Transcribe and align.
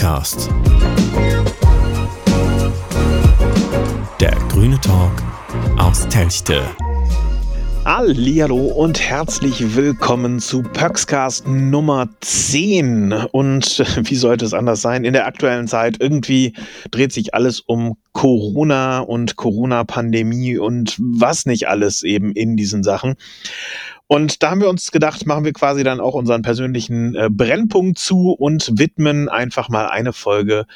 Pöxcast. 0.00 0.48
Der 4.18 4.34
grüne 4.48 4.80
Talk 4.80 5.12
aus 5.76 6.08
Telchte. 6.08 6.62
Hallo 7.84 8.68
und 8.68 8.98
herzlich 8.98 9.76
willkommen 9.76 10.40
zu 10.40 10.62
Pöxcast 10.62 11.46
Nummer 11.46 12.08
10. 12.22 13.12
Und 13.32 13.84
wie 14.08 14.14
sollte 14.14 14.46
es 14.46 14.54
anders 14.54 14.80
sein? 14.80 15.04
In 15.04 15.12
der 15.12 15.26
aktuellen 15.26 15.68
Zeit 15.68 15.98
irgendwie 16.00 16.54
dreht 16.90 17.12
sich 17.12 17.34
alles 17.34 17.60
um 17.60 17.98
Corona 18.12 19.00
und 19.00 19.36
Corona-Pandemie 19.36 20.56
und 20.56 20.96
was 20.98 21.44
nicht 21.44 21.68
alles 21.68 22.04
eben 22.04 22.32
in 22.32 22.56
diesen 22.56 22.82
Sachen. 22.82 23.16
Und 24.12 24.42
da 24.42 24.50
haben 24.50 24.60
wir 24.60 24.68
uns 24.68 24.90
gedacht, 24.90 25.24
machen 25.24 25.44
wir 25.44 25.52
quasi 25.52 25.84
dann 25.84 26.00
auch 26.00 26.14
unseren 26.14 26.42
persönlichen 26.42 27.14
äh, 27.14 27.28
Brennpunkt 27.30 27.96
zu 27.96 28.32
und 28.32 28.76
widmen 28.76 29.28
einfach 29.28 29.68
mal 29.68 29.86
eine 29.86 30.12
Folge 30.12 30.66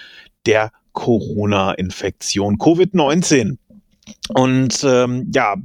der 0.47 0.71
Corona-Infektion 0.93 2.59
Covid-19. 2.59 3.57
Und 4.29 4.85
ähm, 4.85 5.33
ja, 5.35 5.57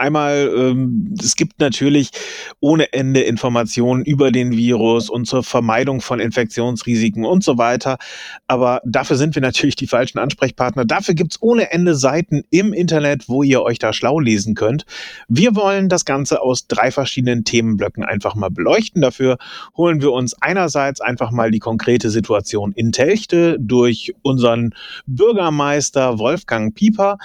Einmal, 0.00 0.50
ähm, 0.56 1.14
es 1.22 1.36
gibt 1.36 1.60
natürlich 1.60 2.10
ohne 2.58 2.90
Ende 2.94 3.20
Informationen 3.20 4.02
über 4.02 4.32
den 4.32 4.52
Virus 4.52 5.10
und 5.10 5.26
zur 5.26 5.42
Vermeidung 5.42 6.00
von 6.00 6.20
Infektionsrisiken 6.20 7.26
und 7.26 7.44
so 7.44 7.58
weiter. 7.58 7.98
Aber 8.46 8.80
dafür 8.86 9.16
sind 9.16 9.34
wir 9.34 9.42
natürlich 9.42 9.76
die 9.76 9.86
falschen 9.86 10.18
Ansprechpartner. 10.18 10.86
Dafür 10.86 11.14
gibt's 11.14 11.36
ohne 11.42 11.70
Ende 11.70 11.94
Seiten 11.94 12.44
im 12.48 12.72
Internet, 12.72 13.28
wo 13.28 13.42
ihr 13.42 13.60
euch 13.60 13.78
da 13.78 13.92
schlau 13.92 14.18
lesen 14.20 14.54
könnt. 14.54 14.86
Wir 15.28 15.54
wollen 15.54 15.90
das 15.90 16.06
Ganze 16.06 16.40
aus 16.40 16.66
drei 16.66 16.90
verschiedenen 16.90 17.44
Themenblöcken 17.44 18.02
einfach 18.02 18.34
mal 18.34 18.50
beleuchten. 18.50 19.02
Dafür 19.02 19.36
holen 19.76 20.00
wir 20.00 20.12
uns 20.12 20.32
einerseits 20.40 21.02
einfach 21.02 21.30
mal 21.30 21.50
die 21.50 21.58
konkrete 21.58 22.08
Situation 22.08 22.72
in 22.72 22.92
Telchte 22.92 23.58
durch 23.60 24.14
unseren 24.22 24.74
Bürgermeister 25.06 26.18
Wolfgang 26.18 26.74
Pieper. 26.74 27.18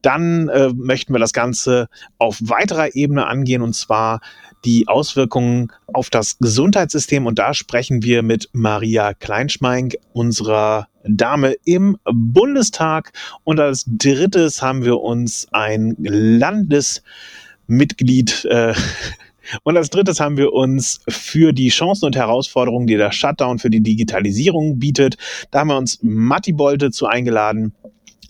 Dann 0.00 0.48
äh, 0.48 0.70
möchten 0.74 1.12
wir 1.12 1.20
das 1.20 1.34
Ganze 1.34 1.88
auf 2.18 2.38
weiterer 2.40 2.94
Ebene 2.94 3.26
angehen 3.26 3.62
und 3.62 3.74
zwar 3.74 4.20
die 4.64 4.88
Auswirkungen 4.88 5.70
auf 5.92 6.10
das 6.10 6.38
Gesundheitssystem. 6.38 7.26
Und 7.26 7.38
da 7.38 7.54
sprechen 7.54 8.02
wir 8.02 8.22
mit 8.22 8.48
Maria 8.52 9.14
Kleinschmeink, 9.14 9.94
unserer 10.12 10.88
Dame 11.04 11.54
im 11.64 11.96
Bundestag. 12.04 13.12
Und 13.44 13.60
als 13.60 13.84
drittes 13.86 14.60
haben 14.62 14.84
wir 14.84 15.00
uns 15.00 15.46
ein 15.52 15.94
Landesmitglied 15.98 18.46
äh, 18.46 18.74
und 19.62 19.76
als 19.76 19.90
drittes 19.90 20.18
haben 20.20 20.38
wir 20.38 20.52
uns 20.52 21.00
für 21.08 21.52
die 21.52 21.68
Chancen 21.68 22.06
und 22.06 22.16
Herausforderungen, 22.16 22.86
die 22.86 22.96
der 22.96 23.12
Shutdown 23.12 23.58
für 23.58 23.68
die 23.70 23.82
Digitalisierung 23.82 24.78
bietet, 24.78 25.18
da 25.50 25.60
haben 25.60 25.68
wir 25.68 25.76
uns 25.76 25.98
Matti 26.02 26.52
Bolte 26.52 26.90
zu 26.90 27.06
eingeladen 27.06 27.74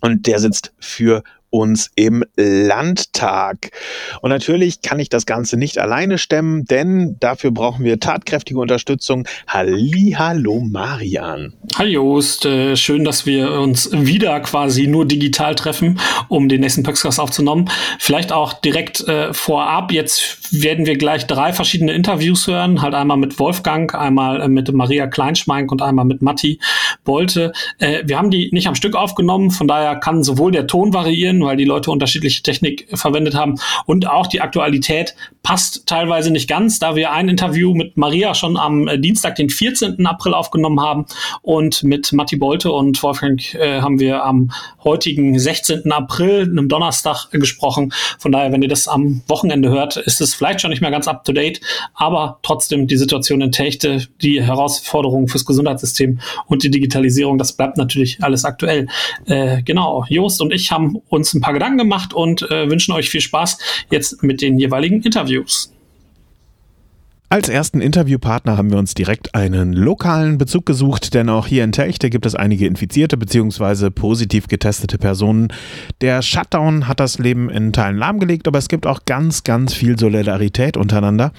und 0.00 0.26
der 0.26 0.40
sitzt 0.40 0.72
für 0.80 1.22
uns 1.54 1.92
im 1.94 2.24
Landtag. 2.34 3.70
Und 4.22 4.30
natürlich 4.30 4.82
kann 4.82 4.98
ich 4.98 5.08
das 5.08 5.24
Ganze 5.24 5.56
nicht 5.56 5.78
alleine 5.78 6.18
stemmen, 6.18 6.64
denn 6.64 7.16
dafür 7.20 7.52
brauchen 7.52 7.84
wir 7.84 8.00
tatkräftige 8.00 8.58
Unterstützung. 8.58 9.28
Hallo 9.46 10.60
Marian. 10.60 11.52
Hi 11.76 11.86
Jost, 11.86 12.44
äh, 12.44 12.74
schön, 12.74 13.04
dass 13.04 13.24
wir 13.24 13.52
uns 13.52 13.88
wieder 13.92 14.40
quasi 14.40 14.88
nur 14.88 15.06
digital 15.06 15.54
treffen, 15.54 16.00
um 16.28 16.48
den 16.48 16.60
nächsten 16.60 16.82
Pöxcast 16.82 17.20
aufzunehmen. 17.20 17.70
Vielleicht 18.00 18.32
auch 18.32 18.54
direkt 18.54 19.06
äh, 19.06 19.32
vorab, 19.32 19.92
jetzt 19.92 20.60
werden 20.60 20.86
wir 20.86 20.98
gleich 20.98 21.28
drei 21.28 21.52
verschiedene 21.52 21.92
Interviews 21.92 22.48
hören, 22.48 22.82
halt 22.82 22.94
einmal 22.94 23.16
mit 23.16 23.38
Wolfgang, 23.38 23.94
einmal 23.94 24.42
äh, 24.42 24.48
mit 24.48 24.72
Maria 24.72 25.06
Kleinschmeink 25.06 25.70
und 25.70 25.82
einmal 25.82 26.04
mit 26.04 26.20
Matti 26.20 26.58
Bolte. 27.04 27.52
Äh, 27.78 28.02
wir 28.06 28.18
haben 28.18 28.32
die 28.32 28.50
nicht 28.50 28.66
am 28.66 28.74
Stück 28.74 28.96
aufgenommen, 28.96 29.52
von 29.52 29.68
daher 29.68 29.94
kann 29.94 30.24
sowohl 30.24 30.50
der 30.50 30.66
Ton 30.66 30.92
variieren, 30.92 31.43
weil 31.44 31.56
die 31.56 31.64
Leute 31.64 31.90
unterschiedliche 31.90 32.42
Technik 32.42 32.86
verwendet 32.94 33.34
haben. 33.34 33.58
Und 33.86 34.08
auch 34.08 34.26
die 34.26 34.40
Aktualität 34.40 35.14
passt 35.42 35.86
teilweise 35.86 36.30
nicht 36.30 36.48
ganz, 36.48 36.78
da 36.78 36.96
wir 36.96 37.12
ein 37.12 37.28
Interview 37.28 37.74
mit 37.74 37.96
Maria 37.96 38.34
schon 38.34 38.56
am 38.56 38.88
äh, 38.88 38.98
Dienstag, 38.98 39.36
den 39.36 39.50
14. 39.50 40.04
April 40.06 40.34
aufgenommen 40.34 40.80
haben. 40.80 41.06
Und 41.42 41.82
mit 41.82 42.12
Matti 42.12 42.36
Bolte 42.36 42.72
und 42.72 43.02
Wolfgang 43.02 43.54
äh, 43.54 43.80
haben 43.80 44.00
wir 44.00 44.24
am 44.24 44.50
heutigen 44.82 45.38
16. 45.38 45.92
April, 45.92 46.42
einem 46.42 46.68
Donnerstag, 46.68 47.28
äh, 47.32 47.38
gesprochen. 47.38 47.92
Von 48.18 48.32
daher, 48.32 48.52
wenn 48.52 48.62
ihr 48.62 48.68
das 48.68 48.88
am 48.88 49.22
Wochenende 49.28 49.68
hört, 49.68 49.96
ist 49.96 50.20
es 50.20 50.34
vielleicht 50.34 50.60
schon 50.60 50.70
nicht 50.70 50.80
mehr 50.80 50.90
ganz 50.90 51.06
up 51.08 51.24
to 51.24 51.32
date, 51.32 51.60
aber 51.94 52.38
trotzdem 52.42 52.86
die 52.86 52.96
Situation 52.96 53.40
in 53.42 53.52
Techte, 53.52 54.06
die 54.22 54.42
Herausforderungen 54.42 55.28
fürs 55.28 55.44
Gesundheitssystem 55.44 56.20
und 56.46 56.62
die 56.62 56.70
Digitalisierung, 56.70 57.36
das 57.36 57.52
bleibt 57.52 57.76
natürlich 57.76 58.22
alles 58.22 58.44
aktuell. 58.44 58.88
Äh, 59.26 59.62
genau, 59.62 60.04
Jost 60.08 60.40
und 60.40 60.52
ich 60.52 60.72
haben 60.72 60.96
uns 61.08 61.33
ein 61.34 61.40
paar 61.40 61.52
Gedanken 61.52 61.78
gemacht 61.78 62.14
und 62.14 62.42
äh, 62.50 62.68
wünschen 62.68 62.92
euch 62.92 63.10
viel 63.10 63.20
Spaß 63.20 63.58
jetzt 63.90 64.22
mit 64.22 64.40
den 64.40 64.58
jeweiligen 64.58 65.02
Interviews. 65.02 65.74
Als 67.34 67.48
ersten 67.48 67.80
Interviewpartner 67.80 68.56
haben 68.56 68.70
wir 68.70 68.78
uns 68.78 68.94
direkt 68.94 69.34
einen 69.34 69.72
lokalen 69.72 70.38
Bezug 70.38 70.66
gesucht, 70.66 71.14
denn 71.14 71.28
auch 71.28 71.48
hier 71.48 71.64
in 71.64 71.72
Techte 71.72 72.08
gibt 72.08 72.26
es 72.26 72.36
einige 72.36 72.66
infizierte 72.66 73.16
bzw. 73.16 73.90
positiv 73.90 74.46
getestete 74.46 74.98
Personen. 74.98 75.48
Der 76.00 76.22
Shutdown 76.22 76.86
hat 76.86 77.00
das 77.00 77.18
Leben 77.18 77.50
in 77.50 77.72
Teilen 77.72 77.96
lahmgelegt, 77.96 78.46
aber 78.46 78.58
es 78.58 78.68
gibt 78.68 78.86
auch 78.86 79.00
ganz, 79.04 79.42
ganz 79.42 79.74
viel 79.74 79.98
Solidarität 79.98 80.76
untereinander. 80.76 81.32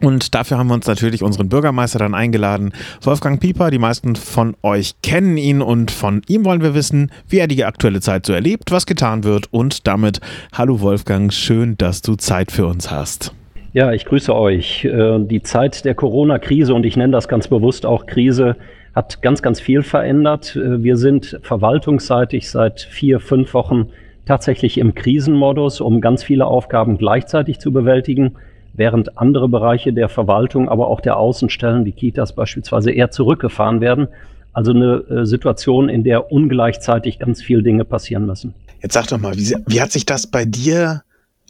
Und 0.00 0.34
dafür 0.34 0.58
haben 0.58 0.68
wir 0.68 0.74
uns 0.74 0.86
natürlich 0.86 1.22
unseren 1.22 1.48
Bürgermeister 1.48 1.98
dann 1.98 2.14
eingeladen, 2.14 2.72
Wolfgang 3.02 3.40
Pieper. 3.40 3.70
Die 3.70 3.78
meisten 3.78 4.14
von 4.14 4.56
euch 4.62 4.94
kennen 5.02 5.36
ihn 5.36 5.60
und 5.60 5.90
von 5.90 6.22
ihm 6.28 6.44
wollen 6.44 6.62
wir 6.62 6.74
wissen, 6.74 7.10
wie 7.28 7.38
er 7.38 7.48
die 7.48 7.64
aktuelle 7.64 8.00
Zeit 8.00 8.26
so 8.26 8.32
erlebt, 8.32 8.70
was 8.70 8.86
getan 8.86 9.24
wird 9.24 9.52
und 9.52 9.86
damit 9.86 10.20
hallo 10.52 10.80
Wolfgang, 10.80 11.32
schön, 11.32 11.76
dass 11.78 12.02
du 12.02 12.14
Zeit 12.14 12.52
für 12.52 12.66
uns 12.66 12.90
hast. 12.90 13.34
Ja, 13.72 13.92
ich 13.92 14.04
grüße 14.04 14.34
euch. 14.34 14.84
Äh, 14.84 15.18
die 15.20 15.42
Zeit 15.42 15.84
der 15.84 15.94
Corona-Krise 15.94 16.74
und 16.74 16.86
ich 16.86 16.96
nenne 16.96 17.12
das 17.12 17.28
ganz 17.28 17.48
bewusst 17.48 17.84
auch 17.84 18.06
Krise 18.06 18.56
hat 18.94 19.22
ganz, 19.22 19.42
ganz 19.42 19.60
viel 19.60 19.82
verändert. 19.82 20.56
Äh, 20.56 20.82
wir 20.82 20.96
sind 20.96 21.38
verwaltungsseitig 21.42 22.50
seit 22.50 22.80
vier, 22.80 23.20
fünf 23.20 23.54
Wochen 23.54 23.90
tatsächlich 24.26 24.78
im 24.78 24.94
Krisenmodus, 24.94 25.80
um 25.80 26.00
ganz 26.00 26.22
viele 26.22 26.46
Aufgaben 26.46 26.98
gleichzeitig 26.98 27.60
zu 27.60 27.72
bewältigen 27.72 28.34
während 28.78 29.18
andere 29.18 29.48
Bereiche 29.48 29.92
der 29.92 30.08
Verwaltung, 30.08 30.68
aber 30.68 30.88
auch 30.88 31.00
der 31.00 31.18
Außenstellen, 31.18 31.84
die 31.84 31.92
Kitas 31.92 32.34
beispielsweise, 32.34 32.90
eher 32.90 33.10
zurückgefahren 33.10 33.80
werden. 33.80 34.08
Also 34.52 34.72
eine 34.72 35.04
äh, 35.10 35.26
Situation, 35.26 35.88
in 35.88 36.04
der 36.04 36.32
ungleichzeitig 36.32 37.18
ganz 37.18 37.42
viele 37.42 37.62
Dinge 37.62 37.84
passieren 37.84 38.26
müssen. 38.26 38.54
Jetzt 38.82 38.94
sag 38.94 39.08
doch 39.08 39.18
mal, 39.18 39.36
wie, 39.36 39.54
wie 39.66 39.80
hat 39.80 39.92
sich 39.92 40.06
das 40.06 40.26
bei 40.26 40.44
dir 40.44 41.02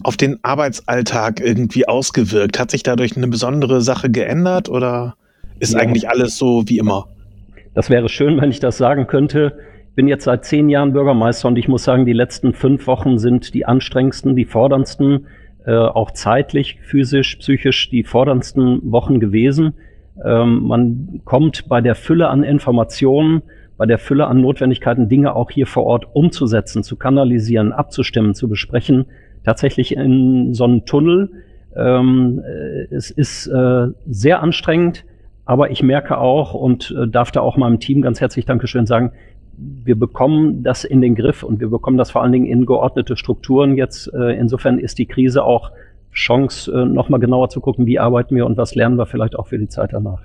auf 0.03 0.17
den 0.17 0.39
Arbeitsalltag 0.43 1.41
irgendwie 1.41 1.87
ausgewirkt? 1.87 2.59
Hat 2.59 2.71
sich 2.71 2.83
dadurch 2.83 3.17
eine 3.17 3.29
besondere 3.29 3.83
Sache 3.83 4.11
geändert 4.11 4.69
oder 4.69 5.15
ist 5.61 5.75
ja. 5.75 5.81
eigentlich 5.81 6.09
alles 6.09 6.37
so 6.37 6.65
wie 6.67 6.79
immer? 6.79 7.09
Das 7.75 7.91
wäre 7.91 8.09
schön, 8.09 8.41
wenn 8.41 8.51
ich 8.51 8.61
das 8.61 8.79
sagen 8.79 9.07
könnte. 9.07 9.59
Ich 9.91 9.95
bin 9.95 10.09
jetzt 10.09 10.25
seit 10.25 10.45
zehn 10.45 10.69
Jahren 10.69 10.93
Bürgermeister 10.93 11.49
und 11.49 11.57
ich 11.57 11.69
muss 11.69 11.85
sagen, 11.85 12.07
die 12.07 12.13
letzten 12.13 12.55
fünf 12.55 12.87
Wochen 12.87 13.19
sind 13.19 13.53
die 13.53 13.67
anstrengendsten, 13.67 14.37
die 14.37 14.45
forderndsten 14.45 15.27
äh, 15.69 15.77
auch 15.77 16.13
zeitlich, 16.13 16.79
physisch, 16.81 17.37
psychisch 17.37 17.91
die 17.91 18.03
forderndsten 18.03 18.91
Wochen 18.91 19.21
gewesen. 19.21 19.75
Ähm, 20.25 20.67
man 20.67 21.21
kommt 21.27 21.69
bei 21.69 21.83
der 21.83 21.95
Fülle 21.95 22.29
an 22.29 22.43
Informationen, 22.43 23.43
bei 23.77 23.85
der 23.85 23.99
Fülle 23.99 24.29
an 24.29 24.41
Notwendigkeiten, 24.41 25.11
Dinge 25.11 25.37
auch 25.37 25.51
hier 25.51 25.67
vor 25.67 25.85
Ort 25.85 26.07
umzusetzen, 26.15 26.83
zu 26.83 26.97
kanalisieren, 26.97 27.73
abzustimmen, 27.73 28.35
zu 28.35 28.49
besprechen, 28.49 29.05
tatsächlich 29.45 29.95
in 29.95 30.55
so 30.55 30.65
einen 30.65 30.87
Tunnel. 30.87 31.33
Ähm, 31.77 32.43
äh, 32.43 32.95
es 32.95 33.11
ist 33.11 33.47
äh, 33.49 33.89
sehr 34.07 34.43
anstrengend, 34.43 35.05
aber 35.45 35.71
ich 35.71 35.83
merke 35.83 36.17
auch 36.17 36.55
und 36.55 36.97
äh, 36.99 37.07
darf 37.07 37.31
da 37.31 37.43
auch 37.43 37.59
meinem 37.59 37.79
Team 37.79 38.01
ganz 38.01 38.23
herzlich 38.23 38.47
Dankeschön 38.47 38.87
sagen, 38.87 39.13
wir 39.59 39.99
bekommen 39.99 40.63
das 40.63 40.85
in 40.85 41.01
den 41.01 41.15
Griff 41.15 41.43
und 41.43 41.61
wir 41.61 41.69
bekommen 41.69 41.99
das 41.99 42.11
vor 42.11 42.23
allen 42.23 42.33
Dingen 42.33 42.47
in 42.47 42.67
geordnete 42.67 43.17
Strukturen 43.17 43.77
jetzt. 43.77 44.13
Äh, 44.15 44.39
insofern 44.39 44.79
ist 44.79 44.99
die 44.99 45.07
Krise 45.07 45.45
auch 45.45 45.71
Chance, 46.13 46.71
äh, 46.73 46.85
nochmal 46.85 47.21
genauer 47.21 47.49
zu 47.51 47.61
gucken, 47.61 47.87
wie 47.87 47.99
arbeiten 47.99 48.35
wir 48.37 48.47
und 48.47 48.57
was 48.57 48.75
lernen 48.75 48.97
wir 48.97 49.07
vielleicht 49.07 49.37
auch 49.37 49.49
für 49.49 49.59
die 49.59 49.69
Zeit 49.69 49.93
danach. 49.93 50.21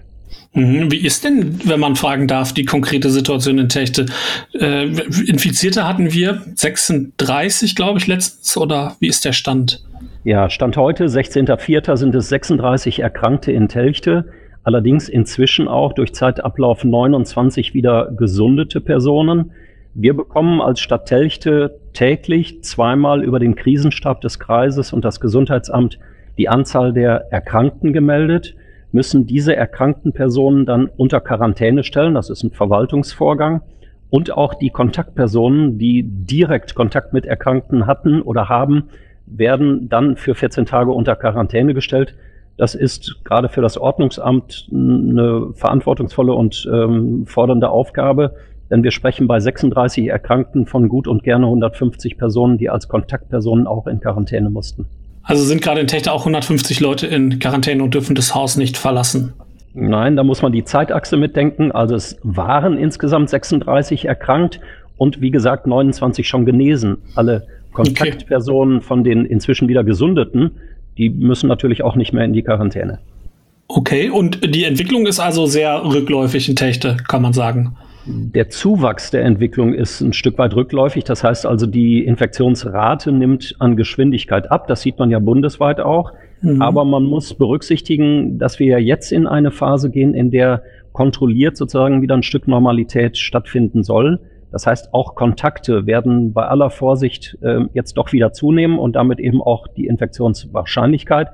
Mhm. 0.53 0.91
Wie 0.91 1.06
ist 1.06 1.24
denn, 1.24 1.59
wenn 1.65 1.80
man 1.80 1.95
fragen 1.95 2.27
darf, 2.27 2.53
die 2.53 2.65
konkrete 2.65 3.09
Situation 3.09 3.57
in 3.59 3.69
Techte? 3.69 4.06
Äh, 4.53 4.85
Infizierte 5.27 5.88
hatten 5.88 6.13
wir 6.13 6.41
36, 6.56 7.75
glaube 7.75 8.00
ich, 8.00 8.07
letztens, 8.07 8.57
oder 8.57 8.95
wie 9.00 9.07
ist 9.07 9.25
der 9.25 9.33
Stand? 9.33 9.83
Ja, 10.24 10.50
Stand 10.50 10.77
heute, 10.77 11.06
16.04. 11.06 11.97
sind 11.97 12.15
es 12.15 12.30
36 12.30 13.00
Erkrankte 13.00 13.51
in 13.51 13.68
Telchte 13.68 14.25
allerdings 14.63 15.10
inzwischen 15.10 15.68
auch 15.68 15.94
durch 15.94 16.13
Zeitablauf 16.13 16.83
29 16.83 17.74
wieder 17.74 18.12
gesundete 18.18 18.81
Personen. 18.81 19.51
Wir 19.94 20.15
bekommen 20.15 20.62
als 20.62 20.80
Stadt 20.80 21.06
Telchte 21.06 21.80
täglich 21.94 22.63
zweimal 22.63 23.24
über 23.24 23.39
den 23.39 23.56
Krisenstab 23.56 24.21
des 24.21 24.39
Kreises 24.39 24.94
und 24.94 25.06
das 25.06 25.19
Gesundheitsamt 25.19 26.00
die 26.38 26.50
Anzahl 26.50 26.94
der 26.94 27.31
Erkrankten 27.31 27.94
gemeldet. 27.94 28.56
müssen 28.92 29.25
diese 29.25 29.56
erkrankten 29.56 30.13
Personen 30.13 30.66
dann 30.66 30.88
unter 30.98 31.19
Quarantäne 31.19 31.83
stellen. 31.83 32.13
Das 32.13 32.30
ist 32.30 32.44
ein 32.44 32.51
Verwaltungsvorgang. 32.51 33.62
Und 34.09 34.31
auch 34.31 34.54
die 34.54 34.69
Kontaktpersonen, 34.69 35.80
die 35.80 36.04
direkt 36.04 36.75
Kontakt 36.75 37.13
mit 37.13 37.25
Erkrankten 37.25 37.88
hatten 37.88 38.21
oder 38.21 38.50
haben, 38.50 38.89
werden 39.25 39.89
dann 39.89 40.16
für 40.18 40.36
14 40.36 40.68
Tage 40.68 40.92
unter 40.92 41.16
Quarantäne 41.16 41.74
gestellt. 41.74 42.16
Das 42.57 42.75
ist 42.75 43.23
gerade 43.23 43.50
für 43.50 43.61
das 43.61 43.77
Ordnungsamt 43.77 44.67
eine 44.71 45.53
verantwortungsvolle 45.53 46.33
und 46.33 46.69
ähm, 46.71 47.25
fordernde 47.25 47.69
Aufgabe, 47.69 48.35
denn 48.69 48.83
wir 48.83 48.91
sprechen 48.91 49.27
bei 49.27 49.39
36 49.39 50.07
Erkrankten 50.07 50.65
von 50.65 50.88
gut 50.88 51.07
und 51.07 51.23
gerne 51.23 51.45
150 51.45 52.17
Personen, 52.17 52.57
die 52.57 52.69
als 52.69 52.88
Kontaktpersonen 52.88 53.67
auch 53.67 53.88
in 53.88 54.00
Quarantäne 54.00 54.50
mussten. 54.50 54.85
Also 55.23 55.44
sind 55.44 55.61
gerade 55.61 55.79
in 55.79 55.88
Techte 55.88 56.11
auch 56.11 56.21
150 56.21 56.79
Leute 56.79 57.07
in 57.07 57.39
Quarantäne 57.39 57.81
und 57.81 57.94
dürfen 57.94 58.15
das 58.15 58.35
Haus 58.35 58.57
nicht 58.57 58.77
verlassen. 58.77 59.33
Nein, 59.73 60.15
da 60.15 60.23
muss 60.23 60.41
man 60.41 60.51
die 60.51 60.63
Zeitachse 60.63 61.17
mitdenken. 61.17 61.71
Also 61.71 61.95
es 61.95 62.19
waren 62.23 62.77
insgesamt 62.77 63.29
36 63.29 64.06
erkrankt 64.06 64.59
und 64.97 65.21
wie 65.21 65.31
gesagt 65.31 65.65
29 65.65 66.27
schon 66.27 66.45
genesen. 66.45 66.97
Alle 67.15 67.47
Kontaktpersonen 67.71 68.77
okay. 68.77 68.85
von 68.85 69.03
den 69.03 69.25
inzwischen 69.25 69.67
wieder 69.67 69.83
gesundeten, 69.83 70.51
die 70.98 71.10
müssen 71.10 71.48
natürlich 71.48 71.84
auch 71.84 71.95
nicht 71.95 72.13
mehr 72.13 72.25
in 72.25 72.34
die 72.34 72.44
Quarantäne. 72.44 73.00
Okay, 73.68 74.10
und 74.10 74.54
die 74.54 74.66
Entwicklung 74.66 75.07
ist 75.07 75.19
also 75.19 75.45
sehr 75.45 75.84
rückläufig 75.84 76.50
in 76.50 76.56
Techte, 76.56 76.98
kann 77.07 77.22
man 77.22 77.34
sagen. 77.34 77.75
Der 78.06 78.50
Zuwachs 78.50 79.12
der 79.12 79.24
Entwicklung 79.24 79.74
ist 79.74 80.01
ein 80.01 80.12
Stück 80.12 80.38
weit 80.38 80.56
rückläufig. 80.56 81.06
Das 81.06 81.24
heißt 81.24 81.45
also, 81.45 81.66
die 81.66 82.04
Infektionsrate 82.04 83.13
nimmt 83.13 83.56
an 83.60 83.78
Geschwindigkeit 83.78 84.51
ab. 84.51 84.68
Das 84.68 84.81
sieht 84.81 85.00
man 85.00 85.10
ja 85.10 85.19
bundesweit 85.19 85.80
auch. 85.80 86.12
Mhm. 86.42 86.62
Aber 86.62 86.84
man 86.84 87.04
muss 87.04 87.34
berücksichtigen, 87.34 88.38
dass 88.38 88.60
wir 88.60 88.68
ja 88.68 88.78
jetzt 88.78 89.13
in 89.13 89.25
eine 89.25 89.51
Phase 89.51 89.90
gehen, 89.90 90.13
in 90.13 90.31
der 90.31 90.63
kontrolliert 90.92 91.56
sozusagen 91.56 92.01
wieder 92.01 92.16
ein 92.16 92.24
Stück 92.24 92.48
Normalität 92.48 93.18
stattfinden 93.18 93.84
soll. 93.84 94.19
Das 94.53 94.67
heißt, 94.67 94.94
auch 94.94 95.15
Kontakte 95.15 95.88
werden 95.88 96.31
bei 96.31 96.45
aller 96.45 96.69
Vorsicht 96.69 97.39
äh, 97.41 97.61
jetzt 97.73 97.97
doch 97.97 98.13
wieder 98.13 98.33
zunehmen 98.33 98.77
und 98.77 98.95
damit 98.95 99.19
eben 99.19 99.41
auch 99.41 99.67
die 99.67 99.88
Infektionswahrscheinlichkeit. 99.88 101.29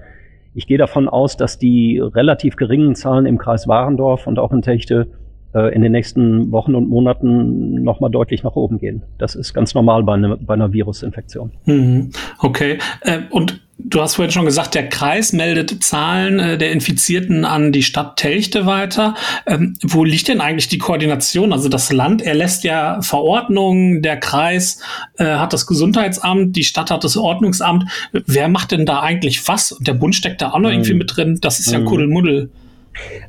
Ich 0.55 0.67
gehe 0.67 0.77
davon 0.77 1.09
aus, 1.09 1.35
dass 1.35 1.59
die 1.59 1.99
relativ 1.99 2.55
geringen 2.55 2.95
Zahlen 2.95 3.25
im 3.25 3.37
Kreis 3.37 3.67
Warendorf 3.67 4.25
und 4.25 4.39
auch 4.39 4.53
in 4.53 4.61
Techte 4.61 5.07
äh, 5.53 5.75
in 5.75 5.81
den 5.81 5.91
nächsten 5.91 6.53
Wochen 6.53 6.75
und 6.75 6.87
Monaten 6.87 7.83
nochmal 7.83 8.09
deutlich 8.09 8.43
nach 8.43 8.55
oben 8.55 8.79
gehen. 8.79 9.03
Das 9.17 9.35
ist 9.35 9.53
ganz 9.53 9.73
normal 9.73 10.03
bei, 10.03 10.15
ne, 10.15 10.37
bei 10.39 10.53
einer 10.53 10.71
Virusinfektion. 10.71 11.51
Mhm. 11.65 12.11
Okay. 12.39 12.77
Äh, 13.01 13.19
und 13.31 13.59
du 13.79 14.01
hast 14.01 14.15
vorhin 14.15 14.31
schon 14.31 14.45
gesagt, 14.45 14.75
der 14.75 14.89
Kreis 14.89 15.33
meldet 15.33 15.83
Zahlen 15.83 16.39
äh, 16.39 16.57
der 16.57 16.71
Infizierten 16.71 17.45
an 17.45 17.71
die 17.71 17.81
Stadt 17.81 18.17
Telchte 18.17 18.65
weiter. 18.65 19.15
Ähm, 19.45 19.75
wo 19.83 20.03
liegt 20.03 20.27
denn 20.27 20.41
eigentlich 20.41 20.67
die 20.67 20.77
Koordination? 20.77 21.53
Also 21.53 21.69
das 21.69 21.91
Land 21.91 22.21
erlässt 22.21 22.63
ja 22.63 23.01
Verordnungen, 23.01 24.01
der 24.01 24.17
Kreis 24.17 24.81
äh, 25.17 25.25
hat 25.25 25.53
das 25.53 25.65
Gesundheitsamt, 25.65 26.55
die 26.55 26.63
Stadt 26.63 26.91
hat 26.91 27.03
das 27.03 27.17
Ordnungsamt. 27.17 27.85
Wer 28.11 28.49
macht 28.49 28.71
denn 28.71 28.85
da 28.85 28.99
eigentlich 28.99 29.47
was? 29.47 29.71
Und 29.71 29.87
der 29.87 29.93
Bund 29.93 30.13
steckt 30.13 30.41
da 30.41 30.51
auch 30.51 30.59
noch 30.59 30.69
mhm. 30.69 30.75
irgendwie 30.75 30.93
mit 30.93 31.15
drin. 31.15 31.39
Das 31.41 31.59
ist 31.59 31.71
ja 31.71 31.79
mhm. 31.79 31.85
Kuddelmuddel. 31.85 32.49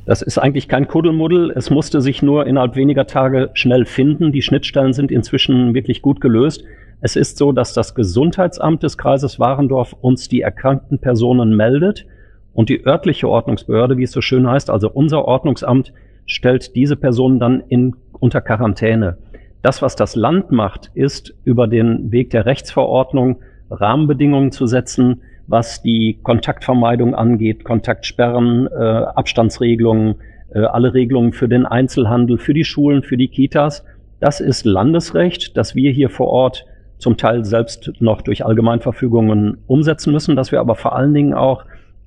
Das 0.05 0.21
ist 0.21 0.37
eigentlich 0.37 0.67
kein 0.67 0.87
Kuddelmuddel. 0.87 1.51
Es 1.55 1.69
musste 1.69 2.01
sich 2.01 2.21
nur 2.21 2.45
innerhalb 2.45 2.75
weniger 2.75 3.07
Tage 3.07 3.51
schnell 3.53 3.85
finden. 3.85 4.33
Die 4.33 4.41
Schnittstellen 4.41 4.91
sind 4.91 5.11
inzwischen 5.11 5.73
wirklich 5.73 6.01
gut 6.01 6.19
gelöst. 6.19 6.63
Es 7.01 7.15
ist 7.15 7.37
so, 7.37 7.51
dass 7.51 7.73
das 7.73 7.95
Gesundheitsamt 7.95 8.83
des 8.83 8.97
Kreises 8.97 9.39
Warendorf 9.39 9.95
uns 10.01 10.29
die 10.29 10.41
erkrankten 10.41 10.99
Personen 10.99 11.55
meldet 11.55 12.05
und 12.53 12.69
die 12.69 12.85
örtliche 12.85 13.27
Ordnungsbehörde, 13.27 13.97
wie 13.97 14.03
es 14.03 14.11
so 14.11 14.21
schön 14.21 14.47
heißt, 14.47 14.69
also 14.69 14.89
unser 14.89 15.25
Ordnungsamt, 15.25 15.93
stellt 16.27 16.75
diese 16.75 16.95
Personen 16.95 17.39
dann 17.39 17.63
in, 17.69 17.95
unter 18.19 18.39
Quarantäne. 18.39 19.17
Das, 19.63 19.81
was 19.81 19.95
das 19.95 20.15
Land 20.15 20.51
macht, 20.51 20.91
ist 20.93 21.33
über 21.43 21.67
den 21.67 22.11
Weg 22.11 22.29
der 22.29 22.45
Rechtsverordnung 22.45 23.37
Rahmenbedingungen 23.71 24.51
zu 24.51 24.67
setzen, 24.67 25.21
was 25.47 25.81
die 25.81 26.19
Kontaktvermeidung 26.21 27.15
angeht, 27.15 27.63
Kontaktsperren, 27.63 28.67
äh, 28.67 28.75
Abstandsregelungen, 28.75 30.15
äh, 30.53 30.59
alle 30.59 30.93
Regelungen 30.93 31.33
für 31.33 31.47
den 31.47 31.65
Einzelhandel, 31.65 32.37
für 32.37 32.53
die 32.53 32.63
Schulen, 32.63 33.01
für 33.01 33.17
die 33.17 33.27
Kitas. 33.27 33.83
Das 34.19 34.39
ist 34.39 34.65
Landesrecht, 34.65 35.57
das 35.57 35.73
wir 35.73 35.91
hier 35.91 36.09
vor 36.09 36.27
Ort 36.27 36.65
zum 37.01 37.17
Teil 37.17 37.43
selbst 37.43 37.91
noch 37.99 38.21
durch 38.21 38.45
Allgemeinverfügungen 38.45 39.57
umsetzen 39.67 40.13
müssen, 40.13 40.35
dass 40.35 40.51
wir 40.51 40.59
aber 40.59 40.75
vor 40.75 40.95
allen 40.95 41.13
Dingen 41.13 41.33
auch 41.33 41.65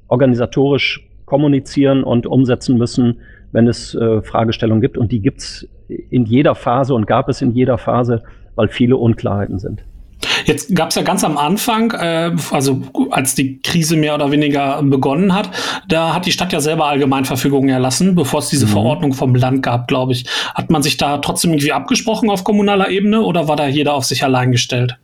organisatorisch 0.09 1.07
kommunizieren 1.25 2.05
und 2.05 2.27
umsetzen 2.27 2.79
müssen, 2.79 3.21
wenn 3.53 3.67
es 3.67 3.95
äh, 3.95 4.23
Fragestellungen 4.23 4.81
gibt. 4.81 4.97
Und 4.97 5.11
die 5.11 5.21
gibt 5.21 5.41
es 5.41 5.69
in 5.89 6.25
jeder 6.27 6.55
Phase 6.55 6.95
und 6.95 7.07
gab 7.07 7.29
es 7.29 7.43
in 7.43 7.51
jeder 7.51 7.77
Phase, 7.77 8.23
weil 8.55 8.69
viele 8.69 8.97
Unklarheiten 8.97 9.59
sind. 9.59 9.85
Jetzt 10.45 10.75
gab 10.75 10.91
es 10.91 10.97
ja 10.97 11.03
ganz 11.03 11.25
am 11.25 11.37
Anfang, 11.37 11.93
äh, 11.93 12.33
also 12.51 12.83
als 13.11 13.35
die 13.35 13.61
Krise 13.63 13.97
mehr 13.97 14.15
oder 14.15 14.31
weniger 14.31 14.83
begonnen 14.83 15.35
hat, 15.35 15.51
da 15.89 16.15
hat 16.15 16.27
die 16.27 16.33
Stadt 16.33 16.53
ja 16.53 16.61
selber 16.61 16.87
Allgemeinverfügungen 16.87 17.71
erlassen, 17.71 18.15
bevor 18.15 18.41
es 18.41 18.49
diese 18.49 18.67
mhm. 18.67 18.71
Verordnung 18.71 19.13
vom 19.13 19.35
Land 19.35 19.63
gab, 19.63 19.89
glaube 19.89 20.13
ich. 20.13 20.27
Hat 20.55 20.71
man 20.71 20.83
sich 20.83 20.97
da 20.97 21.19
trotzdem 21.19 21.53
irgendwie 21.53 21.73
abgesprochen 21.73 22.31
auf 22.31 22.45
kommunaler 22.45 22.91
Ebene 22.91 23.23
oder 23.23 23.49
war 23.49 23.57
da 23.57 23.67
jeder 23.67 23.95
auf 23.95 24.05
sich 24.05 24.25
allein 24.25 24.53
gestellt? 24.53 24.99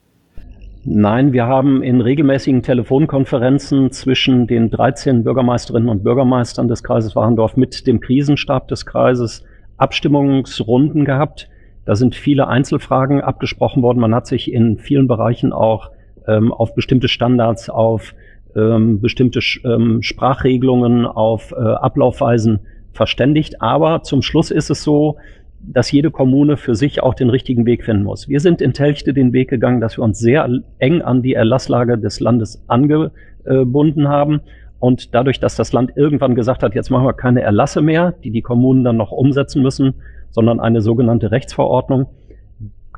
Nein, 0.82 1.34
wir 1.34 1.46
haben 1.46 1.82
in 1.82 2.00
regelmäßigen 2.00 2.62
Telefonkonferenzen 2.62 3.92
zwischen 3.92 4.46
den 4.46 4.70
13 4.70 5.24
Bürgermeisterinnen 5.24 5.90
und 5.90 6.02
Bürgermeistern 6.02 6.68
des 6.68 6.82
Kreises 6.82 7.14
Warendorf 7.14 7.58
mit 7.58 7.86
dem 7.86 8.00
Krisenstab 8.00 8.66
des 8.68 8.86
Kreises 8.86 9.44
Abstimmungsrunden 9.76 11.04
gehabt 11.04 11.48
da 11.84 11.94
sind 11.94 12.14
viele 12.14 12.48
Einzelfragen 12.48 13.20
abgesprochen 13.20 13.82
worden. 13.82 14.00
Man 14.00 14.14
hat 14.14 14.26
sich 14.26 14.52
in 14.52 14.78
vielen 14.78 15.08
Bereichen 15.08 15.52
auch 15.52 15.90
ähm, 16.26 16.52
auf 16.52 16.74
bestimmte 16.74 17.08
Standards, 17.08 17.70
auf 17.70 18.14
ähm, 18.56 19.00
bestimmte 19.00 19.40
ähm, 19.64 20.02
Sprachregelungen, 20.02 21.06
auf 21.06 21.52
äh, 21.52 21.60
Ablaufweisen 21.60 22.60
verständigt. 22.92 23.62
Aber 23.62 24.02
zum 24.02 24.22
Schluss 24.22 24.50
ist 24.50 24.70
es 24.70 24.82
so, 24.82 25.16
dass 25.60 25.92
jede 25.92 26.10
Kommune 26.10 26.56
für 26.56 26.74
sich 26.74 27.02
auch 27.02 27.14
den 27.14 27.30
richtigen 27.30 27.66
Weg 27.66 27.84
finden 27.84 28.04
muss. 28.04 28.28
Wir 28.28 28.40
sind 28.40 28.62
in 28.62 28.72
Telchte 28.72 29.12
den 29.12 29.32
Weg 29.32 29.50
gegangen, 29.50 29.80
dass 29.80 29.98
wir 29.98 30.04
uns 30.04 30.18
sehr 30.18 30.48
eng 30.78 31.02
an 31.02 31.22
die 31.22 31.34
Erlasslage 31.34 31.98
des 31.98 32.20
Landes 32.20 32.62
angebunden 32.66 34.08
haben. 34.08 34.40
Und 34.78 35.14
dadurch, 35.14 35.38
dass 35.38 35.56
das 35.56 35.74
Land 35.74 35.92
irgendwann 35.96 36.34
gesagt 36.34 36.62
hat, 36.62 36.74
jetzt 36.74 36.90
machen 36.90 37.04
wir 37.04 37.12
keine 37.12 37.42
Erlasse 37.42 37.82
mehr, 37.82 38.14
die 38.24 38.30
die 38.30 38.40
Kommunen 38.40 38.84
dann 38.84 38.96
noch 38.96 39.12
umsetzen 39.12 39.62
müssen, 39.62 39.94
sondern 40.30 40.60
eine 40.60 40.80
sogenannte 40.80 41.30
Rechtsverordnung 41.30 42.06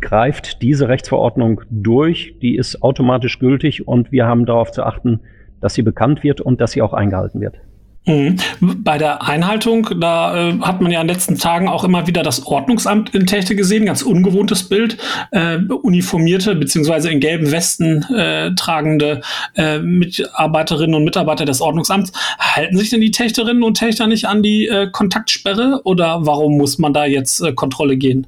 greift 0.00 0.62
diese 0.62 0.88
Rechtsverordnung 0.88 1.62
durch, 1.70 2.34
die 2.42 2.56
ist 2.56 2.82
automatisch 2.82 3.38
gültig 3.38 3.86
und 3.86 4.12
wir 4.12 4.26
haben 4.26 4.46
darauf 4.46 4.72
zu 4.72 4.82
achten, 4.82 5.20
dass 5.60 5.74
sie 5.74 5.82
bekannt 5.82 6.22
wird 6.22 6.40
und 6.40 6.60
dass 6.60 6.72
sie 6.72 6.82
auch 6.82 6.92
eingehalten 6.92 7.40
wird. 7.40 7.60
Mhm. 8.04 8.36
Bei 8.60 8.98
der 8.98 9.22
Einhaltung, 9.22 9.88
da 10.00 10.50
äh, 10.50 10.58
hat 10.60 10.80
man 10.80 10.90
ja 10.90 11.00
in 11.00 11.06
den 11.06 11.14
letzten 11.14 11.38
Tagen 11.38 11.68
auch 11.68 11.84
immer 11.84 12.08
wieder 12.08 12.24
das 12.24 12.46
Ordnungsamt 12.46 13.14
in 13.14 13.26
Techte 13.26 13.54
gesehen, 13.54 13.86
ganz 13.86 14.02
ungewohntes 14.02 14.68
Bild. 14.68 14.98
Äh, 15.30 15.58
uniformierte 15.58 16.56
beziehungsweise 16.56 17.10
in 17.10 17.20
gelben 17.20 17.52
Westen 17.52 18.02
äh, 18.12 18.54
tragende 18.56 19.20
äh, 19.54 19.78
Mitarbeiterinnen 19.78 20.96
und 20.96 21.04
Mitarbeiter 21.04 21.44
des 21.44 21.60
Ordnungsamts. 21.60 22.12
Halten 22.38 22.76
sich 22.76 22.90
denn 22.90 23.00
die 23.00 23.12
Techterinnen 23.12 23.62
und 23.62 23.74
Techter 23.74 24.08
nicht 24.08 24.24
an 24.26 24.42
die 24.42 24.66
äh, 24.66 24.88
Kontaktsperre 24.90 25.82
oder 25.84 26.26
warum 26.26 26.56
muss 26.58 26.78
man 26.78 26.92
da 26.92 27.04
jetzt 27.04 27.40
äh, 27.40 27.52
Kontrolle 27.52 27.96
gehen? 27.96 28.26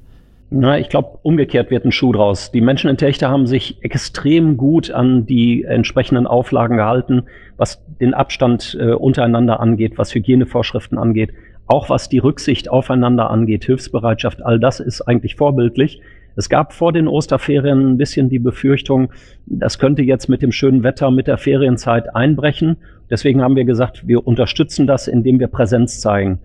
Na, 0.57 0.79
ich 0.79 0.89
glaube, 0.89 1.19
umgekehrt 1.23 1.73
wird 1.73 1.85
ein 1.85 1.91
Schuh 1.91 2.13
draus. 2.13 2.53
Die 2.53 2.61
Menschen 2.61 2.89
in 2.89 2.97
Techte 2.97 3.29
haben 3.29 3.49
sich 3.49 3.83
extrem 3.83 4.57
gut 4.57 4.89
an 4.89 5.27
die 5.27 5.65
entsprechenden 5.65 6.29
Auflagen 6.29 6.77
gehalten, 6.77 7.25
was 7.57 7.85
den 8.01 8.15
Abstand 8.15 8.79
äh, 8.79 8.93
untereinander 8.93 9.59
angeht, 9.59 9.99
was 9.99 10.15
Hygienevorschriften 10.15 10.97
angeht, 10.97 11.33
auch 11.67 11.91
was 11.91 12.09
die 12.09 12.19
Rücksicht 12.19 12.71
aufeinander 12.71 13.31
angeht, 13.31 13.65
Hilfsbereitschaft, 13.65 14.45
all 14.45 14.61
das 14.61 14.79
ist 14.79 15.03
eigentlich 15.03 15.35
vorbildlich. 15.35 16.01
Es 16.37 16.49
gab 16.49 16.73
vor 16.73 16.93
den 16.93 17.09
Osterferien 17.09 17.95
ein 17.95 17.99
bisschen 17.99 18.29
die 18.29 18.39
Befürchtung, 18.39 19.11
das 19.47 19.81
könnte 19.81 20.03
jetzt 20.03 20.29
mit 20.29 20.41
dem 20.41 20.53
schönen 20.53 20.85
Wetter, 20.85 21.11
mit 21.11 21.27
der 21.27 21.39
Ferienzeit 21.39 22.15
einbrechen. 22.15 22.77
Deswegen 23.11 23.43
haben 23.43 23.57
wir 23.57 23.65
gesagt, 23.65 24.07
wir 24.07 24.25
unterstützen 24.25 24.87
das, 24.87 25.09
indem 25.09 25.41
wir 25.41 25.49
Präsenz 25.49 25.99
zeigen. 25.99 26.39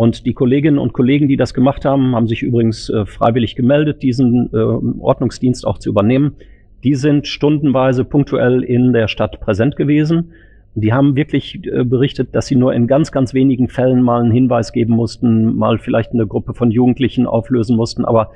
Und 0.00 0.24
die 0.24 0.32
Kolleginnen 0.32 0.78
und 0.78 0.94
Kollegen, 0.94 1.28
die 1.28 1.36
das 1.36 1.52
gemacht 1.52 1.84
haben, 1.84 2.16
haben 2.16 2.26
sich 2.26 2.42
übrigens 2.42 2.88
äh, 2.88 3.04
freiwillig 3.04 3.54
gemeldet, 3.54 4.02
diesen 4.02 4.48
äh, 4.50 4.56
Ordnungsdienst 4.56 5.66
auch 5.66 5.76
zu 5.76 5.90
übernehmen. 5.90 6.36
Die 6.84 6.94
sind 6.94 7.26
stundenweise 7.26 8.06
punktuell 8.06 8.62
in 8.62 8.94
der 8.94 9.08
Stadt 9.08 9.42
präsent 9.42 9.76
gewesen. 9.76 10.32
Die 10.74 10.94
haben 10.94 11.16
wirklich 11.16 11.60
äh, 11.66 11.84
berichtet, 11.84 12.34
dass 12.34 12.46
sie 12.46 12.56
nur 12.56 12.72
in 12.72 12.86
ganz, 12.86 13.12
ganz 13.12 13.34
wenigen 13.34 13.68
Fällen 13.68 14.00
mal 14.00 14.22
einen 14.22 14.32
Hinweis 14.32 14.72
geben 14.72 14.94
mussten, 14.94 15.54
mal 15.56 15.78
vielleicht 15.78 16.12
eine 16.12 16.26
Gruppe 16.26 16.54
von 16.54 16.70
Jugendlichen 16.70 17.26
auflösen 17.26 17.76
mussten, 17.76 18.06
aber 18.06 18.30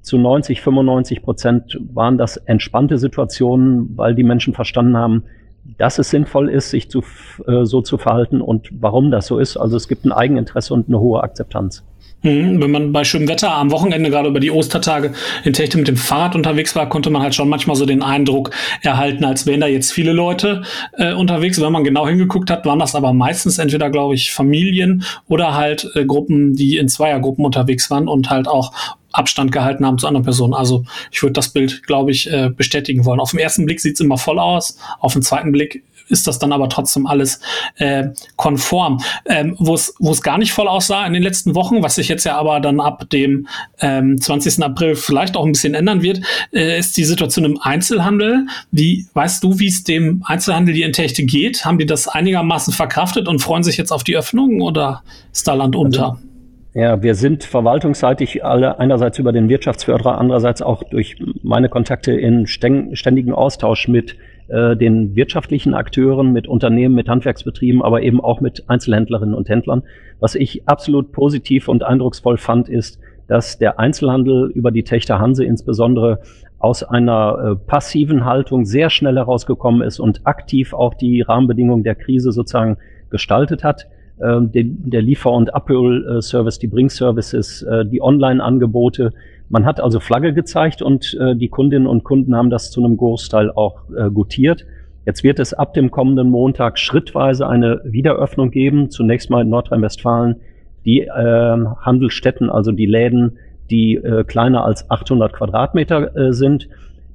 zu 0.00 0.16
90, 0.16 0.62
95 0.62 1.20
Prozent 1.20 1.78
waren 1.92 2.16
das 2.16 2.38
entspannte 2.38 2.96
Situationen, 2.96 3.98
weil 3.98 4.14
die 4.14 4.24
Menschen 4.24 4.54
verstanden 4.54 4.96
haben, 4.96 5.24
dass 5.78 5.98
es 5.98 6.10
sinnvoll 6.10 6.48
ist, 6.48 6.70
sich 6.70 6.90
zu, 6.90 7.02
äh, 7.46 7.64
so 7.64 7.82
zu 7.82 7.98
verhalten 7.98 8.40
und 8.40 8.68
warum 8.80 9.10
das 9.10 9.26
so 9.26 9.38
ist. 9.38 9.56
Also 9.56 9.76
es 9.76 9.88
gibt 9.88 10.04
ein 10.04 10.12
Eigeninteresse 10.12 10.74
und 10.74 10.88
eine 10.88 10.98
hohe 10.98 11.22
Akzeptanz. 11.22 11.84
Mhm, 12.22 12.60
wenn 12.60 12.70
man 12.70 12.92
bei 12.92 13.04
schönem 13.04 13.28
Wetter 13.28 13.52
am 13.52 13.70
Wochenende, 13.72 14.10
gerade 14.10 14.28
über 14.28 14.38
die 14.38 14.50
Ostertage 14.50 15.12
in 15.44 15.52
Techte 15.52 15.76
mit 15.76 15.88
dem 15.88 15.96
Fahrrad 15.96 16.36
unterwegs 16.36 16.74
war, 16.76 16.88
konnte 16.88 17.10
man 17.10 17.22
halt 17.22 17.34
schon 17.34 17.48
manchmal 17.48 17.76
so 17.76 17.84
den 17.84 18.02
Eindruck 18.02 18.50
erhalten, 18.80 19.24
als 19.24 19.46
wären 19.46 19.60
da 19.60 19.66
jetzt 19.66 19.92
viele 19.92 20.12
Leute 20.12 20.62
äh, 20.98 21.12
unterwegs. 21.12 21.60
Wenn 21.60 21.72
man 21.72 21.84
genau 21.84 22.06
hingeguckt 22.06 22.50
hat, 22.50 22.64
waren 22.64 22.78
das 22.78 22.94
aber 22.94 23.12
meistens 23.12 23.58
entweder, 23.58 23.90
glaube 23.90 24.14
ich, 24.14 24.32
Familien 24.32 25.04
oder 25.28 25.54
halt 25.54 25.90
äh, 25.94 26.04
Gruppen, 26.04 26.54
die 26.54 26.76
in 26.76 26.88
Zweiergruppen 26.88 27.44
unterwegs 27.44 27.90
waren 27.90 28.06
und 28.06 28.30
halt 28.30 28.46
auch 28.46 28.72
Abstand 29.10 29.52
gehalten 29.52 29.84
haben 29.84 29.98
zu 29.98 30.06
anderen 30.06 30.24
Personen. 30.24 30.54
Also 30.54 30.84
ich 31.10 31.22
würde 31.22 31.34
das 31.34 31.50
Bild, 31.50 31.82
glaube 31.86 32.12
ich, 32.12 32.30
äh, 32.30 32.50
bestätigen 32.50 33.04
wollen. 33.04 33.20
Auf 33.20 33.32
den 33.32 33.40
ersten 33.40 33.66
Blick 33.66 33.80
sieht 33.80 33.94
es 33.94 34.00
immer 34.00 34.16
voll 34.16 34.38
aus, 34.38 34.78
auf 35.00 35.12
den 35.12 35.22
zweiten 35.22 35.52
Blick 35.52 35.84
ist 36.12 36.26
das 36.26 36.38
dann 36.38 36.52
aber 36.52 36.68
trotzdem 36.68 37.06
alles 37.06 37.40
äh, 37.76 38.08
konform. 38.36 39.02
Ähm, 39.26 39.56
Wo 39.58 39.74
es 39.74 40.22
gar 40.22 40.38
nicht 40.38 40.52
voll 40.52 40.68
aussah 40.68 41.06
in 41.06 41.12
den 41.12 41.22
letzten 41.22 41.54
Wochen, 41.54 41.82
was 41.82 41.96
sich 41.96 42.08
jetzt 42.08 42.24
ja 42.24 42.36
aber 42.36 42.60
dann 42.60 42.80
ab 42.80 43.08
dem 43.10 43.48
ähm, 43.80 44.20
20. 44.20 44.62
April 44.62 44.94
vielleicht 44.94 45.36
auch 45.36 45.44
ein 45.44 45.52
bisschen 45.52 45.74
ändern 45.74 46.02
wird, 46.02 46.20
äh, 46.52 46.78
ist 46.78 46.96
die 46.96 47.04
Situation 47.04 47.44
im 47.44 47.60
Einzelhandel. 47.60 48.46
Wie 48.70 49.06
weißt 49.14 49.42
du, 49.42 49.58
wie 49.58 49.68
es 49.68 49.84
dem 49.84 50.22
Einzelhandel 50.26 50.74
die 50.74 50.82
Intechte 50.82 51.24
geht? 51.24 51.64
Haben 51.64 51.78
die 51.78 51.86
das 51.86 52.08
einigermaßen 52.08 52.72
verkraftet 52.72 53.28
und 53.28 53.40
freuen 53.40 53.62
sich 53.62 53.76
jetzt 53.76 53.92
auf 53.92 54.04
die 54.04 54.16
Öffnung 54.16 54.60
oder 54.60 55.02
ist 55.32 55.48
da 55.48 55.54
Land 55.54 55.76
unter? 55.76 56.10
Also, 56.10 56.31
ja, 56.74 57.02
wir 57.02 57.14
sind 57.14 57.44
verwaltungsseitig 57.44 58.44
alle 58.44 58.78
einerseits 58.78 59.18
über 59.18 59.32
den 59.32 59.48
Wirtschaftsförderer, 59.48 60.18
andererseits 60.18 60.62
auch 60.62 60.82
durch 60.84 61.16
meine 61.42 61.68
Kontakte 61.68 62.12
in 62.12 62.46
ständigen 62.46 63.32
Austausch 63.32 63.88
mit 63.88 64.16
äh, 64.48 64.74
den 64.76 65.14
wirtschaftlichen 65.14 65.74
Akteuren, 65.74 66.32
mit 66.32 66.48
Unternehmen, 66.48 66.94
mit 66.94 67.08
Handwerksbetrieben, 67.08 67.82
aber 67.82 68.02
eben 68.02 68.22
auch 68.22 68.40
mit 68.40 68.68
Einzelhändlerinnen 68.68 69.34
und 69.34 69.50
Händlern. 69.50 69.82
Was 70.18 70.34
ich 70.34 70.66
absolut 70.66 71.12
positiv 71.12 71.68
und 71.68 71.82
eindrucksvoll 71.82 72.38
fand, 72.38 72.70
ist, 72.70 72.98
dass 73.28 73.58
der 73.58 73.78
Einzelhandel 73.78 74.50
über 74.50 74.70
die 74.70 74.82
Techter 74.82 75.18
Hanse 75.18 75.44
insbesondere 75.44 76.20
aus 76.58 76.82
einer 76.82 77.38
äh, 77.38 77.56
passiven 77.66 78.24
Haltung 78.24 78.64
sehr 78.64 78.88
schnell 78.88 79.16
herausgekommen 79.16 79.82
ist 79.82 80.00
und 80.00 80.26
aktiv 80.26 80.72
auch 80.72 80.94
die 80.94 81.20
Rahmenbedingungen 81.20 81.82
der 81.82 81.96
Krise 81.96 82.32
sozusagen 82.32 82.78
gestaltet 83.10 83.62
hat. 83.62 83.88
Äh, 84.22 84.40
den, 84.42 84.88
der 84.88 85.02
Liefer- 85.02 85.32
und 85.32 85.52
Abhol-Service, 85.52 86.60
die 86.60 86.68
Bring-Services, 86.68 87.62
äh, 87.62 87.84
die 87.84 88.00
Online-Angebote, 88.00 89.12
man 89.48 89.66
hat 89.66 89.80
also 89.80 89.98
Flagge 89.98 90.32
gezeigt 90.32 90.80
und 90.80 91.18
äh, 91.20 91.34
die 91.34 91.48
Kundinnen 91.48 91.88
und 91.88 92.04
Kunden 92.04 92.36
haben 92.36 92.48
das 92.48 92.70
zu 92.70 92.84
einem 92.84 92.96
Großteil 92.96 93.50
auch 93.50 93.82
äh, 93.96 94.10
gutiert. 94.10 94.64
Jetzt 95.04 95.24
wird 95.24 95.40
es 95.40 95.52
ab 95.52 95.74
dem 95.74 95.90
kommenden 95.90 96.30
Montag 96.30 96.78
schrittweise 96.78 97.48
eine 97.48 97.80
Wiederöffnung 97.84 98.52
geben. 98.52 98.90
Zunächst 98.90 99.28
mal 99.28 99.42
in 99.42 99.48
Nordrhein-Westfalen 99.48 100.36
die 100.84 101.00
äh, 101.00 101.08
Handelsstätten, 101.80 102.48
also 102.48 102.70
die 102.70 102.86
Läden, 102.86 103.38
die 103.70 103.98
kleiner 104.26 104.64
als 104.64 104.90
800 104.90 105.32
Quadratmeter 105.32 106.34
sind. 106.34 106.68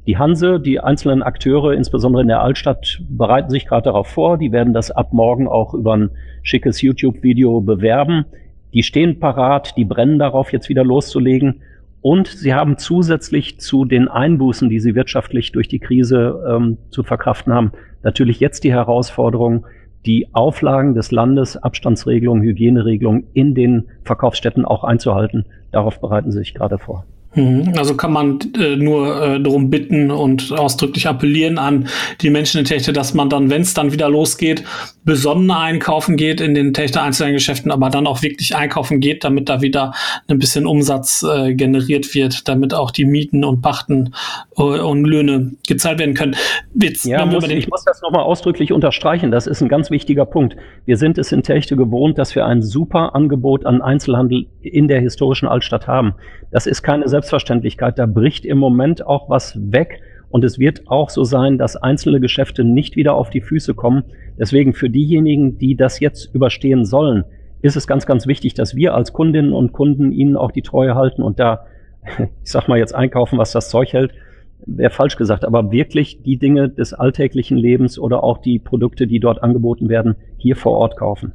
Die 0.07 0.17
Hanse, 0.17 0.61
die 0.61 0.79
einzelnen 0.79 1.21
Akteure, 1.21 1.73
insbesondere 1.73 2.21
in 2.21 2.29
der 2.29 2.41
Altstadt, 2.41 3.01
bereiten 3.09 3.49
sich 3.49 3.67
gerade 3.67 3.83
darauf 3.83 4.07
vor. 4.07 4.37
Die 4.37 4.53
werden 4.53 4.73
das 4.73 4.89
ab 4.89 5.11
morgen 5.11 5.49
auch 5.49 5.73
über 5.73 5.97
ein 5.97 6.11
schickes 6.43 6.81
YouTube-Video 6.81 7.59
bewerben. 7.59 8.25
Die 8.73 8.83
stehen 8.83 9.19
parat, 9.19 9.75
die 9.75 9.83
brennen 9.83 10.17
darauf, 10.17 10.53
jetzt 10.53 10.69
wieder 10.69 10.85
loszulegen. 10.85 11.61
Und 11.99 12.27
sie 12.27 12.53
haben 12.53 12.77
zusätzlich 12.77 13.59
zu 13.59 13.83
den 13.83 14.07
Einbußen, 14.07 14.69
die 14.69 14.79
sie 14.79 14.95
wirtschaftlich 14.95 15.51
durch 15.51 15.67
die 15.67 15.79
Krise 15.79 16.41
ähm, 16.49 16.77
zu 16.89 17.03
verkraften 17.03 17.53
haben, 17.53 17.73
natürlich 18.01 18.39
jetzt 18.39 18.63
die 18.63 18.71
Herausforderung, 18.71 19.65
die 20.05 20.29
Auflagen 20.31 20.93
des 20.93 21.11
Landes, 21.11 21.57
Abstandsregelungen, 21.57 22.43
Hygieneregelungen 22.43 23.27
in 23.33 23.55
den 23.55 23.89
Verkaufsstätten 24.05 24.63
auch 24.63 24.85
einzuhalten. 24.85 25.45
Darauf 25.73 25.99
bereiten 25.99 26.31
sie 26.31 26.37
sich 26.39 26.53
gerade 26.53 26.77
vor. 26.77 27.05
Mhm. 27.37 27.73
Also 27.77 27.95
kann 27.95 28.11
man 28.11 28.39
äh, 28.59 28.75
nur 28.75 29.21
äh, 29.21 29.39
darum 29.39 29.69
bitten 29.69 30.09
und 30.09 30.51
ausdrücklich 30.51 31.07
appellieren 31.07 31.59
an 31.59 31.87
die 32.21 32.31
Menschen 32.31 32.59
in 32.59 32.65
Techte, 32.65 32.93
dass 32.93 33.13
man 33.13 33.29
dann, 33.29 33.51
wenn 33.51 33.61
es 33.61 33.75
dann 33.75 33.91
wieder 33.91 34.09
losgeht, 34.09 34.63
besonnen 35.03 35.51
einkaufen 35.51 36.17
geht 36.17 36.41
in 36.41 36.55
den 36.55 36.73
Techte 36.73 36.99
Einzelgeschäften, 36.99 37.71
aber 37.71 37.91
dann 37.91 38.07
auch 38.07 38.23
wirklich 38.23 38.55
einkaufen 38.55 38.99
geht, 38.99 39.23
damit 39.23 39.49
da 39.49 39.61
wieder 39.61 39.93
ein 40.27 40.39
bisschen 40.39 40.65
Umsatz 40.65 41.23
äh, 41.23 41.53
generiert 41.53 42.15
wird, 42.15 42.47
damit 42.47 42.73
auch 42.73 42.89
die 42.89 43.05
Mieten 43.05 43.45
und 43.45 43.61
Pachten 43.61 44.13
äh, 44.57 44.63
und 44.63 45.05
Löhne 45.05 45.53
gezahlt 45.67 45.99
werden 45.99 46.15
können. 46.15 46.35
Jetzt, 46.73 47.05
ja, 47.05 47.23
muss, 47.23 47.47
ich 47.47 47.69
muss 47.69 47.83
das 47.85 48.01
nochmal 48.01 48.23
ausdrücklich 48.23 48.71
unterstreichen. 48.71 49.29
Das 49.29 49.45
ist 49.45 49.61
ein 49.61 49.69
ganz 49.69 49.91
wichtiger 49.91 50.25
Punkt. 50.25 50.55
Wir 50.85 50.97
sind 50.97 51.19
es 51.19 51.31
in 51.31 51.43
Techte 51.43 51.75
gewohnt, 51.75 52.17
dass 52.17 52.33
wir 52.33 52.47
ein 52.47 52.63
super 52.63 53.13
Angebot 53.13 53.65
an 53.67 53.83
Einzelhandel 53.83 54.47
in 54.61 54.87
der 54.87 55.01
historischen 55.01 55.47
Altstadt 55.47 55.85
haben. 55.85 56.15
Das 56.51 56.65
ist 56.65 56.81
keine 56.81 57.07
Selbstverständlichkeit. 57.27 57.99
Da 57.99 58.05
bricht 58.05 58.45
im 58.45 58.57
Moment 58.57 59.05
auch 59.05 59.29
was 59.29 59.59
weg. 59.71 60.01
Und 60.29 60.43
es 60.43 60.59
wird 60.59 60.87
auch 60.87 61.09
so 61.09 61.23
sein, 61.23 61.57
dass 61.57 61.77
einzelne 61.77 62.19
Geschäfte 62.19 62.63
nicht 62.63 62.95
wieder 62.95 63.13
auf 63.13 63.29
die 63.29 63.41
Füße 63.41 63.73
kommen. 63.75 64.03
Deswegen 64.37 64.73
für 64.73 64.89
diejenigen, 64.89 65.57
die 65.57 65.75
das 65.75 65.99
jetzt 65.99 66.33
überstehen 66.33 66.85
sollen, 66.85 67.23
ist 67.61 67.77
es 67.77 67.87
ganz, 67.87 68.05
ganz 68.05 68.27
wichtig, 68.27 68.53
dass 68.53 68.75
wir 68.75 68.93
als 68.93 69.13
Kundinnen 69.13 69.53
und 69.53 69.71
Kunden 69.71 70.11
ihnen 70.11 70.35
auch 70.35 70.51
die 70.51 70.61
Treue 70.61 70.95
halten 70.95 71.21
und 71.21 71.39
da, 71.39 71.65
ich 72.43 72.51
sag 72.51 72.67
mal 72.67 72.77
jetzt 72.77 72.93
einkaufen, 72.93 73.39
was 73.39 73.51
das 73.51 73.69
Zeug 73.69 73.93
hält, 73.93 74.11
wäre 74.65 74.91
falsch 74.91 75.15
gesagt, 75.15 75.45
aber 75.45 75.71
wirklich 75.71 76.21
die 76.23 76.37
Dinge 76.37 76.69
des 76.69 76.93
alltäglichen 76.93 77.57
Lebens 77.57 77.97
oder 77.97 78.23
auch 78.23 78.39
die 78.39 78.59
Produkte, 78.59 79.07
die 79.07 79.19
dort 79.19 79.41
angeboten 79.41 79.87
werden, 79.87 80.15
hier 80.37 80.57
vor 80.57 80.73
Ort 80.73 80.97
kaufen. 80.97 81.31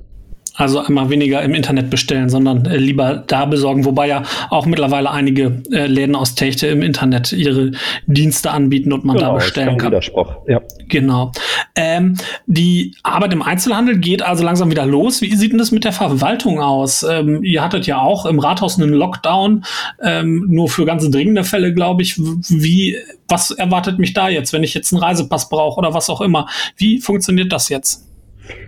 Also 0.54 0.80
einmal 0.80 1.09
weniger 1.09 1.42
im 1.42 1.54
Internet 1.54 1.88
bestellen, 1.88 2.28
sondern 2.28 2.66
äh, 2.66 2.76
lieber 2.76 3.25
da 3.26 3.47
besorgen, 3.47 3.85
wobei 3.87 4.09
ja 4.09 4.23
auch 4.50 4.66
mittlerweile 4.66 5.11
einige 5.11 5.62
äh, 5.71 5.87
Läden 5.87 6.14
aus 6.14 6.35
Techte 6.35 6.66
im 6.66 6.82
Internet 6.82 7.32
ihre 7.32 7.73
Dienste 8.06 8.50
anbieten 8.50 8.92
und 8.92 9.04
man 9.04 9.16
genau, 9.16 9.28
da 9.28 9.35
bestellen 9.37 9.78
kann. 9.78 9.92
Widerspruch. 9.92 10.35
Ja. 10.47 10.61
Genau. 10.88 11.32
Ähm, 11.75 12.16
die 12.47 12.94
Arbeit 13.02 13.32
im 13.32 13.40
Einzelhandel 13.40 13.99
geht 13.99 14.23
also 14.23 14.44
langsam 14.44 14.71
wieder 14.71 14.85
los. 14.85 15.23
Wie 15.23 15.35
sieht 15.35 15.52
denn 15.52 15.59
das 15.59 15.71
mit 15.71 15.85
der 15.85 15.92
Verwaltung 15.92 16.61
aus? 16.61 17.02
Ähm, 17.02 17.42
ihr 17.42 17.62
hattet 17.62 17.87
ja 17.87 18.00
auch 18.00 18.26
im 18.26 18.38
Rathaus 18.38 18.78
einen 18.78 18.92
Lockdown, 18.92 19.64
ähm, 20.02 20.47
nur 20.49 20.68
für 20.68 20.85
ganz 20.85 21.09
dringende 21.09 21.44
Fälle, 21.44 21.73
glaube 21.73 22.02
ich. 22.02 22.18
Wie, 22.18 22.99
was 23.26 23.52
erwartet 23.52 23.99
mich 23.99 24.12
da 24.12 24.28
jetzt, 24.28 24.52
wenn 24.52 24.62
ich 24.62 24.75
jetzt 24.75 24.92
einen 24.92 25.02
Reisepass 25.02 25.49
brauche 25.49 25.78
oder 25.78 25.94
was 25.94 26.11
auch 26.11 26.21
immer? 26.21 26.47
Wie 26.76 27.00
funktioniert 27.00 27.52
das 27.52 27.71
jetzt? 27.71 28.12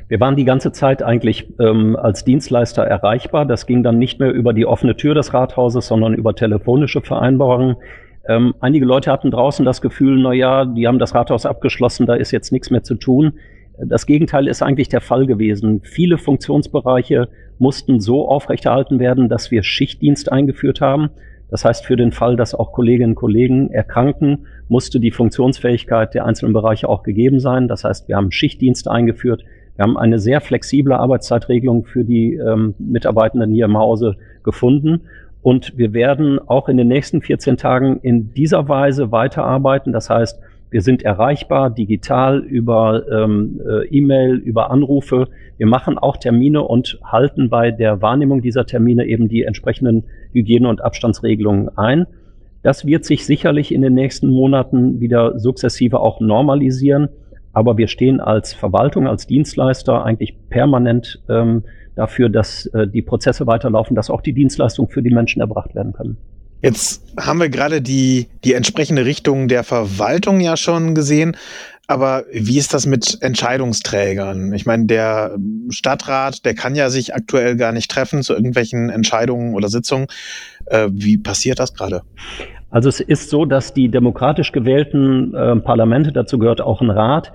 Wir 0.09 0.21
waren 0.21 0.37
die 0.37 0.45
ganze 0.45 0.73
Zeit 0.73 1.03
eigentlich 1.03 1.49
ähm, 1.59 1.97
als 1.97 2.25
Dienstleister 2.25 2.85
erreichbar. 2.85 3.47
Das 3.47 3.67
ging 3.67 3.83
dann 3.83 3.99
nicht 3.99 4.21
mehr 4.21 4.33
über 4.33 4.53
die 4.53 4.67
offene 4.67 4.97
Tür 4.97 5.15
des 5.15 5.35
Rathauses, 5.35 5.87
sondern 5.87 6.15
über 6.15 6.35
telefonische 6.35 7.01
Vereinbarungen. 7.01 7.77
Ähm, 8.27 8.55
einige 8.61 8.87
Leute 8.87 9.11
hatten 9.11 9.31
draußen 9.31 9.65
das 9.65 9.83
Gefühl, 9.83 10.21
na 10.23 10.33
ja, 10.33 10.65
die 10.65 10.87
haben 10.87 10.99
das 10.99 11.15
Rathaus 11.15 11.47
abgeschlossen, 11.47 12.07
da 12.07 12.15
ist 12.15 12.31
jetzt 12.31 12.53
nichts 12.53 12.71
mehr 12.71 12.83
zu 12.83 12.95
tun. 12.95 13.35
Das 13.79 14.07
Gegenteil 14.07 14.47
ist 14.47 14.63
eigentlich 14.63 14.89
der 14.89 15.01
Fall 15.01 15.27
gewesen. 15.27 15.81
Viele 15.83 16.17
Funktionsbereiche 16.17 17.29
mussten 17.59 18.01
so 18.01 18.29
aufrechterhalten 18.29 19.01
werden, 19.01 19.29
dass 19.29 19.51
wir 19.51 19.63
Schichtdienst 19.63 20.31
eingeführt 20.31 20.81
haben. 20.81 21.11
Das 21.51 21.65
heißt, 21.65 21.85
für 21.85 21.97
den 21.97 22.13
Fall, 22.13 22.37
dass 22.37 22.55
auch 22.55 22.73
Kolleginnen 22.73 23.13
und 23.13 23.17
Kollegen 23.17 23.71
erkranken, 23.71 24.47
musste 24.69 25.01
die 25.01 25.11
Funktionsfähigkeit 25.11 26.15
der 26.15 26.25
einzelnen 26.25 26.53
Bereiche 26.53 26.89
auch 26.89 27.03
gegeben 27.03 27.41
sein. 27.41 27.69
Das 27.69 27.85
heißt, 27.85 28.09
wir 28.09 28.17
haben 28.17 28.33
Schichtdienst 28.33 28.89
eingeführt. 28.89 29.45
Wir 29.77 29.83
haben 29.83 29.97
eine 29.97 30.19
sehr 30.19 30.41
flexible 30.41 30.93
Arbeitszeitregelung 30.93 31.85
für 31.85 32.05
die 32.05 32.35
ähm, 32.35 32.75
Mitarbeitenden 32.79 33.53
hier 33.53 33.65
im 33.65 33.77
Hause 33.77 34.17
gefunden. 34.45 35.03
Und 35.43 35.77
wir 35.77 35.93
werden 35.93 36.39
auch 36.39 36.69
in 36.69 36.77
den 36.77 36.89
nächsten 36.89 37.21
14 37.21 37.57
Tagen 37.57 37.99
in 38.03 38.33
dieser 38.33 38.69
Weise 38.69 39.13
weiterarbeiten. 39.13 39.93
Das 39.93 40.09
heißt, 40.09 40.41
wir 40.71 40.81
sind 40.81 41.05
erreichbar 41.05 41.71
digital 41.71 42.39
über 42.41 43.05
ähm, 43.09 43.61
äh, 43.65 43.87
E-Mail, 43.89 44.37
über 44.37 44.71
Anrufe. 44.71 45.29
Wir 45.57 45.67
machen 45.67 45.99
auch 45.99 46.17
Termine 46.17 46.63
und 46.63 46.99
halten 47.05 47.49
bei 47.49 47.71
der 47.71 48.03
Wahrnehmung 48.03 48.43
dieser 48.43 48.67
Termine 48.67 49.07
eben 49.07 49.29
die 49.29 49.43
entsprechenden 49.43 50.05
Hygiene- 50.33 50.69
und 50.69 50.83
Abstandsregelungen 50.83 51.77
ein. 51.77 52.07
Das 52.63 52.87
wird 52.87 53.05
sich 53.05 53.27
sicherlich 53.27 53.73
in 53.73 53.83
den 53.83 53.95
nächsten 53.95 54.29
Monaten 54.29 54.99
wieder 54.99 55.39
sukzessive 55.39 56.01
auch 56.01 56.21
normalisieren. 56.21 57.09
Aber 57.55 57.79
wir 57.79 57.89
stehen 57.89 58.21
als 58.21 58.53
Verwaltung, 58.53 59.07
als 59.07 59.27
Dienstleister 59.27 60.05
eigentlich 60.05 60.35
permanent 60.51 61.23
ähm, 61.29 61.65
dafür, 61.95 62.29
dass 62.29 62.67
äh, 62.67 62.87
die 62.87 63.03
Prozesse 63.03 63.47
weiterlaufen, 63.47 63.95
dass 63.95 64.11
auch 64.11 64.21
die 64.21 64.33
Dienstleistungen 64.33 64.91
für 64.91 65.03
die 65.03 65.15
Menschen 65.15 65.41
erbracht 65.41 65.75
werden 65.75 65.93
können. 65.93 66.17
Jetzt 66.63 67.03
haben 67.19 67.41
wir 67.41 67.51
gerade 67.51 67.83
die, 67.83 68.29
die 68.43 68.55
entsprechende 68.55 69.05
Richtung 69.05 69.49
der 69.49 69.65
Verwaltung 69.65 70.41
ja 70.41 70.57
schon 70.57 70.95
gesehen. 70.95 71.37
Aber 71.87 72.25
wie 72.33 72.57
ist 72.57 72.73
das 72.73 72.87
mit 72.87 73.19
Entscheidungsträgern? 73.21 74.55
Ich 74.55 74.65
meine, 74.65 74.87
der 74.87 75.37
Stadtrat, 75.69 76.47
der 76.47 76.55
kann 76.55 76.75
ja 76.75 76.89
sich 76.89 77.15
aktuell 77.15 77.57
gar 77.57 77.73
nicht 77.73 77.91
treffen 77.91 78.23
zu 78.23 78.33
irgendwelchen 78.33 78.89
Entscheidungen 78.89 79.55
oder 79.55 79.69
Sitzungen. 79.69 80.07
Äh, 80.65 80.89
wie 80.91 81.19
passiert 81.19 81.59
das 81.59 81.75
gerade? 81.75 82.01
Also 82.75 82.89
es 82.89 82.99
ist 82.99 83.31
so, 83.31 83.45
dass 83.45 83.73
die 83.73 83.89
demokratisch 83.89 84.51
gewählten 84.51 85.33
äh, 85.33 85.55
Parlamente, 85.55 86.11
dazu 86.11 86.41
gehört 86.41 86.61
auch 86.61 86.81
ein 86.81 86.91
Rat, 86.91 87.33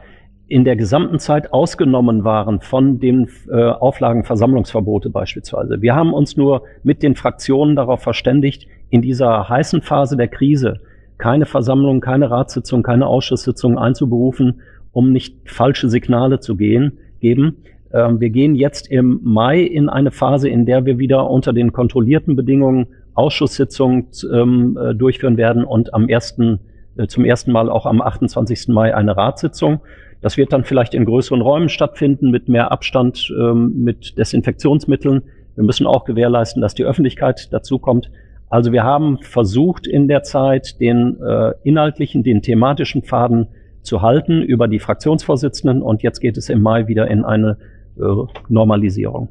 in 0.50 0.65
der 0.65 0.75
gesamten 0.75 1.17
Zeit 1.17 1.53
ausgenommen 1.53 2.25
waren 2.25 2.60
von 2.60 3.00
den 3.00 3.29
äh, 3.50 3.63
Auflagen 3.63 4.25
Versammlungsverbote 4.25 5.10
beispielsweise. 5.10 5.81
Wir 5.81 5.96
haben 5.96 6.12
uns 6.12 6.36
nur 6.36 6.63
mit 6.84 7.03
den 7.03 7.15
Fraktionen 7.15 7.77
darauf 7.77 8.01
verständigt, 8.01 8.67
in 8.89 9.01
dieser 9.01 9.48
heißen 9.48 9.81
Phase 9.81 10.17
der 10.17 10.27
Krise 10.27 10.81
keine 11.17 11.46
Versammlung, 11.46 12.01
keine 12.01 12.29
Ratssitzung, 12.29 12.84
keine 12.84 13.08
Ausschusssitzung 13.08 13.77
einzuberufen, 13.77 14.60
um 14.91 15.13
nicht 15.13 15.38
falsche 15.46 15.88
Signale 15.88 16.41
zu 16.41 16.58
gehen, 16.58 16.98
geben. 17.22 17.63
Ähm, 17.93 18.19
wir 18.19 18.29
gehen 18.29 18.55
jetzt 18.55 18.91
im 18.91 19.22
Mai 19.24 19.62
in 19.62 19.88
eine 19.88 20.12
Phase, 20.12 20.50
in 20.50 20.65
der 20.65 20.84
wir 20.84 20.98
wieder 20.98 21.29
unter 21.29 21.53
den 21.53 21.72
kontrollierten 21.72 22.36
Bedingungen 22.36 22.88
Ausschusssitzungen 23.13 24.08
ähm, 24.32 24.78
äh, 24.82 24.96
durchführen 24.96 25.38
werden 25.38 25.63
und 25.63 25.94
am 25.94 26.10
ersten, 26.10 26.60
äh, 26.98 27.08
zum 27.08 27.25
ersten 27.25 27.51
Mal 27.51 27.70
auch 27.70 27.86
am 27.86 28.01
28. 28.01 28.70
Mai 28.70 28.96
eine 28.96 29.16
Ratssitzung. 29.18 29.82
Das 30.22 30.38
wird 30.38 30.51
dann 30.54 30.63
vielleicht 30.63 30.94
in 30.94 31.06
größeren 31.06 31.42
Räumen 31.42 31.70
stattfinden, 31.70 32.30
mit 32.30 32.50
mehr 32.50 32.72
Abstand, 32.72 33.32
ähm, 33.39 33.84
mit 33.84 34.18
Desinfektionsmitteln. 34.18 35.24
Wir 35.56 35.63
müssen 35.63 35.88
auch 35.88 36.06
gewährleisten, 36.06 36.62
dass 36.62 36.75
die 36.75 36.84
Öffentlichkeit 36.84 37.51
dazukommt. 37.51 38.12
Also 38.50 38.72
wir 38.72 38.84
haben 38.84 39.20
versucht 39.22 39.88
in 39.88 40.08
der 40.08 40.24
Zeit, 40.24 40.80
den 40.82 41.22
äh, 41.22 41.54
inhaltlichen, 41.63 42.24
den 42.24 42.42
thematischen 42.42 43.04
Faden 43.04 43.48
zu 43.82 44.01
halten 44.01 44.42
über 44.42 44.68
die 44.68 44.80
Fraktionsvorsitzenden 44.80 45.82
und 45.82 46.04
jetzt 46.04 46.20
geht 46.20 46.38
es 46.38 46.50
im 46.50 46.62
Mai 46.62 46.88
wieder 46.88 47.08
in 47.08 47.24
eine 47.24 47.58
äh, 47.98 48.01
Normalisierung. 48.50 49.30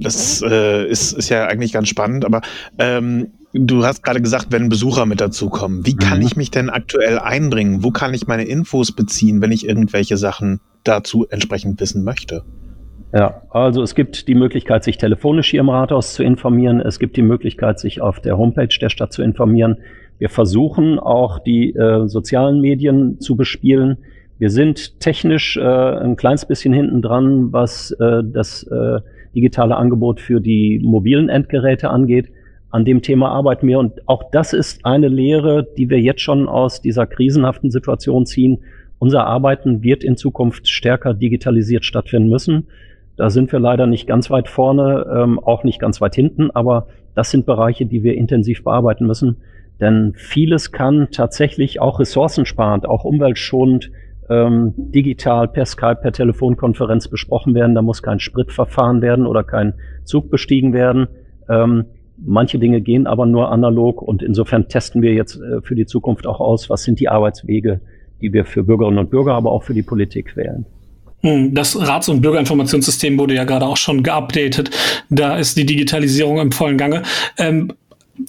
Das 0.00 0.42
äh, 0.42 0.86
ist, 0.88 1.12
ist 1.12 1.28
ja 1.28 1.46
eigentlich 1.46 1.72
ganz 1.72 1.88
spannend, 1.88 2.24
aber 2.24 2.40
ähm, 2.78 3.28
Du 3.54 3.84
hast 3.84 4.02
gerade 4.02 4.20
gesagt, 4.20 4.48
wenn 4.50 4.68
Besucher 4.68 5.06
mit 5.06 5.22
dazukommen. 5.22 5.86
Wie 5.86 5.96
kann 5.96 6.18
mhm. 6.18 6.26
ich 6.26 6.36
mich 6.36 6.50
denn 6.50 6.68
aktuell 6.68 7.18
einbringen? 7.18 7.82
Wo 7.82 7.90
kann 7.90 8.12
ich 8.12 8.26
meine 8.26 8.44
Infos 8.44 8.92
beziehen, 8.92 9.40
wenn 9.40 9.52
ich 9.52 9.66
irgendwelche 9.66 10.18
Sachen 10.18 10.60
dazu 10.84 11.26
entsprechend 11.28 11.80
wissen 11.80 12.04
möchte? 12.04 12.42
Ja, 13.14 13.40
also 13.48 13.82
es 13.82 13.94
gibt 13.94 14.28
die 14.28 14.34
Möglichkeit, 14.34 14.84
sich 14.84 14.98
telefonisch 14.98 15.50
hier 15.50 15.60
im 15.60 15.70
Rathaus 15.70 16.12
zu 16.12 16.22
informieren. 16.22 16.80
Es 16.80 16.98
gibt 16.98 17.16
die 17.16 17.22
Möglichkeit, 17.22 17.80
sich 17.80 18.02
auf 18.02 18.20
der 18.20 18.36
Homepage 18.36 18.68
der 18.80 18.90
Stadt 18.90 19.14
zu 19.14 19.22
informieren. 19.22 19.78
Wir 20.18 20.28
versuchen 20.28 20.98
auch 20.98 21.38
die 21.38 21.74
äh, 21.74 22.06
sozialen 22.06 22.60
Medien 22.60 23.18
zu 23.18 23.34
bespielen. 23.34 23.96
Wir 24.38 24.50
sind 24.50 25.00
technisch 25.00 25.56
äh, 25.56 25.62
ein 25.62 26.16
kleines 26.16 26.44
bisschen 26.44 26.74
hinten 26.74 27.00
dran, 27.00 27.50
was 27.50 27.92
äh, 27.92 28.22
das 28.24 28.62
äh, 28.64 29.00
digitale 29.34 29.76
Angebot 29.76 30.20
für 30.20 30.40
die 30.40 30.80
mobilen 30.82 31.28
Endgeräte 31.28 31.90
angeht. 31.90 32.30
An 32.70 32.84
dem 32.84 33.02
Thema 33.02 33.30
arbeiten 33.30 33.66
wir 33.66 33.78
und 33.78 34.06
auch 34.08 34.30
das 34.30 34.52
ist 34.52 34.84
eine 34.84 35.08
Lehre, 35.08 35.66
die 35.76 35.88
wir 35.88 36.00
jetzt 36.00 36.20
schon 36.20 36.48
aus 36.48 36.82
dieser 36.82 37.06
krisenhaften 37.06 37.70
Situation 37.70 38.26
ziehen. 38.26 38.58
Unser 38.98 39.26
Arbeiten 39.26 39.82
wird 39.82 40.04
in 40.04 40.16
Zukunft 40.16 40.68
stärker 40.68 41.14
digitalisiert 41.14 41.84
stattfinden 41.84 42.28
müssen. 42.28 42.66
Da 43.16 43.30
sind 43.30 43.50
wir 43.52 43.58
leider 43.58 43.86
nicht 43.86 44.06
ganz 44.06 44.30
weit 44.30 44.48
vorne, 44.48 45.06
ähm, 45.12 45.38
auch 45.38 45.64
nicht 45.64 45.80
ganz 45.80 46.00
weit 46.00 46.14
hinten, 46.14 46.50
aber 46.50 46.88
das 47.14 47.30
sind 47.30 47.46
Bereiche, 47.46 47.86
die 47.86 48.02
wir 48.02 48.14
intensiv 48.14 48.62
bearbeiten 48.62 49.06
müssen. 49.06 49.38
Denn 49.80 50.12
vieles 50.16 50.72
kann 50.72 51.08
tatsächlich 51.10 51.80
auch 51.80 52.00
ressourcensparend, 52.00 52.88
auch 52.88 53.04
umweltschonend 53.04 53.90
ähm, 54.30 54.74
digital 54.76 55.48
per 55.48 55.66
Skype, 55.66 56.00
per 56.02 56.12
Telefonkonferenz 56.12 57.08
besprochen 57.08 57.54
werden. 57.54 57.74
Da 57.74 57.82
muss 57.82 58.02
kein 58.02 58.20
Sprit 58.20 58.52
verfahren 58.52 59.02
werden 59.02 59.26
oder 59.26 59.44
kein 59.44 59.74
Zug 60.04 60.30
bestiegen 60.30 60.72
werden. 60.72 61.08
Ähm, 61.48 61.84
Manche 62.24 62.58
Dinge 62.58 62.80
gehen 62.80 63.06
aber 63.06 63.26
nur 63.26 63.52
analog 63.52 64.02
und 64.02 64.22
insofern 64.22 64.68
testen 64.68 65.02
wir 65.02 65.12
jetzt 65.12 65.36
äh, 65.36 65.60
für 65.62 65.76
die 65.76 65.86
Zukunft 65.86 66.26
auch 66.26 66.40
aus, 66.40 66.68
was 66.68 66.82
sind 66.82 66.98
die 66.98 67.08
Arbeitswege, 67.08 67.80
die 68.20 68.32
wir 68.32 68.44
für 68.44 68.64
Bürgerinnen 68.64 68.98
und 68.98 69.10
Bürger, 69.10 69.34
aber 69.34 69.52
auch 69.52 69.62
für 69.62 69.74
die 69.74 69.82
Politik 69.82 70.36
wählen. 70.36 70.66
Hm, 71.20 71.54
das 71.54 71.78
Rats- 71.78 72.08
und 72.08 72.20
Bürgerinformationssystem 72.20 73.18
wurde 73.18 73.34
ja 73.34 73.44
gerade 73.44 73.66
auch 73.66 73.76
schon 73.76 74.02
geupdatet. 74.02 74.70
Da 75.10 75.36
ist 75.36 75.56
die 75.56 75.66
Digitalisierung 75.66 76.38
im 76.38 76.50
vollen 76.50 76.76
Gange. 76.76 77.02
Ähm, 77.36 77.72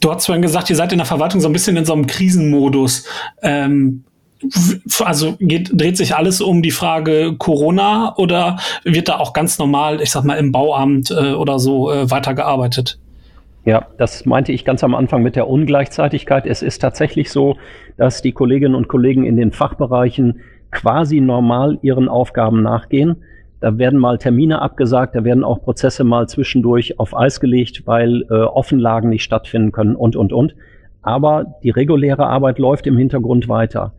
du 0.02 0.12
hast 0.12 0.28
vorhin 0.28 0.44
gesagt, 0.44 0.70
ihr 0.70 0.76
seid 0.76 0.92
in 0.92 1.00
der 1.00 1.06
Verwaltung 1.06 1.42
so 1.42 1.50
ein 1.50 1.54
bisschen 1.54 1.76
in 1.76 1.86
so 1.86 1.94
einem 1.94 2.06
Krisenmodus. 2.06 3.08
Ähm, 3.42 4.04
also 5.04 5.36
geht, 5.39 5.71
dreht 5.73 5.97
sich 5.97 6.15
alles 6.15 6.41
um 6.41 6.62
die 6.62 6.71
Frage 6.71 7.36
Corona 7.38 8.15
oder 8.17 8.58
wird 8.84 9.10
da 9.10 9.17
auch 9.17 9.34
ganz 9.34 9.60
normal, 9.60 10.02
ich 10.02 10.12
sag 10.12 10.23
mal, 10.23 10.36
im 10.36 10.52
Bauamt 10.52 11.12
äh, 11.12 11.34
oder 11.34 11.60
so 11.60 11.91
äh, 11.91 12.10
weitergearbeitet? 12.10 12.99
Ja, 13.65 13.88
das 13.97 14.25
meinte 14.25 14.52
ich 14.52 14.65
ganz 14.65 14.84
am 14.84 14.95
Anfang 14.95 15.21
mit 15.21 15.36
der 15.36 15.47
Ungleichzeitigkeit. 15.47 16.45
Es 16.45 16.62
ist 16.62 16.80
tatsächlich 16.80 17.30
so, 17.30 17.58
dass 17.97 18.21
die 18.21 18.32
Kolleginnen 18.32 18.75
und 18.75 18.88
Kollegen 18.88 19.25
in 19.25 19.36
den 19.36 19.52
Fachbereichen 19.52 20.39
quasi 20.71 21.19
normal 21.19 21.78
ihren 21.82 22.08
Aufgaben 22.08 22.62
nachgehen. 22.62 23.17
Da 23.60 23.78
werden 23.78 23.99
mal 23.99 24.17
Termine 24.17 24.62
abgesagt, 24.62 25.15
da 25.15 25.25
werden 25.25 25.43
auch 25.43 25.62
Prozesse 25.62 26.06
mal 26.06 26.30
zwischendurch 26.30 26.97
auf 26.97 27.15
Eis 27.15 27.41
gelegt, 27.41 27.84
weil 27.86 28.23
äh, 28.30 28.34
Offenlagen 28.34 29.10
nicht 29.10 29.23
stattfinden 29.23 29.73
können 29.73 29.95
und, 29.95 30.15
und, 30.15 30.32
und. 30.32 30.56
Aber 31.02 31.56
die 31.63 31.69
reguläre 31.69 32.28
Arbeit 32.28 32.58
läuft 32.58 32.88
im 32.88 32.97
Hintergrund 32.97 33.49
weiter. 33.49 33.93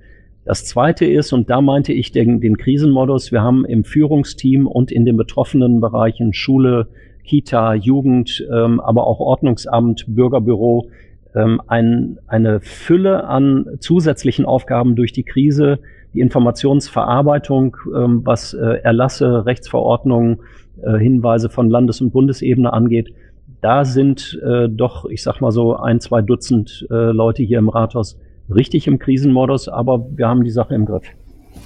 Das 0.45 0.65
Zweite 0.65 1.05
ist, 1.05 1.33
und 1.33 1.51
da 1.51 1.61
meinte 1.61 1.93
ich 1.93 2.13
den, 2.13 2.41
den 2.41 2.57
Krisenmodus, 2.57 3.31
wir 3.31 3.43
haben 3.43 3.65
im 3.65 3.85
Führungsteam 3.85 4.67
und 4.67 4.91
in 4.91 5.05
den 5.05 5.17
betroffenen 5.17 5.81
Bereichen 5.81 6.33
Schule, 6.33 6.89
Kita, 7.25 7.75
Jugend, 7.75 8.47
ähm, 8.53 8.81
aber 8.81 9.07
auch 9.07 9.21
Ordnungsamt, 9.21 10.07
Bürgerbüro, 10.09 10.89
ähm, 11.35 11.61
ein, 11.67 12.19
eine 12.27 12.61
Fülle 12.61 13.25
an 13.25 13.67
zusätzlichen 13.79 14.47
Aufgaben 14.47 14.97
durch 14.97 15.13
die 15.13 15.23
Krise, 15.23 15.79
die 16.15 16.21
Informationsverarbeitung, 16.21 17.77
ähm, 17.95 18.23
was 18.25 18.55
äh, 18.55 18.81
Erlasse, 18.83 19.45
Rechtsverordnungen, 19.47 20.41
äh, 20.83 20.99
Hinweise 20.99 21.51
von 21.51 21.69
Landes- 21.69 22.01
und 22.01 22.13
Bundesebene 22.13 22.73
angeht. 22.73 23.15
Da 23.61 23.85
sind 23.85 24.41
äh, 24.43 24.69
doch, 24.69 25.05
ich 25.05 25.23
sag 25.23 25.41
mal 25.41 25.53
so, 25.53 25.77
ein, 25.77 26.01
zwei 26.01 26.23
Dutzend 26.23 26.87
äh, 26.91 27.13
Leute 27.13 27.43
hier 27.43 27.59
im 27.59 27.69
Rathaus 27.69 28.19
richtig 28.55 28.87
im 28.87 28.99
Krisenmodus, 28.99 29.69
aber 29.69 30.07
wir 30.17 30.29
haben 30.29 30.45
die 30.45 30.51
Sache 30.51 30.75
im 30.75 30.87
Griff. 30.87 31.05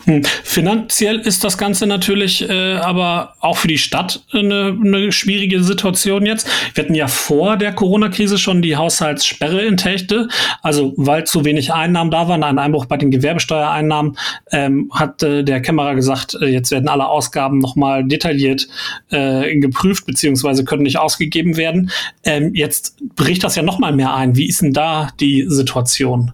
Hm. 0.07 0.23
Finanziell 0.43 1.19
ist 1.21 1.45
das 1.45 1.57
Ganze 1.57 1.87
natürlich 1.87 2.49
äh, 2.49 2.75
aber 2.75 3.35
auch 3.41 3.57
für 3.57 3.69
die 3.69 3.79
Stadt 3.79 4.23
eine, 4.33 4.79
eine 4.79 5.13
schwierige 5.13 5.63
Situation 5.63 6.27
jetzt. 6.27 6.47
Wir 6.75 6.85
hatten 6.85 6.95
ja 6.95 7.09
vor 7.09 7.57
der 7.57 7.73
Corona-Krise 7.73 8.37
schon 8.37 8.61
die 8.61 8.77
Haushaltssperre 8.77 9.63
in 9.63 9.79
Techte. 9.79 10.29
Also 10.63 10.93
weil 10.97 11.25
zu 11.25 11.45
wenig 11.45 11.73
Einnahmen 11.73 12.11
da 12.11 12.29
waren, 12.29 12.43
ein 12.43 12.59
Einbruch 12.59 12.85
bei 12.85 12.99
den 12.99 13.11
Gewerbesteuereinnahmen, 13.11 14.19
ähm, 14.53 14.91
hat 14.93 15.23
äh, 15.23 15.43
der 15.43 15.63
Kämmerer 15.63 15.95
gesagt, 15.95 16.37
äh, 16.41 16.47
jetzt 16.47 16.71
werden 16.71 16.89
alle 16.89 17.09
Ausgaben 17.09 17.59
nochmal 17.59 18.05
detailliert 18.05 18.69
äh, 19.11 19.57
geprüft, 19.57 20.05
beziehungsweise 20.05 20.65
können 20.65 20.83
nicht 20.83 20.99
ausgegeben 20.99 21.57
werden. 21.57 21.91
Ähm, 22.25 22.55
jetzt 22.55 22.97
bricht 23.17 23.43
das 23.43 23.57
ja 23.57 23.63
nochmal 23.63 23.95
mehr 23.95 24.15
ein. 24.15 24.37
Wie 24.37 24.49
ist 24.49 24.61
denn 24.61 24.75
da 24.75 25.09
die 25.19 25.47
Situation 25.49 26.33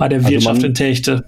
bei 0.00 0.08
der 0.08 0.18
also 0.18 0.30
Wirtschaft 0.30 0.64
in 0.64 0.74
Techte? 0.74 1.24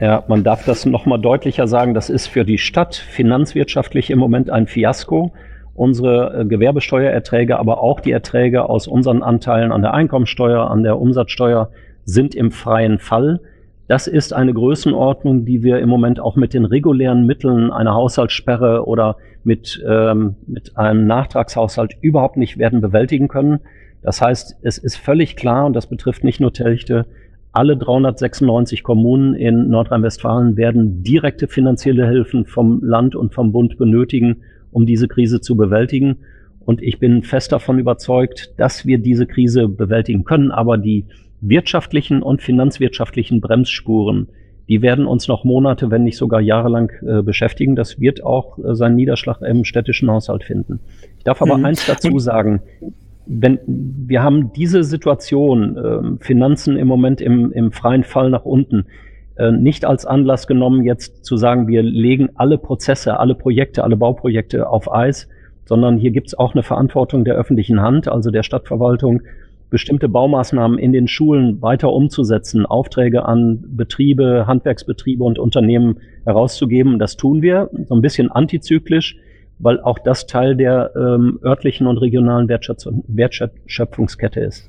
Ja, 0.00 0.24
man 0.26 0.42
darf 0.42 0.64
das 0.64 0.86
nochmal 0.86 1.20
deutlicher 1.20 1.68
sagen. 1.68 1.94
Das 1.94 2.10
ist 2.10 2.26
für 2.26 2.44
die 2.44 2.58
Stadt 2.58 2.96
finanzwirtschaftlich 2.96 4.10
im 4.10 4.18
Moment 4.18 4.50
ein 4.50 4.66
Fiasko. 4.66 5.32
Unsere 5.74 6.40
äh, 6.40 6.44
Gewerbesteuererträge, 6.46 7.58
aber 7.58 7.82
auch 7.82 8.00
die 8.00 8.10
Erträge 8.10 8.68
aus 8.68 8.88
unseren 8.88 9.22
Anteilen 9.22 9.70
an 9.70 9.82
der 9.82 9.92
Einkommensteuer, 9.92 10.70
an 10.70 10.82
der 10.82 10.98
Umsatzsteuer 10.98 11.70
sind 12.04 12.34
im 12.34 12.50
freien 12.50 12.98
Fall. 12.98 13.40
Das 13.86 14.06
ist 14.06 14.32
eine 14.32 14.54
Größenordnung, 14.54 15.44
die 15.44 15.62
wir 15.62 15.78
im 15.78 15.90
Moment 15.90 16.20
auch 16.20 16.36
mit 16.36 16.54
den 16.54 16.64
regulären 16.64 17.26
Mitteln 17.26 17.70
einer 17.70 17.94
Haushaltssperre 17.94 18.86
oder 18.86 19.16
mit, 19.42 19.84
ähm, 19.86 20.36
mit 20.46 20.76
einem 20.78 21.06
Nachtragshaushalt 21.06 21.96
überhaupt 22.00 22.38
nicht 22.38 22.56
werden 22.56 22.80
bewältigen 22.80 23.28
können. 23.28 23.60
Das 24.02 24.22
heißt, 24.22 24.56
es 24.62 24.78
ist 24.78 24.96
völlig 24.96 25.36
klar, 25.36 25.66
und 25.66 25.74
das 25.74 25.86
betrifft 25.86 26.24
nicht 26.24 26.40
nur 26.40 26.52
Telchte, 26.52 27.06
alle 27.54 27.76
396 27.76 28.82
Kommunen 28.82 29.34
in 29.34 29.68
Nordrhein-Westfalen 29.70 30.56
werden 30.56 31.04
direkte 31.04 31.46
finanzielle 31.46 32.08
Hilfen 32.08 32.46
vom 32.46 32.82
Land 32.82 33.14
und 33.14 33.32
vom 33.32 33.52
Bund 33.52 33.78
benötigen, 33.78 34.38
um 34.72 34.86
diese 34.86 35.06
Krise 35.06 35.40
zu 35.40 35.56
bewältigen. 35.56 36.16
Und 36.64 36.82
ich 36.82 36.98
bin 36.98 37.22
fest 37.22 37.52
davon 37.52 37.78
überzeugt, 37.78 38.54
dass 38.56 38.86
wir 38.86 38.98
diese 38.98 39.26
Krise 39.26 39.68
bewältigen 39.68 40.24
können. 40.24 40.50
Aber 40.50 40.78
die 40.78 41.06
wirtschaftlichen 41.40 42.22
und 42.24 42.42
finanzwirtschaftlichen 42.42 43.40
Bremsspuren, 43.40 44.26
die 44.68 44.82
werden 44.82 45.06
uns 45.06 45.28
noch 45.28 45.44
Monate, 45.44 45.92
wenn 45.92 46.02
nicht 46.02 46.16
sogar 46.16 46.40
jahrelang 46.40 46.90
äh, 47.06 47.22
beschäftigen. 47.22 47.76
Das 47.76 48.00
wird 48.00 48.24
auch 48.24 48.58
äh, 48.58 48.74
seinen 48.74 48.96
Niederschlag 48.96 49.42
im 49.42 49.62
städtischen 49.64 50.10
Haushalt 50.10 50.42
finden. 50.42 50.80
Ich 51.18 51.22
darf 51.22 51.40
aber 51.40 51.56
mhm. 51.56 51.66
eins 51.66 51.86
dazu 51.86 52.18
sagen 52.18 52.62
wenn 53.26 53.58
wir 53.66 54.22
haben 54.22 54.52
diese 54.52 54.84
Situation, 54.84 55.76
äh, 55.76 56.24
Finanzen 56.24 56.76
im 56.76 56.86
Moment 56.86 57.20
im, 57.20 57.52
im 57.52 57.72
freien 57.72 58.04
Fall 58.04 58.30
nach 58.30 58.44
unten, 58.44 58.86
äh, 59.36 59.50
nicht 59.50 59.84
als 59.84 60.06
Anlass 60.06 60.46
genommen, 60.46 60.84
jetzt 60.84 61.24
zu 61.24 61.36
sagen, 61.36 61.66
wir 61.66 61.82
legen 61.82 62.30
alle 62.34 62.58
Prozesse, 62.58 63.18
alle 63.18 63.34
Projekte, 63.34 63.82
alle 63.82 63.96
Bauprojekte 63.96 64.68
auf 64.68 64.92
Eis, 64.92 65.28
sondern 65.64 65.96
hier 65.96 66.10
gibt 66.10 66.28
es 66.28 66.38
auch 66.38 66.54
eine 66.54 66.62
Verantwortung 66.62 67.24
der 67.24 67.34
öffentlichen 67.34 67.80
Hand, 67.80 68.08
also 68.08 68.30
der 68.30 68.42
Stadtverwaltung, 68.42 69.22
bestimmte 69.70 70.08
Baumaßnahmen 70.08 70.78
in 70.78 70.92
den 70.92 71.08
Schulen 71.08 71.60
weiter 71.60 71.92
umzusetzen, 71.92 72.64
Aufträge 72.64 73.24
an 73.24 73.64
Betriebe, 73.66 74.46
Handwerksbetriebe 74.46 75.24
und 75.24 75.38
Unternehmen 75.38 75.96
herauszugeben. 76.24 77.00
Das 77.00 77.16
tun 77.16 77.42
wir, 77.42 77.70
so 77.86 77.94
ein 77.96 78.00
bisschen 78.00 78.30
antizyklisch, 78.30 79.16
weil 79.58 79.80
auch 79.80 79.98
das 79.98 80.26
Teil 80.26 80.56
der 80.56 80.90
ähm, 80.96 81.38
örtlichen 81.44 81.86
und 81.86 81.98
regionalen 81.98 82.48
Wertschöpfungskette 82.48 84.40
ist. 84.40 84.68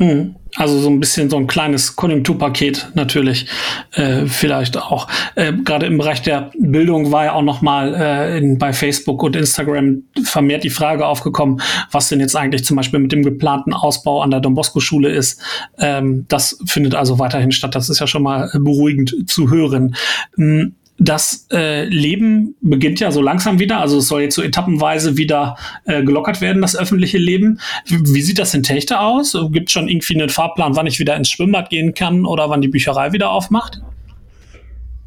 Hm. 0.00 0.34
Also 0.56 0.78
so 0.78 0.88
ein 0.88 0.98
bisschen 0.98 1.28
so 1.28 1.36
ein 1.36 1.46
kleines 1.46 1.94
Konjunkturpaket 1.94 2.92
natürlich 2.94 3.46
äh, 3.92 4.24
vielleicht 4.24 4.78
auch. 4.78 5.06
Äh, 5.34 5.52
Gerade 5.52 5.84
im 5.84 5.98
Bereich 5.98 6.22
der 6.22 6.50
Bildung 6.58 7.12
war 7.12 7.26
ja 7.26 7.32
auch 7.34 7.42
noch 7.42 7.60
mal 7.60 7.94
äh, 7.94 8.56
bei 8.56 8.72
Facebook 8.72 9.22
und 9.22 9.36
Instagram 9.36 10.02
vermehrt 10.24 10.64
die 10.64 10.70
Frage 10.70 11.06
aufgekommen, 11.06 11.60
was 11.92 12.08
denn 12.08 12.18
jetzt 12.18 12.34
eigentlich 12.34 12.64
zum 12.64 12.78
Beispiel 12.78 12.98
mit 12.98 13.12
dem 13.12 13.22
geplanten 13.22 13.74
Ausbau 13.74 14.22
an 14.22 14.30
der 14.30 14.40
Don 14.40 14.54
Bosco 14.54 14.80
Schule 14.80 15.10
ist. 15.10 15.42
Ähm, 15.78 16.24
das 16.28 16.58
findet 16.64 16.94
also 16.94 17.18
weiterhin 17.18 17.52
statt. 17.52 17.74
Das 17.74 17.90
ist 17.90 18.00
ja 18.00 18.06
schon 18.06 18.22
mal 18.22 18.50
beruhigend 18.54 19.28
zu 19.28 19.50
hören. 19.50 19.94
Hm 20.36 20.76
das 21.02 21.48
äh, 21.50 21.86
Leben 21.86 22.54
beginnt 22.60 23.00
ja 23.00 23.10
so 23.10 23.22
langsam 23.22 23.58
wieder, 23.58 23.80
also 23.80 23.98
es 23.98 24.08
soll 24.08 24.20
jetzt 24.20 24.34
so 24.34 24.42
etappenweise 24.42 25.16
wieder 25.16 25.56
äh, 25.86 26.04
gelockert 26.04 26.42
werden, 26.42 26.60
das 26.60 26.76
öffentliche 26.76 27.16
Leben. 27.16 27.58
Wie, 27.86 28.00
wie 28.14 28.20
sieht 28.20 28.38
das 28.38 28.52
in 28.52 28.62
Techte 28.62 29.00
aus? 29.00 29.34
Gibt 29.50 29.70
es 29.70 29.72
schon 29.72 29.88
irgendwie 29.88 30.20
einen 30.20 30.28
Fahrplan, 30.28 30.76
wann 30.76 30.86
ich 30.86 31.00
wieder 31.00 31.16
ins 31.16 31.30
Schwimmbad 31.30 31.70
gehen 31.70 31.94
kann 31.94 32.26
oder 32.26 32.50
wann 32.50 32.60
die 32.60 32.68
Bücherei 32.68 33.12
wieder 33.12 33.30
aufmacht? 33.30 33.80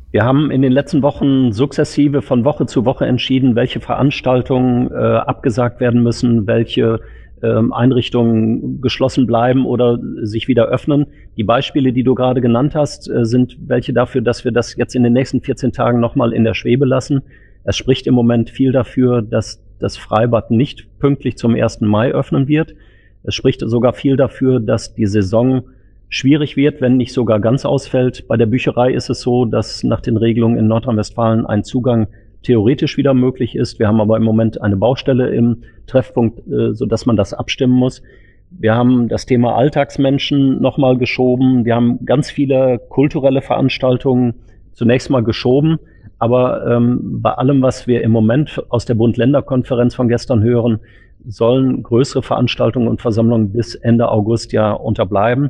Wir 0.09 0.23
haben 0.23 0.49
in 0.49 0.63
den 0.63 0.71
letzten 0.71 1.03
Wochen 1.03 1.53
sukzessive 1.53 2.23
von 2.23 2.43
Woche 2.43 2.65
zu 2.65 2.85
Woche 2.85 3.05
entschieden, 3.05 3.55
welche 3.55 3.79
Veranstaltungen 3.79 4.91
äh, 4.91 4.95
abgesagt 4.95 5.79
werden 5.79 6.01
müssen, 6.01 6.47
welche 6.47 7.01
Einrichtungen 7.47 8.81
geschlossen 8.81 9.27
bleiben 9.27 9.65
oder 9.65 9.99
sich 10.21 10.47
wieder 10.47 10.65
öffnen. 10.65 11.07
Die 11.37 11.43
Beispiele, 11.43 11.93
die 11.93 12.03
du 12.03 12.15
gerade 12.15 12.41
genannt 12.41 12.75
hast, 12.75 13.09
äh, 13.09 13.25
sind 13.25 13.57
welche 13.67 13.93
dafür, 13.93 14.21
dass 14.21 14.45
wir 14.45 14.51
das 14.51 14.75
jetzt 14.75 14.95
in 14.95 15.03
den 15.03 15.13
nächsten 15.13 15.41
14 15.41 15.71
Tagen 15.71 15.99
nochmal 15.99 16.33
in 16.33 16.43
der 16.43 16.53
Schwebe 16.53 16.85
lassen. 16.85 17.21
Es 17.63 17.77
spricht 17.77 18.07
im 18.07 18.13
Moment 18.13 18.49
viel 18.49 18.71
dafür, 18.71 19.21
dass 19.21 19.63
das 19.79 19.97
Freibad 19.97 20.51
nicht 20.51 20.87
pünktlich 20.99 21.37
zum 21.37 21.55
1. 21.55 21.81
Mai 21.81 22.11
öffnen 22.11 22.47
wird. 22.47 22.75
Es 23.23 23.35
spricht 23.35 23.61
sogar 23.61 23.93
viel 23.93 24.15
dafür, 24.15 24.59
dass 24.59 24.95
die 24.95 25.05
Saison 25.05 25.63
schwierig 26.09 26.55
wird, 26.55 26.79
wenn 26.79 26.97
nicht 26.97 27.13
sogar 27.13 27.39
ganz 27.39 27.65
ausfällt. 27.65 28.27
Bei 28.27 28.37
der 28.37 28.45
Bücherei 28.45 28.93
ist 28.93 29.09
es 29.09 29.21
so, 29.21 29.45
dass 29.45 29.83
nach 29.83 30.01
den 30.01 30.17
Regelungen 30.17 30.57
in 30.57 30.67
Nordrhein-Westfalen 30.67 31.45
ein 31.45 31.63
Zugang 31.63 32.07
theoretisch 32.43 32.97
wieder 32.97 33.13
möglich 33.13 33.55
ist. 33.55 33.79
Wir 33.79 33.87
haben 33.87 34.01
aber 34.01 34.17
im 34.17 34.23
Moment 34.23 34.61
eine 34.61 34.77
Baustelle 34.77 35.29
im 35.29 35.63
Treffpunkt, 35.87 36.39
äh, 36.47 36.73
so 36.73 36.85
dass 36.85 37.05
man 37.05 37.15
das 37.15 37.33
abstimmen 37.33 37.73
muss. 37.73 38.03
Wir 38.51 38.75
haben 38.75 39.07
das 39.07 39.25
Thema 39.25 39.55
Alltagsmenschen 39.55 40.61
nochmal 40.61 40.97
geschoben. 40.97 41.65
Wir 41.65 41.75
haben 41.75 42.05
ganz 42.05 42.29
viele 42.29 42.79
kulturelle 42.89 43.41
Veranstaltungen 43.41 44.35
zunächst 44.73 45.09
mal 45.09 45.23
geschoben. 45.23 45.79
Aber 46.19 46.65
ähm, 46.67 47.21
bei 47.21 47.31
allem, 47.31 47.61
was 47.61 47.87
wir 47.87 48.01
im 48.01 48.11
Moment 48.11 48.61
aus 48.69 48.85
der 48.85 48.93
Bund-Länder-Konferenz 48.93 49.95
von 49.95 50.07
gestern 50.07 50.43
hören, 50.43 50.79
sollen 51.25 51.83
größere 51.83 52.21
Veranstaltungen 52.21 52.87
und 52.87 53.01
Versammlungen 53.01 53.51
bis 53.51 53.75
Ende 53.75 54.09
August 54.09 54.53
ja 54.53 54.71
unterbleiben, 54.71 55.49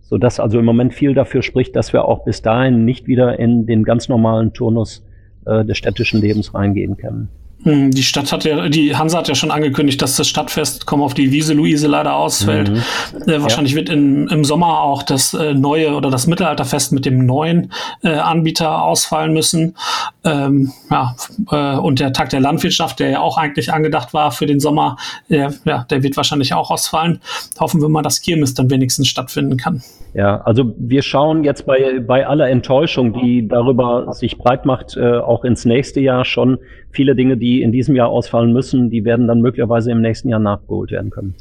sodass 0.00 0.40
also 0.40 0.58
im 0.58 0.64
Moment 0.64 0.92
viel 0.94 1.14
dafür 1.14 1.42
spricht, 1.42 1.76
dass 1.76 1.92
wir 1.92 2.04
auch 2.04 2.24
bis 2.24 2.42
dahin 2.42 2.84
nicht 2.84 3.06
wieder 3.06 3.38
in 3.38 3.66
den 3.66 3.84
ganz 3.84 4.08
normalen 4.08 4.52
Turnus 4.52 5.06
äh, 5.46 5.64
des 5.64 5.78
städtischen 5.78 6.20
Lebens 6.20 6.54
reingehen 6.54 6.96
können. 6.96 7.28
Hm, 7.62 7.90
die 7.90 8.02
Stadt 8.02 8.32
hat 8.32 8.44
ja, 8.44 8.68
die 8.68 8.96
Hansa 8.96 9.18
hat 9.18 9.28
ja 9.28 9.34
schon 9.34 9.50
angekündigt, 9.50 10.00
dass 10.00 10.16
das 10.16 10.28
Stadtfest 10.28 10.86
komm 10.86 11.02
auf 11.02 11.12
die 11.12 11.30
Wiese 11.30 11.52
Luise 11.52 11.88
leider 11.88 12.16
ausfällt. 12.16 12.70
Mhm. 12.70 13.30
Äh, 13.30 13.42
wahrscheinlich 13.42 13.72
ja. 13.72 13.78
wird 13.78 13.90
in, 13.90 14.28
im 14.28 14.44
Sommer 14.44 14.80
auch 14.80 15.02
das 15.02 15.34
äh, 15.34 15.52
neue 15.52 15.94
oder 15.94 16.10
das 16.10 16.26
Mittelalterfest 16.26 16.92
mit 16.92 17.04
dem 17.04 17.26
neuen 17.26 17.72
äh, 18.02 18.08
Anbieter 18.08 18.82
ausfallen 18.82 19.34
müssen. 19.34 19.74
Ähm, 20.24 20.72
ja, 20.90 21.14
äh, 21.50 21.78
und 21.78 22.00
der 22.00 22.14
Tag 22.14 22.30
der 22.30 22.40
Landwirtschaft, 22.40 22.98
der 22.98 23.10
ja 23.10 23.20
auch 23.20 23.36
eigentlich 23.36 23.72
angedacht 23.72 24.14
war 24.14 24.32
für 24.32 24.46
den 24.46 24.58
Sommer, 24.60 24.96
der, 25.28 25.52
ja, 25.64 25.84
der 25.90 26.02
wird 26.02 26.16
wahrscheinlich 26.16 26.54
auch 26.54 26.70
ausfallen. 26.70 27.20
Hoffen 27.58 27.82
wir 27.82 27.90
mal, 27.90 28.02
dass 28.02 28.22
Kirmes 28.22 28.54
dann 28.54 28.70
wenigstens 28.70 29.08
stattfinden 29.08 29.58
kann. 29.58 29.82
Ja, 30.14 30.40
also 30.40 30.74
wir 30.76 31.02
schauen 31.02 31.44
jetzt 31.44 31.66
bei, 31.66 32.00
bei 32.00 32.26
aller 32.26 32.48
Enttäuschung, 32.48 33.12
die 33.12 33.46
darüber 33.46 34.12
sich 34.12 34.38
breit 34.38 34.64
macht, 34.64 34.96
äh, 34.96 35.18
auch 35.18 35.44
ins 35.44 35.64
nächste 35.64 36.00
Jahr 36.00 36.24
schon. 36.24 36.58
Viele 36.90 37.14
Dinge, 37.14 37.36
die 37.36 37.62
in 37.62 37.72
diesem 37.72 37.94
Jahr 37.94 38.08
ausfallen 38.08 38.52
müssen, 38.52 38.90
die 38.90 39.04
werden 39.04 39.28
dann 39.28 39.40
möglicherweise 39.40 39.90
im 39.90 40.00
nächsten 40.00 40.28
Jahr 40.28 40.40
nachgeholt 40.40 40.90
werden 40.90 41.10
können. 41.10 41.34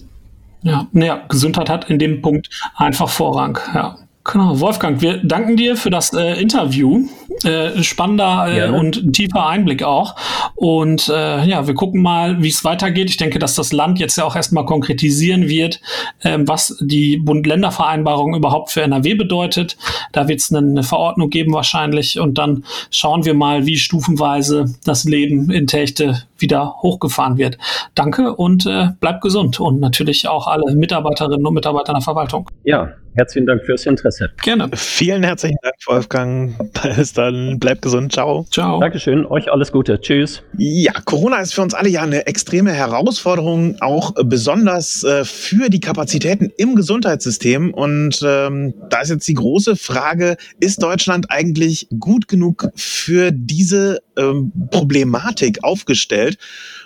Ja, 0.61 0.87
naja, 0.91 1.23
Gesundheit 1.29 1.69
hat 1.69 1.89
in 1.89 1.99
dem 1.99 2.21
Punkt 2.21 2.49
einfach 2.75 3.09
Vorrang, 3.09 3.57
ja. 3.73 3.97
Genau, 4.31 4.59
Wolfgang, 4.59 5.01
wir 5.01 5.17
danken 5.23 5.57
dir 5.57 5.75
für 5.75 5.89
das 5.89 6.13
äh, 6.13 6.39
Interview. 6.39 7.07
Äh, 7.43 7.81
spannender 7.83 8.47
äh, 8.49 8.69
und 8.69 9.13
tiefer 9.13 9.47
Einblick 9.47 9.81
auch. 9.81 10.15
Und 10.55 11.09
äh, 11.09 11.45
ja, 11.45 11.65
wir 11.65 11.73
gucken 11.73 12.01
mal, 12.01 12.43
wie 12.43 12.49
es 12.49 12.63
weitergeht. 12.63 13.09
Ich 13.09 13.17
denke, 13.17 13.39
dass 13.39 13.55
das 13.55 13.71
Land 13.71 13.97
jetzt 13.97 14.17
ja 14.17 14.25
auch 14.25 14.35
erstmal 14.35 14.65
konkretisieren 14.65 15.47
wird, 15.47 15.81
ähm, 16.23 16.47
was 16.47 16.77
die 16.81 17.17
Bund-Länder-Vereinbarung 17.17 18.35
überhaupt 18.35 18.71
für 18.71 18.81
NRW 18.81 19.15
bedeutet. 19.15 19.77
Da 20.11 20.27
wird 20.27 20.41
es 20.41 20.53
eine 20.53 20.83
Verordnung 20.83 21.29
geben 21.29 21.53
wahrscheinlich. 21.53 22.19
Und 22.19 22.37
dann 22.37 22.65
schauen 22.91 23.25
wir 23.25 23.33
mal, 23.33 23.65
wie 23.65 23.77
stufenweise 23.77 24.65
das 24.83 25.05
Leben 25.05 25.49
in 25.49 25.65
Techte 25.65 26.23
wieder 26.41 26.75
hochgefahren 26.81 27.37
wird. 27.37 27.57
Danke 27.95 28.35
und 28.35 28.65
äh, 28.65 28.89
bleibt 28.99 29.21
gesund 29.21 29.59
und 29.59 29.79
natürlich 29.79 30.27
auch 30.27 30.47
alle 30.47 30.73
Mitarbeiterinnen 30.75 31.45
und 31.45 31.53
Mitarbeiter 31.53 31.93
der 31.93 32.01
Verwaltung. 32.01 32.49
Ja, 32.63 32.93
herzlichen 33.15 33.47
Dank 33.47 33.63
fürs 33.65 33.85
Interesse. 33.85 34.31
Gerne. 34.41 34.69
Vielen 34.73 35.23
herzlichen 35.23 35.57
Dank, 35.61 35.75
Wolfgang. 35.87 36.55
Bis 36.95 37.13
dann. 37.13 37.59
Bleibt 37.59 37.81
gesund. 37.81 38.13
Ciao. 38.13 38.45
Ciao. 38.51 38.79
Dankeschön. 38.79 39.25
Euch 39.25 39.51
alles 39.51 39.71
Gute. 39.71 39.99
Tschüss. 39.99 40.43
Ja, 40.57 40.93
Corona 41.05 41.37
ist 41.39 41.53
für 41.53 41.61
uns 41.61 41.73
alle 41.73 41.89
ja 41.89 42.01
eine 42.01 42.27
extreme 42.27 42.71
Herausforderung, 42.71 43.75
auch 43.81 44.13
besonders 44.23 45.03
äh, 45.03 45.25
für 45.25 45.69
die 45.69 45.79
Kapazitäten 45.79 46.51
im 46.57 46.75
Gesundheitssystem. 46.75 47.73
Und 47.73 48.19
ähm, 48.23 48.73
da 48.89 49.01
ist 49.01 49.09
jetzt 49.09 49.27
die 49.27 49.33
große 49.33 49.75
Frage, 49.75 50.37
ist 50.59 50.81
Deutschland 50.83 51.27
eigentlich 51.29 51.87
gut 51.99 52.27
genug 52.27 52.69
für 52.75 53.31
diese 53.31 53.99
ähm, 54.17 54.51
Problematik 54.71 55.63
aufgestellt? 55.63 56.28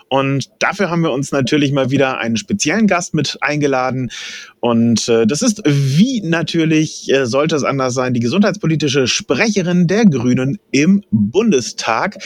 Und 0.10 0.52
dafür 0.60 0.92
haben 0.92 1.02
wir 1.02 1.12
uns 1.12 1.32
natürlich 1.32 1.72
mal 1.72 1.90
wieder 1.90 2.20
einen 2.20 2.38
speziellen 2.38 2.86
Gast 2.86 3.16
mit 3.16 3.38
eingeladen. 3.42 4.12
Und 4.60 5.10
äh, 5.10 5.26
das 5.26 5.42
ist, 5.42 5.64
wie 5.66 6.22
natürlich 6.22 7.12
äh, 7.12 7.26
sollte 7.26 7.56
es 7.56 7.64
anders 7.64 7.96
sein, 7.96 8.14
die 8.14 8.20
gesundheitspolitische 8.20 9.08
Sprecherin 9.08 9.88
der 9.88 10.06
Grünen 10.06 10.60
im 10.72 11.04
Bundestag. 11.10 12.18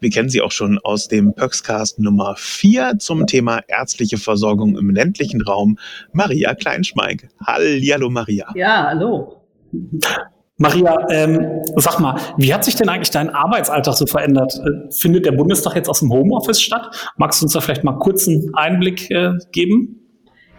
Wir 0.00 0.10
kennen 0.10 0.28
sie 0.28 0.42
auch 0.42 0.50
schon 0.50 0.78
aus 0.78 1.06
dem 1.06 1.34
Pöxcast 1.34 2.00
Nummer 2.00 2.34
4 2.36 2.98
zum 2.98 3.28
Thema 3.28 3.60
ärztliche 3.68 4.18
Versorgung 4.18 4.76
im 4.76 4.90
ländlichen 4.90 5.40
Raum, 5.42 5.78
Maria 6.12 6.54
Kleinschmeig. 6.54 7.28
Hallo 7.46 8.10
Maria. 8.10 8.48
Ja, 8.56 8.88
hallo. 8.88 9.42
Maria, 10.58 11.06
ähm, 11.10 11.62
sag 11.76 12.00
mal, 12.00 12.18
wie 12.38 12.54
hat 12.54 12.64
sich 12.64 12.76
denn 12.76 12.88
eigentlich 12.88 13.10
dein 13.10 13.28
Arbeitsalltag 13.28 13.94
so 13.94 14.06
verändert? 14.06 14.54
Äh, 14.54 14.90
findet 14.90 15.26
der 15.26 15.32
Bundestag 15.32 15.76
jetzt 15.76 15.88
aus 15.88 16.00
dem 16.00 16.10
Homeoffice 16.10 16.62
statt? 16.62 17.12
Magst 17.18 17.42
du 17.42 17.44
uns 17.44 17.52
da 17.52 17.60
vielleicht 17.60 17.84
mal 17.84 17.98
kurz 17.98 18.26
einen 18.26 18.54
Einblick 18.54 19.10
äh, 19.10 19.32
geben? 19.52 20.00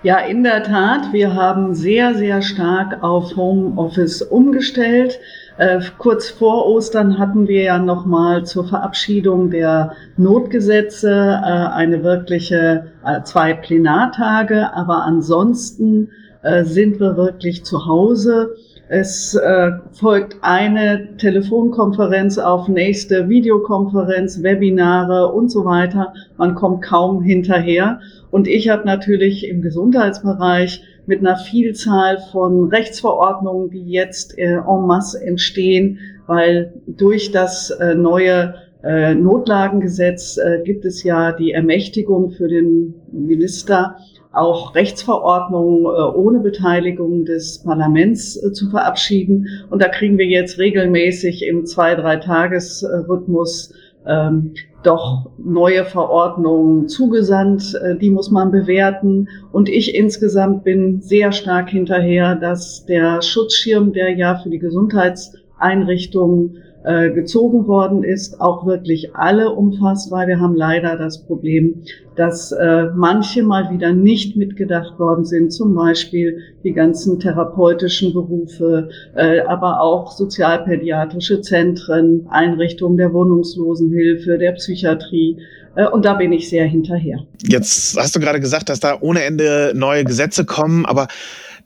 Ja, 0.04 0.20
in 0.20 0.44
der 0.44 0.62
Tat. 0.62 1.14
Wir 1.14 1.34
haben 1.34 1.74
sehr, 1.74 2.14
sehr 2.14 2.44
stark 2.44 3.02
auf 3.02 3.36
Homeoffice 3.36 4.22
umgestellt. 4.22 5.20
Äh, 5.58 5.82
kurz 5.98 6.30
vor 6.30 6.68
Ostern 6.68 7.18
hatten 7.18 7.48
wir 7.48 7.64
ja 7.64 7.80
nochmal 7.80 8.46
zur 8.46 8.68
Verabschiedung 8.68 9.50
der 9.50 9.94
Notgesetze 10.16 11.10
äh, 11.12 11.48
eine 11.74 12.04
wirkliche 12.04 12.92
äh, 13.04 13.24
zwei 13.24 13.56
Plenartage, 13.56 14.72
aber 14.76 15.06
ansonsten 15.06 16.12
äh, 16.44 16.64
sind 16.64 17.00
wir 17.00 17.18
wirklich 17.18 17.66
zu 17.66 17.88
Hause 17.88 18.56
es 18.90 19.36
äh, 19.36 19.72
folgt 19.92 20.38
eine 20.42 21.18
Telefonkonferenz 21.18 22.38
auf 22.38 22.70
nächste 22.70 23.28
Videokonferenz, 23.28 24.42
Webinare 24.44 25.34
und 25.34 25.50
so 25.50 25.66
weiter. 25.66 26.14
Man 26.38 26.56
kommt 26.56 26.84
kaum 26.84 27.22
hinterher. 27.22 28.00
Und 28.32 28.48
ich 28.48 28.70
habe 28.70 28.86
natürlich 28.86 29.48
im 29.48 29.62
Gesundheitsbereich 29.62 30.84
mit 31.06 31.20
einer 31.20 31.38
Vielzahl 31.38 32.20
von 32.32 32.70
Rechtsverordnungen, 32.70 33.70
die 33.70 33.90
jetzt 33.90 34.38
äh, 34.38 34.56
en 34.56 34.88
masse 34.88 35.22
entstehen, 35.22 36.00
weil 36.26 36.74
durch 36.86 37.32
das 37.32 37.72
äh, 37.72 37.96
neue 37.96 38.56
äh, 38.84 39.16
Notlagengesetz 39.16 40.38
äh, 40.38 40.62
gibt 40.64 40.86
es 40.86 41.04
ja 41.04 41.34
die 41.34 41.52
Ermächtigung 41.52 42.32
für 42.32 42.48
den 42.48 42.94
Minister, 43.12 43.98
auch 44.38 44.76
Rechtsverordnungen 44.76 45.86
äh, 45.86 46.16
ohne 46.16 46.40
Beteiligung 46.40 47.26
des 47.26 47.64
Parlaments 47.64 48.42
äh, 48.42 48.54
zu 48.54 48.70
verabschieden. 48.70 49.48
Und 49.70 49.82
da 49.82 49.90
kriegen 49.90 50.18
wir 50.18 50.28
jetzt 50.28 50.60
regelmäßig 50.60 51.46
im 51.46 51.66
zwei-, 51.66 51.96
drei 51.96 52.16
Tagesrhythmus 52.18 53.74
ähm, 54.06 54.54
doch 54.84 55.32
neue 55.38 55.86
Verordnungen 55.86 56.88
zugesandt, 56.88 57.76
äh, 57.76 57.98
die 57.98 58.12
muss 58.12 58.32
man 58.32 58.52
bewerten. 58.52 59.28
Und 59.52 59.70
ich 59.70 59.96
insgesamt 59.96 60.64
bin 60.64 61.02
sehr 61.02 61.32
stark 61.32 61.70
hinterher, 61.70 62.36
dass 62.36 62.86
der 62.86 63.22
Schutzschirm, 63.22 63.92
der 63.92 64.16
ja 64.16 64.36
für 64.36 64.50
die 64.50 64.60
Gesundheitseinrichtungen 64.60 66.64
äh, 66.88 67.12
gezogen 67.12 67.68
worden 67.68 68.04
ist, 68.04 68.40
auch 68.40 68.66
wirklich 68.66 69.14
alle 69.14 69.52
umfasst, 69.52 70.10
weil 70.10 70.30
wir 70.30 70.40
haben 70.40 70.56
leider 70.56 70.96
das 70.96 71.26
Problem, 71.26 71.84
dass 72.16 72.54
äh, 72.54 72.86
manche 72.96 73.44
mal 73.44 73.70
wieder 73.72 73.92
nicht 73.92 74.38
mitgedacht 74.38 74.98
worden 74.98 75.26
sind, 75.26 75.52
zum 75.52 75.76
Beispiel 75.76 76.40
die 76.64 76.72
ganzen 76.72 77.20
therapeutischen 77.20 78.14
Berufe, 78.14 78.88
äh, 79.16 79.42
aber 79.42 79.82
auch 79.82 80.14
sozialpädiatrische 80.14 81.42
Zentren, 81.42 82.26
Einrichtungen 82.30 82.96
der 82.96 83.12
Wohnungslosenhilfe, 83.12 84.38
der 84.38 84.54
Psychiatrie. 84.54 85.38
Äh, 85.76 85.88
und 85.90 86.06
da 86.06 86.14
bin 86.14 86.32
ich 86.32 86.50
sehr 86.50 86.66
hinterher. 86.66 87.20
Jetzt 87.44 87.98
hast 88.00 88.16
du 88.16 88.22
gerade 88.22 88.40
gesagt, 88.40 88.70
dass 88.70 88.80
da 88.80 88.98
ohne 89.02 89.24
Ende 89.24 89.74
neue 89.76 90.06
Gesetze 90.06 90.46
kommen, 90.46 90.86
aber 90.86 91.08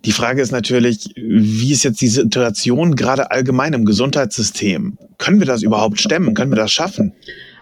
die 0.05 0.11
Frage 0.11 0.41
ist 0.41 0.51
natürlich, 0.51 1.13
wie 1.15 1.71
ist 1.71 1.83
jetzt 1.83 2.01
die 2.01 2.07
Situation 2.07 2.95
gerade 2.95 3.31
allgemein 3.31 3.73
im 3.73 3.85
Gesundheitssystem? 3.85 4.97
Können 5.17 5.39
wir 5.39 5.47
das 5.47 5.61
überhaupt 5.61 5.99
stemmen? 5.99 6.33
Können 6.33 6.51
wir 6.51 6.57
das 6.57 6.71
schaffen? 6.71 7.13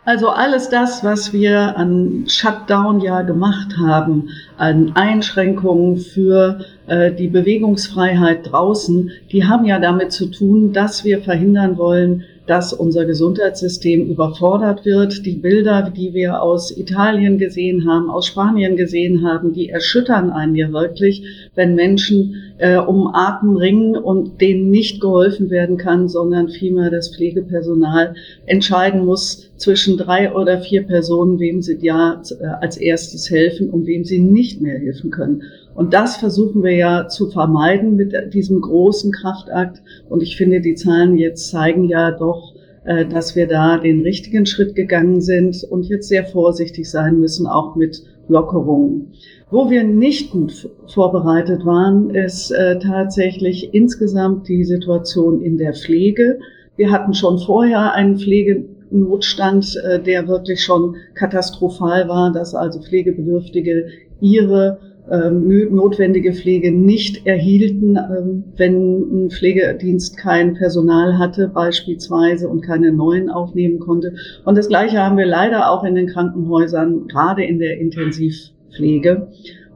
Also 0.05 0.29
alles 0.29 0.69
das, 0.69 1.03
was 1.03 1.33
wir 1.33 1.77
an 1.77 2.25
Shutdown 2.27 3.01
ja 3.01 3.21
gemacht 3.21 3.77
haben, 3.77 4.29
an 4.57 4.93
Einschränkungen 4.95 5.97
für 5.97 6.65
äh, 6.87 7.11
die 7.13 7.27
Bewegungsfreiheit 7.27 8.49
draußen, 8.49 9.11
die 9.31 9.45
haben 9.45 9.65
ja 9.65 9.77
damit 9.77 10.11
zu 10.11 10.27
tun, 10.27 10.73
dass 10.73 11.03
wir 11.03 11.21
verhindern 11.21 11.77
wollen, 11.77 12.23
dass 12.49 12.73
unser 12.73 13.05
Gesundheitssystem 13.05 14.07
überfordert 14.09 14.83
wird. 14.83 15.23
Die 15.23 15.35
Bilder, 15.35 15.93
die 15.95 16.15
wir 16.15 16.41
aus 16.41 16.75
Italien 16.75 17.37
gesehen 17.37 17.87
haben, 17.87 18.09
aus 18.09 18.25
Spanien 18.25 18.75
gesehen 18.75 19.23
haben, 19.23 19.53
die 19.53 19.69
erschüttern 19.69 20.31
einen 20.31 20.55
ja 20.55 20.71
wirklich, 20.71 21.23
wenn 21.53 21.75
Menschen 21.75 22.35
äh, 22.57 22.77
um 22.77 23.13
Atem 23.13 23.55
ringen 23.55 23.95
und 23.95 24.41
denen 24.41 24.71
nicht 24.71 24.99
geholfen 24.99 25.51
werden 25.51 25.77
kann, 25.77 26.09
sondern 26.09 26.49
vielmehr 26.49 26.89
das 26.89 27.15
Pflegepersonal 27.15 28.15
entscheiden 28.47 29.05
muss 29.05 29.51
zwischen 29.57 29.97
drei 29.97 30.33
oder 30.33 30.59
vier 30.59 30.83
Personen, 30.87 31.39
wem 31.39 31.61
sie 31.61 31.77
ja 31.81 32.19
äh, 32.39 32.45
als 32.61 32.77
erstes 32.77 33.29
helfen 33.29 33.69
und 33.69 33.85
wem 33.85 34.05
sie 34.05 34.17
nicht 34.17 34.59
mehr 34.59 34.79
helfen 34.79 35.11
können. 35.11 35.43
Und 35.79 35.93
das 35.93 36.17
versuchen 36.17 36.61
wir 36.61 36.75
ja 36.75 37.07
zu 37.07 37.29
vermeiden 37.29 37.95
mit 37.95 38.13
diesem 38.33 38.59
großen 38.59 39.13
Kraftakt. 39.13 39.81
Und 40.09 40.21
ich 40.21 40.35
finde, 40.35 40.59
die 40.59 40.75
Zahlen 40.75 41.15
jetzt 41.15 41.51
zeigen 41.51 41.85
ja 41.85 42.11
doch, 42.11 42.53
äh, 42.83 43.05
dass 43.05 43.37
wir 43.37 43.47
da 43.47 43.77
den 43.77 44.01
richtigen 44.01 44.45
Schritt 44.45 44.75
gegangen 44.75 45.21
sind 45.21 45.63
und 45.69 45.85
jetzt 45.85 46.09
sehr 46.09 46.25
vorsichtig 46.25 46.91
sein 46.91 47.21
müssen, 47.21 47.47
auch 47.47 47.77
mit 47.77 48.03
Lockerungen. 48.27 49.13
Wo 49.51 49.69
wir 49.69 49.85
nicht 49.85 50.31
gut 50.31 50.69
vorbereitet 50.87 51.65
waren, 51.65 52.09
ist 52.09 52.51
äh, 52.51 52.77
tatsächlich 52.79 53.73
insgesamt 53.73 54.49
die 54.49 54.65
Situation 54.65 55.41
in 55.41 55.57
der 55.57 55.73
Pflege. 55.73 56.39
Wir 56.75 56.91
hatten 56.91 57.13
schon 57.13 57.39
vorher 57.39 57.93
einen 57.93 58.17
Pflegenotstand, 58.17 59.77
äh, 59.77 60.03
der 60.03 60.27
wirklich 60.27 60.61
schon 60.61 60.97
katastrophal 61.13 62.09
war, 62.09 62.33
dass 62.33 62.53
also 62.53 62.81
Pflegebedürftige 62.81 63.87
ihre 64.19 64.88
notwendige 65.09 66.33
Pflege 66.33 66.71
nicht 66.71 67.25
erhielten, 67.25 67.97
ähm, 67.97 68.43
wenn 68.57 69.25
ein 69.25 69.29
Pflegedienst 69.31 70.17
kein 70.17 70.53
Personal 70.53 71.17
hatte 71.17 71.47
beispielsweise 71.47 72.47
und 72.47 72.61
keine 72.61 72.91
neuen 72.91 73.29
aufnehmen 73.29 73.79
konnte. 73.79 74.13
Und 74.45 74.57
das 74.57 74.67
Gleiche 74.67 74.99
haben 74.99 75.17
wir 75.17 75.25
leider 75.25 75.71
auch 75.71 75.83
in 75.83 75.95
den 75.95 76.07
Krankenhäusern, 76.07 77.07
gerade 77.07 77.43
in 77.43 77.59
der 77.59 77.79
Intensivpflege. 77.79 79.29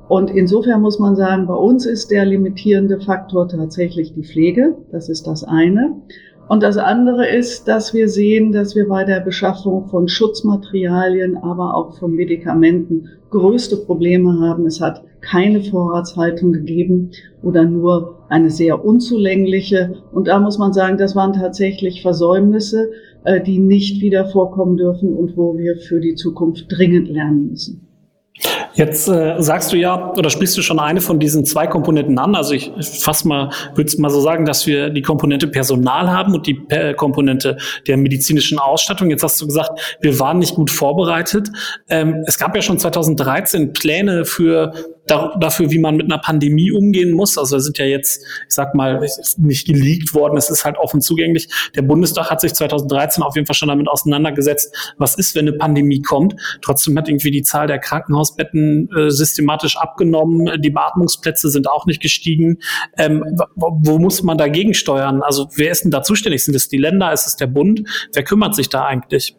Und 0.07 0.29
insofern 0.29 0.81
muss 0.81 0.99
man 0.99 1.15
sagen, 1.15 1.47
bei 1.47 1.55
uns 1.55 1.85
ist 1.85 2.11
der 2.11 2.25
limitierende 2.25 2.99
Faktor 2.99 3.47
tatsächlich 3.47 4.13
die 4.13 4.23
Pflege. 4.23 4.75
Das 4.91 5.09
ist 5.09 5.25
das 5.25 5.43
eine. 5.43 5.95
Und 6.53 6.61
das 6.61 6.77
andere 6.77 7.27
ist, 7.27 7.67
dass 7.67 7.95
wir 7.95 8.07
sehen, 8.07 8.51
dass 8.51 8.75
wir 8.75 8.87
bei 8.87 9.03
der 9.05 9.21
Beschaffung 9.21 9.87
von 9.87 10.07
Schutzmaterialien, 10.07 11.35
aber 11.35 11.75
auch 11.75 11.97
von 11.97 12.13
Medikamenten 12.13 13.09
größte 13.31 13.75
Probleme 13.75 14.39
haben. 14.39 14.67
Es 14.67 14.79
hat 14.79 15.03
keine 15.21 15.63
Vorratshaltung 15.63 16.53
gegeben 16.53 17.09
oder 17.41 17.63
nur 17.63 18.19
eine 18.29 18.51
sehr 18.51 18.85
unzulängliche. 18.85 19.95
Und 20.11 20.27
da 20.27 20.39
muss 20.39 20.59
man 20.59 20.73
sagen, 20.73 20.99
das 20.99 21.15
waren 21.15 21.33
tatsächlich 21.33 22.03
Versäumnisse, 22.03 22.91
äh, 23.23 23.41
die 23.41 23.57
nicht 23.57 24.03
wieder 24.03 24.25
vorkommen 24.25 24.77
dürfen 24.77 25.11
und 25.11 25.35
wo 25.35 25.57
wir 25.57 25.77
für 25.77 25.99
die 25.99 26.13
Zukunft 26.13 26.67
dringend 26.69 27.09
lernen 27.09 27.49
müssen. 27.49 27.87
Jetzt 28.73 29.07
äh, 29.07 29.35
sagst 29.37 29.71
du 29.71 29.77
ja 29.77 30.11
oder 30.13 30.29
sprichst 30.29 30.57
du 30.57 30.63
schon 30.63 30.79
eine 30.79 31.01
von 31.01 31.19
diesen 31.19 31.45
zwei 31.45 31.67
Komponenten 31.67 32.17
an. 32.17 32.35
Also 32.35 32.53
ich 32.53 32.71
fass 32.81 33.23
mal, 33.25 33.51
würde 33.75 34.01
mal 34.01 34.09
so 34.09 34.21
sagen, 34.21 34.45
dass 34.45 34.65
wir 34.65 34.89
die 34.89 35.03
Komponente 35.03 35.47
Personal 35.47 36.09
haben 36.09 36.33
und 36.33 36.47
die 36.47 36.59
äh, 36.69 36.93
Komponente 36.95 37.57
der 37.87 37.97
medizinischen 37.97 38.57
Ausstattung. 38.57 39.11
Jetzt 39.11 39.23
hast 39.23 39.39
du 39.39 39.45
gesagt, 39.45 39.97
wir 40.01 40.19
waren 40.19 40.39
nicht 40.39 40.55
gut 40.55 40.71
vorbereitet. 40.71 41.49
Ähm, 41.89 42.23
es 42.25 42.39
gab 42.39 42.55
ja 42.55 42.63
schon 42.63 42.79
2013 42.79 43.73
Pläne 43.73 44.25
für 44.25 44.73
da, 45.07 45.35
dafür, 45.39 45.71
wie 45.71 45.79
man 45.79 45.97
mit 45.97 46.05
einer 46.05 46.19
Pandemie 46.19 46.71
umgehen 46.71 47.11
muss. 47.11 47.37
Also 47.37 47.59
sind 47.59 47.77
ja 47.77 47.85
jetzt, 47.85 48.23
ich 48.47 48.53
sag 48.53 48.75
mal, 48.75 49.05
nicht 49.37 49.67
geleakt 49.67 50.13
worden, 50.13 50.37
es 50.37 50.49
ist 50.49 50.65
halt 50.65 50.77
offen 50.77 51.01
zugänglich. 51.01 51.49
Der 51.75 51.81
Bundestag 51.81 52.29
hat 52.29 52.41
sich 52.41 52.53
2013 52.53 53.23
auf 53.23 53.35
jeden 53.35 53.45
Fall 53.45 53.55
schon 53.55 53.69
damit 53.69 53.87
auseinandergesetzt, 53.87 54.93
was 54.97 55.15
ist, 55.15 55.35
wenn 55.35 55.47
eine 55.47 55.57
Pandemie 55.57 56.01
kommt. 56.01 56.35
Trotzdem 56.61 56.97
hat 56.97 57.09
irgendwie 57.09 57.31
die 57.31 57.43
Zahl 57.43 57.67
der 57.67 57.79
Krankenhausbetten 57.79 58.89
äh, 58.95 59.09
systematisch 59.09 59.77
abgenommen, 59.77 60.61
die 60.61 60.69
Beatmungsplätze 60.69 61.49
sind 61.49 61.69
auch 61.69 61.85
nicht 61.85 62.01
gestiegen. 62.01 62.59
Ähm, 62.97 63.23
wo, 63.55 63.77
wo 63.81 63.99
muss 63.99 64.23
man 64.23 64.37
dagegen 64.37 64.73
steuern? 64.73 65.21
Also 65.21 65.47
wer 65.55 65.71
ist 65.71 65.83
denn 65.83 65.91
da 65.91 66.03
zuständig? 66.03 66.43
Sind 66.43 66.55
es 66.55 66.69
die 66.69 66.77
Länder? 66.77 67.11
Ist 67.11 67.27
es 67.27 67.35
der 67.35 67.47
Bund? 67.47 67.83
Wer 68.13 68.23
kümmert 68.23 68.55
sich 68.55 68.69
da 68.69 68.85
eigentlich? 68.85 69.35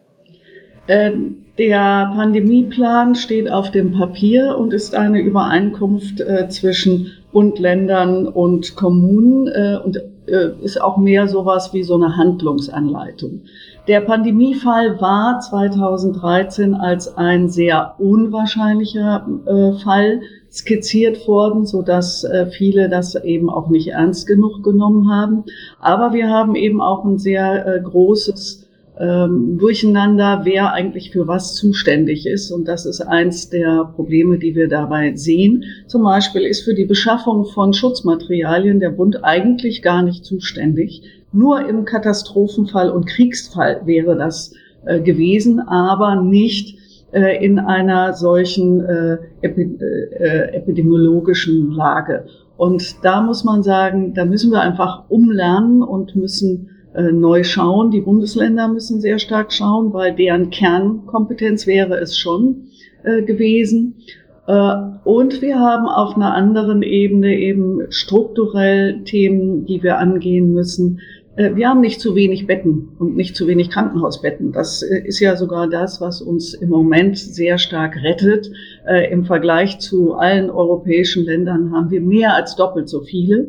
Ähm 0.87 1.41
der 1.57 2.11
Pandemieplan 2.13 3.15
steht 3.15 3.49
auf 3.49 3.71
dem 3.71 3.93
Papier 3.93 4.57
und 4.57 4.73
ist 4.73 4.93
eine 4.93 5.21
Übereinkunft 5.21 6.19
äh, 6.19 6.49
zwischen 6.49 7.11
Bund, 7.31 7.59
Ländern 7.59 8.27
und 8.27 8.75
Kommunen 8.75 9.47
äh, 9.47 9.79
und 9.81 9.97
äh, 10.27 10.49
ist 10.61 10.81
auch 10.81 10.97
mehr 10.97 11.29
sowas 11.29 11.73
wie 11.73 11.83
so 11.83 11.95
eine 11.95 12.17
Handlungsanleitung. 12.17 13.43
Der 13.87 14.01
Pandemiefall 14.01 14.99
war 14.99 15.39
2013 15.39 16.73
als 16.73 17.15
ein 17.15 17.47
sehr 17.47 17.95
unwahrscheinlicher 17.99 19.25
äh, 19.45 19.81
Fall 19.81 20.21
skizziert 20.51 21.25
worden, 21.25 21.65
so 21.65 21.83
dass 21.83 22.25
äh, 22.25 22.47
viele 22.47 22.89
das 22.89 23.15
eben 23.15 23.49
auch 23.49 23.69
nicht 23.69 23.89
ernst 23.89 24.27
genug 24.27 24.61
genommen 24.61 25.09
haben. 25.09 25.45
Aber 25.79 26.13
wir 26.13 26.29
haben 26.29 26.55
eben 26.55 26.81
auch 26.81 27.05
ein 27.05 27.17
sehr 27.17 27.65
äh, 27.65 27.81
großes 27.81 28.64
ähm, 28.99 29.57
Durcheinander, 29.57 30.41
wer 30.43 30.73
eigentlich 30.73 31.11
für 31.11 31.27
was 31.27 31.55
zuständig 31.55 32.25
ist. 32.25 32.51
Und 32.51 32.67
das 32.67 32.85
ist 32.85 33.01
eins 33.01 33.49
der 33.49 33.91
Probleme, 33.95 34.37
die 34.37 34.55
wir 34.55 34.69
dabei 34.69 35.15
sehen. 35.15 35.65
Zum 35.87 36.03
Beispiel 36.03 36.43
ist 36.43 36.63
für 36.63 36.73
die 36.73 36.85
Beschaffung 36.85 37.45
von 37.45 37.73
Schutzmaterialien 37.73 38.79
der 38.79 38.91
Bund 38.91 39.23
eigentlich 39.23 39.81
gar 39.81 40.01
nicht 40.01 40.23
zuständig. 40.23 41.01
Nur 41.33 41.67
im 41.67 41.83
Katastrophenfall 41.83 42.89
und 42.89 43.05
Kriegsfall 43.07 43.81
wäre 43.85 44.15
das 44.15 44.53
äh, 44.85 45.01
gewesen, 45.01 45.59
aber 45.59 46.21
nicht 46.21 46.77
äh, 47.11 47.43
in 47.43 47.59
einer 47.59 48.13
solchen 48.13 48.85
äh, 48.85 49.17
epi 49.41 49.63
äh, 49.63 50.55
epidemiologischen 50.55 51.71
Lage. 51.71 52.25
Und 52.55 53.03
da 53.03 53.21
muss 53.21 53.43
man 53.43 53.63
sagen, 53.63 54.13
da 54.13 54.23
müssen 54.23 54.51
wir 54.51 54.61
einfach 54.61 55.09
umlernen 55.09 55.83
und 55.83 56.15
müssen 56.15 56.69
äh, 56.69 56.74
neu 57.11 57.43
schauen. 57.43 57.91
Die 57.91 58.01
Bundesländer 58.01 58.67
müssen 58.67 59.01
sehr 59.01 59.19
stark 59.19 59.51
schauen, 59.51 59.93
weil 59.93 60.15
deren 60.15 60.49
Kernkompetenz 60.49 61.67
wäre 61.67 61.97
es 61.99 62.17
schon 62.17 62.69
äh, 63.03 63.21
gewesen. 63.21 63.95
Äh, 64.47 64.75
und 65.03 65.41
wir 65.41 65.59
haben 65.59 65.87
auf 65.87 66.15
einer 66.15 66.33
anderen 66.33 66.83
Ebene 66.83 67.35
eben 67.35 67.81
strukturell 67.89 69.03
Themen, 69.03 69.65
die 69.65 69.81
wir 69.83 69.97
angehen 69.97 70.53
müssen. 70.53 70.99
Äh, 71.35 71.55
wir 71.55 71.69
haben 71.69 71.81
nicht 71.81 71.99
zu 71.99 72.15
wenig 72.15 72.47
Betten 72.47 72.89
und 72.99 73.15
nicht 73.15 73.35
zu 73.35 73.47
wenig 73.47 73.69
Krankenhausbetten. 73.69 74.51
Das 74.51 74.83
äh, 74.83 74.99
ist 75.05 75.19
ja 75.19 75.35
sogar 75.35 75.67
das, 75.67 75.99
was 75.99 76.21
uns 76.21 76.53
im 76.53 76.69
Moment 76.69 77.17
sehr 77.17 77.57
stark 77.57 77.97
rettet. 78.03 78.51
Im 79.09 79.25
Vergleich 79.25 79.79
zu 79.79 80.13
allen 80.13 80.51
europäischen 80.51 81.25
Ländern 81.25 81.71
haben 81.71 81.89
wir 81.89 82.01
mehr 82.01 82.35
als 82.35 82.55
doppelt 82.55 82.87
so 82.87 83.01
viele. 83.01 83.47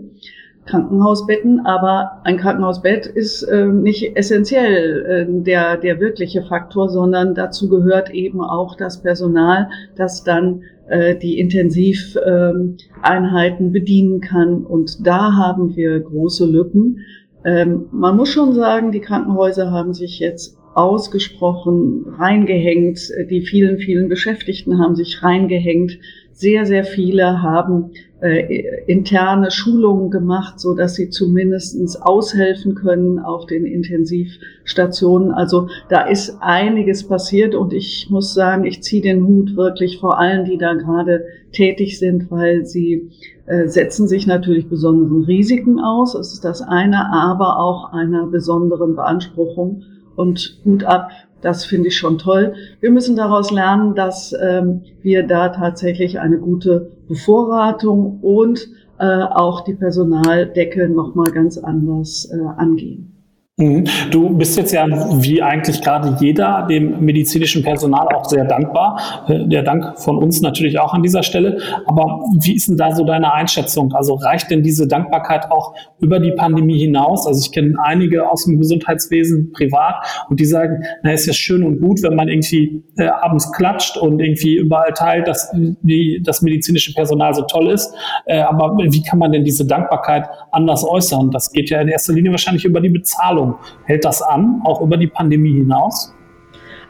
Krankenhausbetten, 0.67 1.65
aber 1.65 2.21
ein 2.25 2.37
Krankenhausbett 2.37 3.07
ist 3.07 3.45
äh, 3.45 3.67
nicht 3.67 4.17
essentiell 4.17 5.07
äh, 5.07 5.43
der, 5.43 5.77
der 5.77 6.01
wirkliche 6.01 6.43
Faktor, 6.43 6.89
sondern 6.89 7.35
dazu 7.35 7.69
gehört 7.69 8.11
eben 8.11 8.41
auch 8.41 8.77
das 8.77 9.01
Personal, 9.01 9.69
das 9.97 10.25
dann 10.25 10.63
äh, 10.89 11.17
die 11.17 11.39
Intensiveinheiten 11.39 13.67
ähm, 13.67 13.73
bedienen 13.73 14.21
kann. 14.21 14.65
Und 14.65 15.07
da 15.07 15.35
haben 15.35 15.77
wir 15.77 16.01
große 16.01 16.47
Lücken. 16.47 16.99
Ähm, 17.45 17.87
man 17.93 18.17
muss 18.17 18.31
schon 18.31 18.55
sagen, 18.55 18.93
die 18.93 19.01
Krankenhäuser 19.01 19.71
haben 19.71 19.95
sich 19.95 20.19
jetzt 20.19 20.59
ausgesprochen 20.75 22.05
reingehängt. 22.19 23.01
Die 23.31 23.41
vielen, 23.41 23.79
vielen 23.79 24.09
Beschäftigten 24.09 24.79
haben 24.79 24.95
sich 24.95 25.23
reingehängt. 25.23 25.99
Sehr, 26.33 26.67
sehr 26.67 26.85
viele 26.85 27.41
haben 27.41 27.93
äh, 28.21 28.83
interne 28.87 29.51
Schulungen 29.51 30.11
gemacht, 30.11 30.59
so 30.59 30.75
dass 30.75 30.95
sie 30.95 31.11
zumindestens 31.11 31.97
aushelfen 31.97 32.75
können 32.75 33.19
auf 33.19 33.47
den 33.47 33.67
Intensivstationen. 33.67 35.33
Also 35.33 35.69
da 35.91 36.03
ist 36.03 36.39
einiges 36.41 37.07
passiert 37.07 37.55
und 37.55 37.73
ich 37.73 38.09
muss 38.09 38.33
sagen, 38.33 38.65
ich 38.65 38.83
ziehe 38.83 39.03
den 39.03 39.27
Hut 39.27 39.57
wirklich 39.57 39.99
vor 39.99 40.19
allen, 40.19 40.45
die 40.47 40.57
da 40.57 40.73
gerade 40.75 41.25
tätig 41.53 41.99
sind, 41.99 42.31
weil 42.31 42.65
sie 42.65 43.11
äh, 43.45 43.69
setzen 43.69 44.09
sich 44.09 44.27
natürlich 44.27 44.69
besonderen 44.69 45.25
Risiken 45.25 45.79
aus. 45.79 46.15
Das 46.15 46.33
ist 46.33 46.45
das 46.45 46.63
eine, 46.63 47.13
aber 47.13 47.59
auch 47.59 47.93
einer 47.93 48.27
besonderen 48.27 48.97
Beanspruchung 48.97 49.83
und 50.17 50.59
Hut 50.65 50.85
ab 50.85 51.11
das 51.41 51.65
finde 51.65 51.89
ich 51.89 51.97
schon 51.97 52.19
toll. 52.19 52.55
Wir 52.81 52.91
müssen 52.91 53.17
daraus 53.17 53.51
lernen, 53.51 53.95
dass 53.95 54.35
ähm, 54.41 54.83
wir 55.03 55.27
da 55.27 55.51
tatsächlich 55.51 56.19
eine 56.19 56.39
gute 56.39 56.93
Bevorratung 57.09 58.21
und 58.21 58.69
äh, 58.99 59.05
auch 59.05 59.63
die 59.63 59.75
Personaldecke 59.75 60.89
nochmal 60.89 61.31
ganz 61.33 61.59
anders 61.59 62.31
äh, 62.33 62.41
angehen. 62.57 63.16
Mhm. 63.59 63.85
Du 64.11 64.37
bist 64.37 64.59
jetzt 64.59 64.73
ja, 64.73 64.87
wie 65.23 65.41
eigentlich 65.41 65.81
gerade 65.81 66.15
jeder, 66.21 66.67
dem 66.69 67.03
medizinischen 67.03 67.63
Personal 67.63 68.07
auch 68.15 68.27
sehr 68.27 68.45
dankbar. 68.45 69.25
Äh, 69.29 69.49
der 69.49 69.63
Dank 69.63 69.99
von 69.99 70.19
uns 70.19 70.43
natürlich 70.43 70.79
auch 70.79 70.93
an 70.93 71.03
dieser 71.03 71.23
Stelle. 71.23 71.57
Aber 71.87 72.21
wie 72.43 72.55
ist 72.55 72.69
denn 72.69 72.77
da 72.77 72.95
so 72.95 73.03
deine 73.03 73.33
Einschätzung? 73.33 73.95
Also 73.95 74.17
reicht 74.17 74.51
denn 74.51 74.63
diese 74.63 74.87
Dankbarkeit 74.87 75.51
auch 75.51 75.75
über 76.01 76.21
die 76.21 76.33
Pandemie 76.33 76.79
hinaus? 76.79 77.27
Also 77.27 77.41
ich 77.41 77.51
kenne 77.51 77.77
einige 77.83 78.31
aus 78.31 78.45
dem 78.45 78.59
Gesundheitswesen 78.59 79.53
privat 79.53 80.05
und 80.29 80.39
die 80.39 80.45
sagen, 80.45 80.83
na, 81.03 81.13
ist 81.13 81.25
ja 81.25 81.33
schön 81.33 81.63
und 81.63 81.81
gut, 81.81 82.03
wenn 82.03 82.15
man 82.15 82.29
irgendwie 82.29 82.85
äh, 82.99 83.07
abends 83.07 83.51
klatscht 83.53 83.97
und 83.97 84.21
irgendwie 84.21 84.57
überall 84.57 84.93
teilt, 84.93 85.29
dass 85.29 85.51
die, 85.81 86.21
das 86.23 86.43
medizinische 86.43 86.93
Personal 86.93 87.33
so 87.33 87.41
toll 87.41 87.71
ist. 87.71 87.95
Äh, 88.27 88.41
aber 88.41 88.77
wie 88.77 89.03
kann 89.03 89.19
man 89.19 89.33
denn 89.33 89.45
diese 89.45 89.67
Dankbarkeit 89.67 90.29
anders 90.53 90.87
äußern? 90.87 91.31
Das 91.31 91.51
geht 91.51 91.71
ja 91.71 91.81
in 91.81 91.89
erster 91.89 92.13
Linie 92.13 92.33
wahrscheinlich 92.33 92.67
über 92.67 92.83
die 92.83 92.91
Bezahlung. 92.91 93.46
Entwicklung. 93.47 93.59
Hält 93.85 94.05
das 94.05 94.23
an, 94.23 94.61
auch 94.65 94.81
über 94.81 94.97
die 94.97 95.07
Pandemie 95.07 95.55
hinaus? 95.55 96.13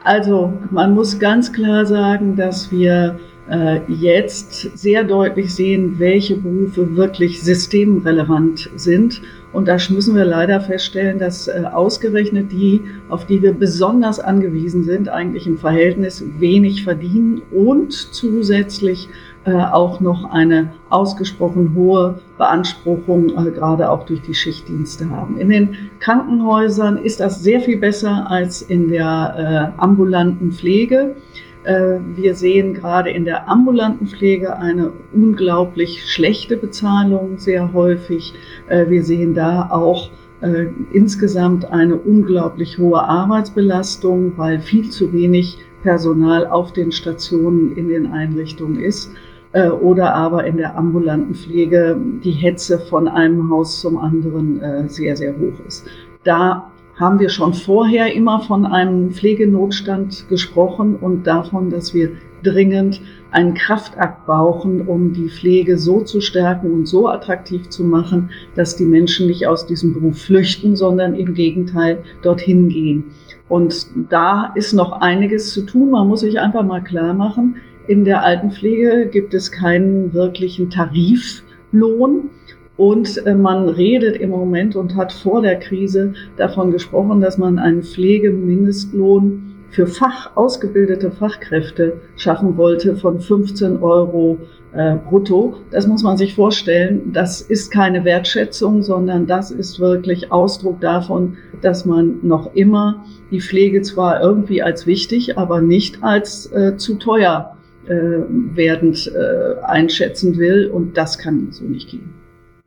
Also 0.03 0.53
man 0.71 0.95
muss 0.95 1.19
ganz 1.19 1.51
klar 1.51 1.85
sagen, 1.85 2.35
dass 2.35 2.71
wir 2.71 3.19
äh, 3.49 3.79
jetzt 3.87 4.77
sehr 4.77 5.03
deutlich 5.03 5.53
sehen, 5.53 5.99
welche 5.99 6.37
Berufe 6.37 6.95
wirklich 6.95 7.41
systemrelevant 7.41 8.69
sind. 8.75 9.21
Und 9.53 9.67
da 9.67 9.77
müssen 9.89 10.15
wir 10.15 10.25
leider 10.25 10.61
feststellen, 10.61 11.19
dass 11.19 11.47
äh, 11.47 11.63
ausgerechnet 11.71 12.51
die, 12.51 12.81
auf 13.09 13.25
die 13.25 13.41
wir 13.41 13.53
besonders 13.53 14.19
angewiesen 14.19 14.83
sind, 14.83 15.09
eigentlich 15.09 15.47
im 15.47 15.57
Verhältnis 15.57 16.23
wenig 16.39 16.83
verdienen 16.83 17.41
und 17.51 17.91
zusätzlich 17.91 19.09
auch 19.53 19.99
noch 19.99 20.31
eine 20.31 20.71
ausgesprochen 20.89 21.73
hohe 21.75 22.19
Beanspruchung, 22.37 23.29
äh, 23.29 23.51
gerade 23.51 23.89
auch 23.89 24.05
durch 24.05 24.21
die 24.21 24.33
Schichtdienste 24.33 25.09
haben. 25.09 25.37
In 25.37 25.49
den 25.49 25.75
Krankenhäusern 25.99 26.97
ist 26.97 27.19
das 27.19 27.41
sehr 27.41 27.61
viel 27.61 27.77
besser 27.77 28.29
als 28.29 28.61
in 28.61 28.89
der 28.89 29.73
äh, 29.77 29.81
ambulanten 29.81 30.51
Pflege. 30.51 31.15
Äh, 31.63 31.99
wir 32.15 32.35
sehen 32.35 32.73
gerade 32.73 33.09
in 33.09 33.25
der 33.25 33.49
ambulanten 33.49 34.07
Pflege 34.07 34.57
eine 34.57 34.91
unglaublich 35.13 36.09
schlechte 36.09 36.57
Bezahlung 36.57 37.37
sehr 37.37 37.73
häufig. 37.73 38.33
Äh, 38.69 38.89
wir 38.89 39.03
sehen 39.03 39.33
da 39.33 39.69
auch 39.69 40.09
äh, 40.41 40.67
insgesamt 40.91 41.71
eine 41.71 41.95
unglaublich 41.95 42.77
hohe 42.77 43.01
Arbeitsbelastung, 43.01 44.33
weil 44.37 44.59
viel 44.59 44.89
zu 44.89 45.11
wenig 45.11 45.57
Personal 45.83 46.47
auf 46.47 46.73
den 46.73 46.91
Stationen 46.91 47.75
in 47.75 47.87
den 47.89 48.11
Einrichtungen 48.11 48.79
ist. 48.79 49.11
Äh, 49.57 49.69
oder 49.69 50.13
aber 50.13 50.45
in 50.45 50.57
der 50.57 50.77
ambulanten 50.77 51.33
Pflege 51.33 51.99
die 52.23 52.31
Hetze 52.31 52.77
von 52.77 53.07
einem 53.07 53.49
Haus 53.49 53.81
zum 53.81 53.97
anderen 53.97 54.61
äh, 54.61 54.87
sehr, 54.87 55.17
sehr 55.17 55.33
hoch 55.33 55.65
ist. 55.65 55.87
Da 56.23 56.71
haben 56.95 57.19
wir 57.19 57.29
schon 57.29 57.53
vorher 57.53 58.13
immer 58.13 58.41
von 58.41 58.67
einem 58.67 59.11
Pflegenotstand 59.11 60.29
gesprochen 60.29 60.95
und 60.95 61.25
davon, 61.25 61.71
dass 61.71 61.95
wir 61.95 62.11
dringend 62.43 63.01
einen 63.31 63.55
Kraftakt 63.55 64.27
brauchen, 64.27 64.87
um 64.87 65.13
die 65.13 65.29
Pflege 65.29 65.79
so 65.79 66.01
zu 66.01 66.21
stärken 66.21 66.71
und 66.71 66.87
so 66.87 67.07
attraktiv 67.07 67.69
zu 67.69 67.83
machen, 67.83 68.29
dass 68.55 68.75
die 68.75 68.85
Menschen 68.85 69.25
nicht 69.25 69.47
aus 69.47 69.65
diesem 69.65 69.93
Beruf 69.93 70.21
flüchten, 70.21 70.75
sondern 70.75 71.15
im 71.15 71.33
Gegenteil 71.33 72.03
dorthin 72.21 72.69
gehen. 72.69 73.05
Und 73.49 73.87
da 74.09 74.51
ist 74.55 74.73
noch 74.73 75.01
einiges 75.01 75.51
zu 75.51 75.65
tun. 75.65 75.91
Man 75.91 76.07
muss 76.07 76.19
sich 76.19 76.39
einfach 76.39 76.63
mal 76.63 76.83
klar 76.83 77.13
machen, 77.13 77.55
in 77.87 78.03
der 78.03 78.23
Altenpflege 78.23 79.07
gibt 79.11 79.33
es 79.33 79.51
keinen 79.51 80.13
wirklichen 80.13 80.69
Tariflohn. 80.69 82.29
Und 82.75 83.25
äh, 83.25 83.33
man 83.33 83.69
redet 83.69 84.17
im 84.17 84.29
Moment 84.29 84.75
und 84.75 84.95
hat 84.95 85.11
vor 85.11 85.41
der 85.41 85.57
Krise 85.57 86.13
davon 86.37 86.71
gesprochen, 86.71 87.21
dass 87.21 87.39
man 87.39 87.57
einen 87.57 87.81
Pflegemindestlohn 87.81 89.55
für 89.69 89.87
Fach, 89.87 90.35
ausgebildete 90.35 91.11
Fachkräfte 91.11 91.99
schaffen 92.15 92.55
wollte 92.55 92.95
von 92.95 93.19
15 93.19 93.77
Euro 93.81 94.37
äh, 94.73 94.95
brutto. 94.95 95.55
Das 95.71 95.87
muss 95.87 96.03
man 96.03 96.17
sich 96.17 96.35
vorstellen. 96.35 97.11
Das 97.13 97.41
ist 97.41 97.71
keine 97.71 98.05
Wertschätzung, 98.05 98.83
sondern 98.83 99.25
das 99.25 99.49
ist 99.49 99.79
wirklich 99.79 100.31
Ausdruck 100.31 100.79
davon, 100.79 101.37
dass 101.61 101.83
man 101.83 102.19
noch 102.21 102.53
immer 102.53 103.03
die 103.31 103.41
Pflege 103.41 103.81
zwar 103.81 104.21
irgendwie 104.21 104.61
als 104.61 104.85
wichtig, 104.85 105.37
aber 105.37 105.61
nicht 105.61 106.03
als 106.03 106.51
äh, 106.51 106.77
zu 106.77 106.95
teuer 106.95 107.56
äh, 107.89 108.55
werdend 108.55 109.11
äh, 109.13 109.61
einschätzen 109.63 110.37
will. 110.37 110.67
Und 110.67 110.97
das 110.97 111.17
kann 111.17 111.49
so 111.51 111.65
nicht 111.65 111.89
gehen. 111.89 112.13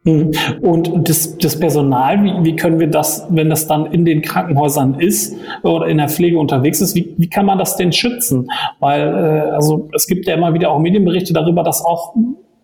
Hm. 0.04 0.30
Und 0.62 1.08
das, 1.08 1.36
das 1.36 1.60
Personal, 1.60 2.24
wie, 2.24 2.32
wie 2.44 2.56
können 2.56 2.80
wir 2.80 2.86
das, 2.86 3.26
wenn 3.28 3.50
das 3.50 3.66
dann 3.66 3.84
in 3.86 4.06
den 4.06 4.22
Krankenhäusern 4.22 4.98
ist 4.98 5.36
oder 5.62 5.88
in 5.88 5.98
der 5.98 6.08
Pflege 6.08 6.38
unterwegs 6.38 6.80
ist, 6.80 6.94
wie, 6.94 7.14
wie 7.18 7.28
kann 7.28 7.44
man 7.44 7.58
das 7.58 7.76
denn 7.76 7.92
schützen? 7.92 8.48
Weil 8.78 9.02
äh, 9.02 9.50
also 9.50 9.90
es 9.94 10.06
gibt 10.06 10.26
ja 10.26 10.34
immer 10.34 10.54
wieder 10.54 10.70
auch 10.70 10.78
Medienberichte 10.78 11.34
darüber, 11.34 11.62
dass 11.62 11.84
auch 11.84 12.14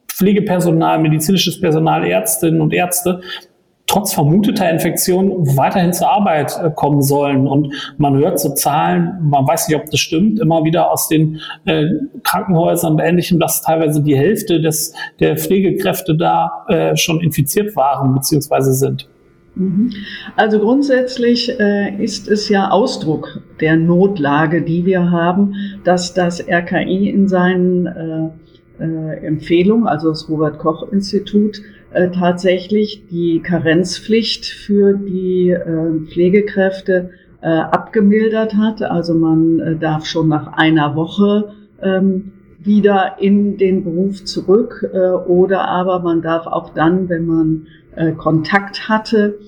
Pflegepersonal, 0.08 0.98
medizinisches 0.98 1.60
Personal, 1.60 2.06
Ärztinnen 2.06 2.62
und 2.62 2.72
Ärzte 2.72 3.20
trotz 3.86 4.12
vermuteter 4.12 4.68
Infektion 4.68 5.56
weiterhin 5.56 5.92
zur 5.92 6.08
Arbeit 6.08 6.58
äh, 6.62 6.70
kommen 6.74 7.02
sollen. 7.02 7.46
Und 7.46 7.72
man 7.98 8.16
hört 8.16 8.40
so 8.40 8.52
Zahlen, 8.54 9.18
man 9.22 9.46
weiß 9.46 9.68
nicht, 9.68 9.76
ob 9.76 9.90
das 9.90 10.00
stimmt, 10.00 10.40
immer 10.40 10.64
wieder 10.64 10.90
aus 10.90 11.08
den 11.08 11.40
äh, 11.64 11.84
Krankenhäusern 12.24 12.94
und 12.94 13.00
Ähnlichem, 13.00 13.38
dass 13.38 13.62
teilweise 13.62 14.02
die 14.02 14.16
Hälfte 14.16 14.60
des, 14.60 14.92
der 15.20 15.36
Pflegekräfte 15.36 16.16
da 16.16 16.64
äh, 16.68 16.96
schon 16.96 17.20
infiziert 17.20 17.76
waren 17.76 18.14
bzw. 18.14 18.72
sind. 18.72 19.08
Mhm. 19.54 19.90
Also 20.36 20.58
grundsätzlich 20.58 21.58
äh, 21.58 21.96
ist 22.02 22.28
es 22.28 22.48
ja 22.48 22.70
Ausdruck 22.70 23.40
der 23.60 23.76
Notlage, 23.76 24.62
die 24.62 24.84
wir 24.84 25.10
haben, 25.10 25.54
dass 25.84 26.12
das 26.12 26.46
RKI 26.46 27.08
in 27.08 27.26
seinen 27.26 27.86
äh, 27.86 28.84
äh, 28.84 29.26
Empfehlungen, 29.26 29.86
also 29.86 30.10
das 30.10 30.28
Robert 30.28 30.58
Koch 30.58 30.92
Institut, 30.92 31.62
äh, 31.96 32.10
tatsächlich 32.10 33.06
die 33.10 33.40
Karenzpflicht 33.40 34.44
für 34.44 34.92
die 34.92 35.48
äh, 35.48 36.06
Pflegekräfte 36.06 37.08
äh, 37.40 37.46
abgemildert 37.48 38.54
hat. 38.54 38.82
Also 38.82 39.14
man 39.14 39.60
äh, 39.60 39.76
darf 39.76 40.04
schon 40.04 40.28
nach 40.28 40.52
einer 40.58 40.94
Woche 40.94 41.54
ähm, 41.82 42.32
wieder 42.58 43.16
in 43.18 43.56
den 43.56 43.82
Beruf 43.82 44.24
zurück 44.24 44.86
äh, 44.92 45.08
oder 45.08 45.68
aber 45.68 46.00
man 46.00 46.20
darf 46.20 46.46
auch 46.46 46.74
dann, 46.74 47.08
wenn 47.08 47.26
man 47.26 47.66
Kontakt 48.18 48.90
hatte, 48.90 49.38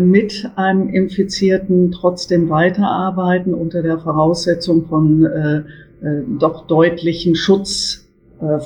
mit 0.00 0.50
einem 0.56 0.88
Infizierten 0.88 1.92
trotzdem 1.92 2.48
weiterarbeiten 2.48 3.52
unter 3.52 3.82
der 3.82 3.98
Voraussetzung 3.98 4.86
von 4.86 5.26
äh, 6.02 6.22
doch 6.38 6.66
deutlichen 6.66 7.34
Schutz 7.34 8.01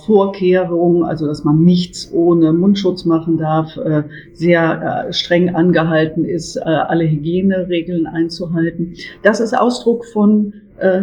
Vorkehrungen, 0.04 1.04
also 1.04 1.26
dass 1.26 1.44
man 1.44 1.62
nichts 1.62 2.10
ohne 2.12 2.52
Mundschutz 2.52 3.04
machen 3.04 3.36
darf, 3.36 3.76
äh, 3.76 4.04
sehr 4.32 5.06
äh, 5.08 5.12
streng 5.12 5.54
angehalten 5.54 6.24
ist, 6.24 6.56
alle 6.56 7.04
Hygieneregeln 7.04 8.06
einzuhalten. 8.06 8.94
Das 9.22 9.40
ist 9.40 9.56
Ausdruck 9.56 10.04
von 10.06 10.52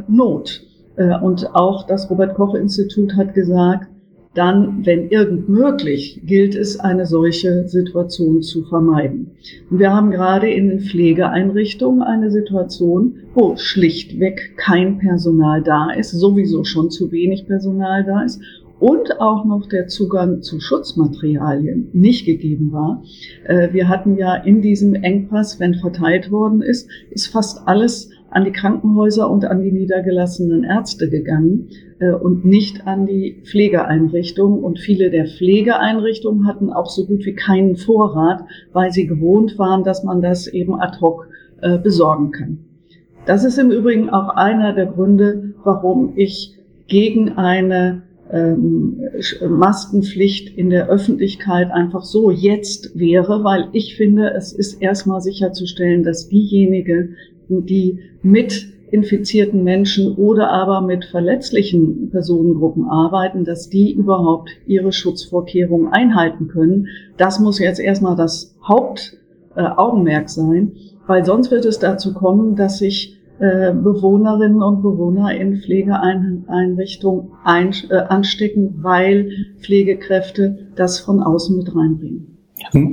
Not. 0.08 0.62
Und 1.22 1.56
auch 1.56 1.88
das 1.88 2.10
Robert 2.10 2.36
Koch 2.36 2.54
Institut 2.54 3.16
hat 3.16 3.34
gesagt, 3.34 3.88
dann, 4.34 4.84
wenn 4.86 5.10
irgend 5.10 5.48
möglich, 5.48 6.22
gilt 6.26 6.56
es, 6.56 6.80
eine 6.80 7.06
solche 7.06 7.68
Situation 7.68 8.42
zu 8.42 8.64
vermeiden. 8.64 9.32
Und 9.70 9.80
wir 9.80 9.94
haben 9.94 10.10
gerade 10.10 10.50
in 10.50 10.70
den 10.70 10.80
Pflegeeinrichtungen 10.80 12.02
eine 12.02 12.32
Situation, 12.32 13.18
wo 13.36 13.56
schlichtweg 13.58 14.58
kein 14.58 14.98
Personal 14.98 15.62
da 15.62 15.92
ist, 15.92 16.12
sowieso 16.12 16.64
schon 16.64 16.90
zu 16.90 17.12
wenig 17.12 17.46
Personal 17.46 18.04
da 18.04 18.24
ist 18.24 18.42
und 18.84 19.22
auch 19.22 19.46
noch 19.46 19.66
der 19.70 19.88
Zugang 19.88 20.42
zu 20.42 20.60
Schutzmaterialien 20.60 21.88
nicht 21.94 22.26
gegeben 22.26 22.74
war. 22.74 23.02
Äh, 23.46 23.72
wir 23.72 23.88
hatten 23.88 24.18
ja 24.18 24.36
in 24.36 24.62
diesem 24.62 24.94
Engpass, 24.94 25.58
wenn 25.62 25.76
verteilt 25.76 26.32
worden 26.32 26.62
ist, 26.62 26.90
ist 27.10 27.28
fast 27.28 27.66
alles 27.66 28.10
an 28.30 28.44
die 28.44 28.52
Krankenhäuser 28.52 29.30
und 29.30 29.46
an 29.46 29.62
die 29.62 29.72
niedergelassenen 29.72 30.66
Ärzte 30.66 31.10
gegangen 31.10 31.70
äh, 32.00 32.12
und 32.12 32.44
nicht 32.44 32.86
an 32.86 33.06
die 33.06 33.42
Pflegeeinrichtungen. 33.46 34.62
Und 34.62 34.80
viele 34.80 35.12
der 35.12 35.28
Pflegeeinrichtungen 35.28 36.46
hatten 36.46 36.70
auch 36.70 36.90
so 36.90 37.06
gut 37.06 37.26
wie 37.26 37.36
keinen 37.36 37.78
Vorrat, 37.78 38.44
weil 38.74 38.92
sie 38.92 39.08
gewohnt 39.08 39.58
waren, 39.58 39.86
dass 39.86 40.04
man 40.04 40.22
das 40.22 40.46
eben 40.46 40.76
ad 40.76 41.00
hoc 41.00 41.30
äh, 41.62 41.78
besorgen 41.78 42.32
kann. 42.32 42.58
Das 43.26 43.46
ist 43.46 43.58
im 43.58 43.72
Übrigen 43.72 44.10
auch 44.10 44.36
einer 44.36 44.74
der 44.74 44.88
Gründe, 44.88 45.54
warum 45.64 46.12
ich 46.18 46.58
gegen 46.90 47.38
eine 47.38 48.02
ähm, 48.34 49.00
Maskenpflicht 49.48 50.58
in 50.58 50.72
der 50.72 50.90
Öffentlichkeit 50.90 51.72
einfach 51.72 52.04
so 52.04 52.32
jetzt 52.32 52.98
wäre, 52.98 53.44
weil 53.44 53.70
ich 53.74 53.96
finde, 53.96 54.34
es 54.36 54.52
ist 54.52 54.82
erstmal 54.82 55.22
sicherzustellen, 55.22 56.04
dass 56.04 56.30
diejenigen, 56.30 57.16
die 57.48 58.00
mit 58.24 58.68
infizierten 58.90 59.64
Menschen 59.64 60.16
oder 60.16 60.52
aber 60.52 60.82
mit 60.82 61.06
verletzlichen 61.06 62.10
Personengruppen 62.10 62.86
arbeiten, 62.86 63.44
dass 63.44 63.70
die 63.70 63.94
überhaupt 63.94 64.50
ihre 64.66 64.92
Schutzvorkehrungen 64.92 65.92
einhalten 65.92 66.48
können. 66.48 66.88
Das 67.18 67.40
muss 67.40 67.60
jetzt 67.60 67.80
erstmal 67.80 68.16
das 68.16 68.56
Hauptaugenmerk 68.68 70.30
sein, 70.30 70.74
weil 71.08 71.26
sonst 71.26 71.52
wird 71.52 71.66
es 71.66 71.80
dazu 71.80 72.14
kommen, 72.14 72.56
dass 72.56 72.80
sich 72.80 73.18
äh, 73.44 73.74
Bewohnerinnen 73.74 74.64
und 74.64 74.82
Bewohner 74.82 75.36
in 75.36 75.58
Pflegeeinrichtungen 75.58 77.32
ein, 77.44 77.74
äh, 77.90 77.96
anstecken, 77.96 78.76
weil 78.82 79.32
Pflegekräfte 79.60 80.70
das 80.78 81.02
von 81.02 81.22
außen 81.22 81.58
mit 81.58 81.76
reinbringen. 81.76 82.38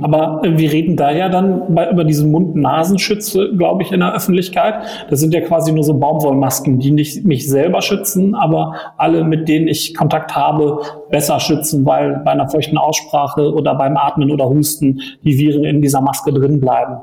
Aber 0.01 0.41
wir 0.43 0.71
reden 0.73 0.97
da 0.97 1.11
ja 1.11 1.29
dann 1.29 1.73
bei, 1.73 1.89
über 1.89 2.03
diese 2.03 2.27
Mund-Nasenschütze, 2.27 3.53
glaube 3.57 3.83
ich, 3.83 3.93
in 3.93 4.01
der 4.01 4.13
Öffentlichkeit. 4.13 4.83
Das 5.09 5.21
sind 5.21 5.33
ja 5.33 5.39
quasi 5.39 5.71
nur 5.71 5.85
so 5.85 5.97
Baumwollmasken, 5.97 6.79
die 6.79 6.91
nicht 6.91 7.23
mich 7.23 7.47
selber 7.49 7.81
schützen, 7.81 8.35
aber 8.35 8.75
alle, 8.97 9.23
mit 9.23 9.47
denen 9.47 9.69
ich 9.69 9.95
Kontakt 9.95 10.35
habe, 10.35 10.81
besser 11.09 11.39
schützen, 11.39 11.85
weil 11.85 12.21
bei 12.25 12.31
einer 12.31 12.49
feuchten 12.49 12.77
Aussprache 12.77 13.53
oder 13.53 13.75
beim 13.75 13.95
Atmen 13.95 14.31
oder 14.31 14.49
Husten 14.49 14.99
die 15.23 15.39
Viren 15.39 15.63
in 15.63 15.81
dieser 15.81 16.01
Maske 16.01 16.33
drin 16.33 16.59
bleiben. 16.59 16.97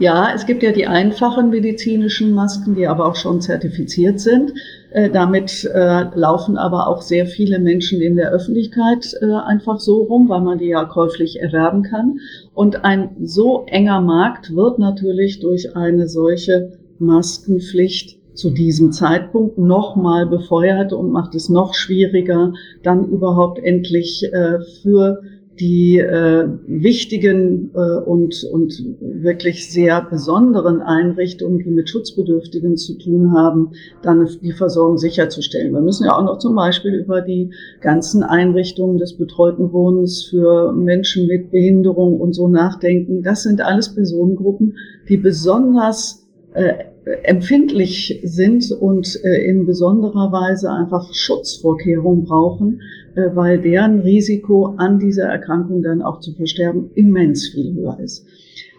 Ja, 0.00 0.28
es 0.32 0.46
gibt 0.46 0.62
ja 0.62 0.70
die 0.70 0.86
einfachen 0.86 1.50
medizinischen 1.50 2.30
Masken, 2.30 2.76
die 2.76 2.86
aber 2.86 3.06
auch 3.06 3.16
schon 3.16 3.40
zertifiziert 3.40 4.20
sind. 4.20 4.52
Äh, 4.90 5.10
damit 5.10 5.64
äh, 5.64 6.04
laufen 6.14 6.56
aber 6.56 6.86
auch 6.86 7.02
sehr 7.02 7.26
viele 7.26 7.58
Menschen 7.58 8.00
in 8.00 8.14
der 8.14 8.30
Öffentlichkeit 8.30 9.12
äh, 9.20 9.32
einfach 9.32 9.80
so 9.80 10.02
rum, 10.02 10.28
weil 10.28 10.40
man 10.40 10.58
die 10.58 10.68
ja 10.68 10.84
käuflich 10.84 11.40
erwerben 11.40 11.82
kann. 11.82 12.20
Und 12.54 12.84
ein 12.84 13.16
so 13.24 13.64
enger 13.66 14.00
Markt 14.00 14.54
wird 14.54 14.78
natürlich 14.78 15.40
durch 15.40 15.74
eine 15.74 16.08
solche 16.08 16.78
Maskenpflicht 17.00 18.18
zu 18.34 18.50
diesem 18.50 18.92
Zeitpunkt 18.92 19.58
nochmal 19.58 20.26
befeuert 20.26 20.92
und 20.92 21.10
macht 21.10 21.34
es 21.34 21.48
noch 21.48 21.74
schwieriger, 21.74 22.52
dann 22.84 23.08
überhaupt 23.08 23.58
endlich 23.58 24.22
äh, 24.32 24.60
für 24.80 25.22
die 25.60 25.98
äh, 25.98 26.48
wichtigen 26.66 27.70
äh, 27.74 27.78
und, 27.78 28.44
und 28.52 28.96
wirklich 29.00 29.70
sehr 29.70 30.02
besonderen 30.02 30.80
Einrichtungen, 30.80 31.58
die 31.58 31.70
mit 31.70 31.88
Schutzbedürftigen 31.88 32.76
zu 32.76 32.98
tun 32.98 33.32
haben, 33.32 33.72
dann 34.02 34.28
die 34.42 34.52
Versorgung 34.52 34.98
sicherzustellen. 34.98 35.72
Wir 35.72 35.80
müssen 35.80 36.04
ja 36.04 36.16
auch 36.16 36.24
noch 36.24 36.38
zum 36.38 36.54
Beispiel 36.54 36.94
über 36.94 37.20
die 37.20 37.50
ganzen 37.80 38.22
Einrichtungen 38.22 38.98
des 38.98 39.16
betreuten 39.16 39.72
Wohnens 39.72 40.24
für 40.24 40.72
Menschen 40.72 41.26
mit 41.26 41.50
Behinderung 41.50 42.20
und 42.20 42.34
so 42.34 42.48
nachdenken. 42.48 43.22
Das 43.22 43.42
sind 43.42 43.60
alles 43.60 43.94
Personengruppen, 43.94 44.76
die 45.08 45.16
besonders 45.16 46.28
äh, 46.54 46.74
empfindlich 47.22 48.20
sind 48.24 48.70
und 48.72 49.18
äh, 49.24 49.48
in 49.48 49.66
besonderer 49.66 50.32
Weise 50.32 50.70
einfach 50.70 51.12
Schutzvorkehrungen 51.12 52.24
brauchen, 52.24 52.80
äh, 53.14 53.30
weil 53.34 53.60
deren 53.60 54.00
Risiko 54.00 54.74
an 54.76 54.98
dieser 54.98 55.24
Erkrankung 55.24 55.82
dann 55.82 56.02
auch 56.02 56.20
zu 56.20 56.32
versterben 56.32 56.90
immens 56.94 57.48
viel 57.48 57.74
höher 57.74 57.98
ist. 58.00 58.26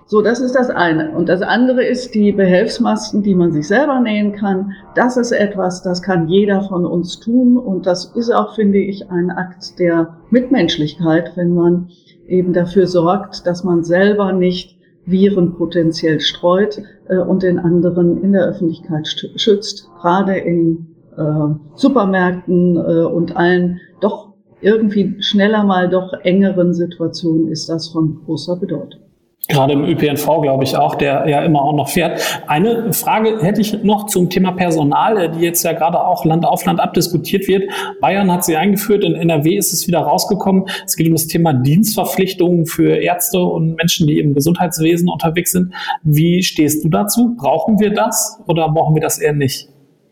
So, 0.05 0.23
das 0.23 0.39
ist 0.39 0.55
das 0.55 0.71
eine. 0.71 1.11
Und 1.11 1.29
das 1.29 1.43
andere 1.43 1.85
ist 1.85 2.15
die 2.15 2.31
Behelfsmasken, 2.31 3.21
die 3.21 3.35
man 3.35 3.51
sich 3.51 3.67
selber 3.67 3.99
nähen 3.99 4.31
kann. 4.31 4.71
Das 4.95 5.17
ist 5.17 5.31
etwas, 5.31 5.83
das 5.83 6.01
kann 6.01 6.27
jeder 6.27 6.63
von 6.63 6.83
uns 6.83 7.19
tun. 7.19 7.57
Und 7.57 7.85
das 7.85 8.05
ist 8.15 8.31
auch, 8.31 8.55
finde 8.55 8.79
ich, 8.79 9.11
ein 9.11 9.29
Akt 9.29 9.77
der 9.77 10.17
Mitmenschlichkeit, 10.31 11.33
wenn 11.35 11.53
man 11.53 11.89
eben 12.27 12.53
dafür 12.53 12.87
sorgt, 12.87 13.45
dass 13.45 13.63
man 13.63 13.83
selber 13.83 14.33
nicht 14.33 14.78
Viren 15.09 15.53
potenziell 15.55 16.19
streut 16.19 16.81
äh, 17.07 17.17
und 17.17 17.43
den 17.43 17.59
anderen 17.59 18.21
in 18.23 18.33
der 18.33 18.45
Öffentlichkeit 18.45 19.07
schützt, 19.07 19.89
gerade 20.01 20.37
in 20.37 20.95
äh, 21.17 21.55
Supermärkten 21.75 22.77
äh, 22.77 23.05
und 23.05 23.35
allen 23.35 23.79
doch 24.01 24.33
irgendwie 24.61 25.21
schneller 25.21 25.63
mal 25.63 25.89
doch 25.89 26.13
engeren 26.23 26.73
Situationen 26.73 27.47
ist 27.47 27.69
das 27.69 27.89
von 27.89 28.21
großer 28.25 28.57
Bedeutung. 28.57 29.01
Gerade 29.47 29.73
im 29.73 29.83
ÖPNV, 29.83 30.41
glaube 30.41 30.63
ich 30.63 30.75
auch, 30.75 30.93
der 30.93 31.27
ja 31.27 31.41
immer 31.43 31.63
auch 31.63 31.73
noch 31.73 31.89
fährt. 31.89 32.21
Eine 32.45 32.93
Frage 32.93 33.39
hätte 33.41 33.61
ich 33.61 33.81
noch 33.83 34.05
zum 34.05 34.29
Thema 34.29 34.51
Personal, 34.51 35.31
die 35.31 35.39
jetzt 35.39 35.63
ja 35.63 35.73
gerade 35.73 36.05
auch 36.05 36.23
Land 36.23 36.45
auf 36.45 36.65
Land 36.65 36.79
abdiskutiert 36.79 37.47
wird. 37.47 37.63
Bayern 37.99 38.31
hat 38.31 38.45
sie 38.45 38.57
eingeführt, 38.57 39.03
in 39.03 39.15
NRW 39.15 39.55
ist 39.57 39.73
es 39.73 39.87
wieder 39.87 39.99
rausgekommen. 40.01 40.65
Es 40.85 40.95
geht 40.95 41.07
um 41.07 41.13
das 41.13 41.25
Thema 41.25 41.53
Dienstverpflichtungen 41.53 42.67
für 42.67 42.97
Ärzte 42.97 43.39
und 43.39 43.75
Menschen, 43.75 44.05
die 44.05 44.19
im 44.19 44.35
Gesundheitswesen 44.35 45.09
unterwegs 45.09 45.51
sind. 45.51 45.73
Wie 46.03 46.43
stehst 46.43 46.85
du 46.85 46.89
dazu? 46.89 47.35
Brauchen 47.35 47.79
wir 47.79 47.91
das 47.91 48.39
oder 48.45 48.69
brauchen 48.69 48.93
wir 48.93 49.01
das 49.01 49.17
eher 49.17 49.33
nicht? 49.33 49.67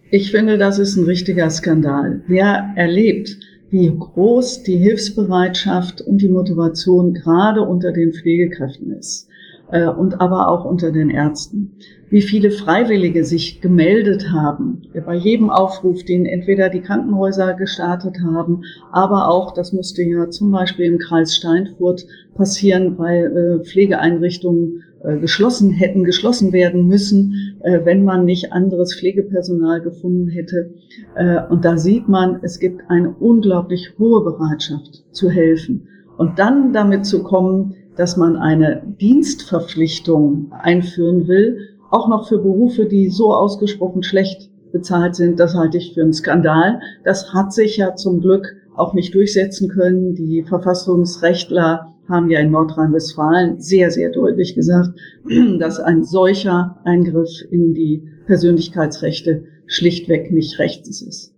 Ich 0.10 0.32
finde, 0.32 0.58
das 0.58 0.80
ist 0.80 0.96
ein 0.96 1.06
richtiger 1.06 1.50
Skandal. 1.50 2.22
Wer 2.28 2.72
erlebt, 2.76 3.38
wie 3.70 3.94
groß 3.98 4.64
die 4.64 4.78
Hilfsbereitschaft 4.78 6.02
und 6.02 6.22
die 6.22 6.30
Motivation 6.30 7.14
gerade 7.14 7.62
unter 7.62 7.92
den 7.92 8.14
Pflegekräften 8.14 8.92
ist 8.94 9.28
äh, 9.72 9.88
und 9.88 10.22
aber 10.22 10.50
auch 10.50 10.66
unter 10.66 10.92
den 10.92 11.10
Ärzten. 11.10 11.74
Wie 12.10 12.22
viele 12.22 12.52
Freiwillige 12.52 13.26
sich 13.26 13.60
gemeldet 13.60 14.32
haben 14.32 14.84
bei 15.06 15.16
jedem 15.16 15.50
Aufruf, 15.50 16.06
den 16.06 16.26
entweder 16.26 16.70
die 16.70 16.80
Krankenhäuser 16.80 17.54
gestartet 17.54 18.16
haben, 18.24 18.62
aber 18.94 19.28
auch, 19.28 19.54
das 19.54 19.74
musste 19.74 20.04
ja 20.04 20.30
zum 20.30 20.52
Beispiel 20.52 20.86
im 20.86 21.00
Kreis 21.00 21.36
Steinfurt 21.36 22.06
passieren, 22.34 22.98
weil 22.98 23.60
äh, 23.60 23.66
Pflegeeinrichtungen 23.66 24.84
geschlossen 25.20 25.72
hätten, 25.72 26.04
geschlossen 26.04 26.54
werden 26.54 26.88
müssen, 26.88 27.58
äh, 27.64 27.80
wenn 27.84 28.04
man 28.04 28.26
nicht 28.26 28.52
anderes 28.52 28.96
Pflegepersonal 28.96 29.82
gefunden 29.82 30.28
hätte. 30.28 30.74
Äh, 31.16 31.42
und 31.50 31.66
da 31.66 31.78
sieht 31.78 32.08
man, 32.08 32.40
es 32.42 32.60
gibt 32.60 32.82
eine 32.90 33.14
unglaublich 33.20 33.94
hohe 34.00 34.24
Bereitschaft 34.24 35.06
zu 35.12 35.30
helfen. 35.30 35.88
Und 36.18 36.40
dann 36.40 36.74
damit 36.74 37.06
zu 37.06 37.24
kommen, 37.24 37.76
dass 37.96 38.18
man 38.18 38.36
eine 38.36 38.84
Dienstverpflichtung 39.00 40.52
einführen 40.52 41.28
will, 41.28 41.58
auch 41.90 42.08
noch 42.10 42.28
für 42.28 42.40
Berufe, 42.40 42.86
die 42.86 43.10
so 43.10 43.34
ausgesprochen 43.34 44.04
schlecht 44.04 44.52
bezahlt 44.72 45.16
sind, 45.16 45.40
das 45.40 45.56
halte 45.56 45.78
ich 45.78 45.94
für 45.94 46.02
einen 46.02 46.14
Skandal. 46.14 46.80
Das 47.04 47.34
hat 47.34 47.54
sich 47.54 47.78
ja 47.78 47.96
zum 47.96 48.20
Glück 48.20 48.56
auch 48.76 48.94
nicht 48.94 49.14
durchsetzen 49.16 49.70
können. 49.70 50.14
Die 50.14 50.44
Verfassungsrechtler 50.44 51.96
haben 52.10 52.30
ja 52.30 52.40
in 52.40 52.52
Nordrhein-Westfalen 52.52 53.60
sehr, 53.60 53.92
sehr 53.92 54.12
deutlich 54.12 54.56
gesagt, 54.56 54.98
dass 55.60 55.80
ein 55.80 56.04
solcher 56.04 56.78
Eingriff 56.86 57.30
in 57.52 57.74
die 57.74 58.04
Persönlichkeitsrechte 58.26 59.46
schlichtweg 59.68 60.32
nicht 60.32 60.60
rechtens 60.60 61.02
ist. 61.02 61.34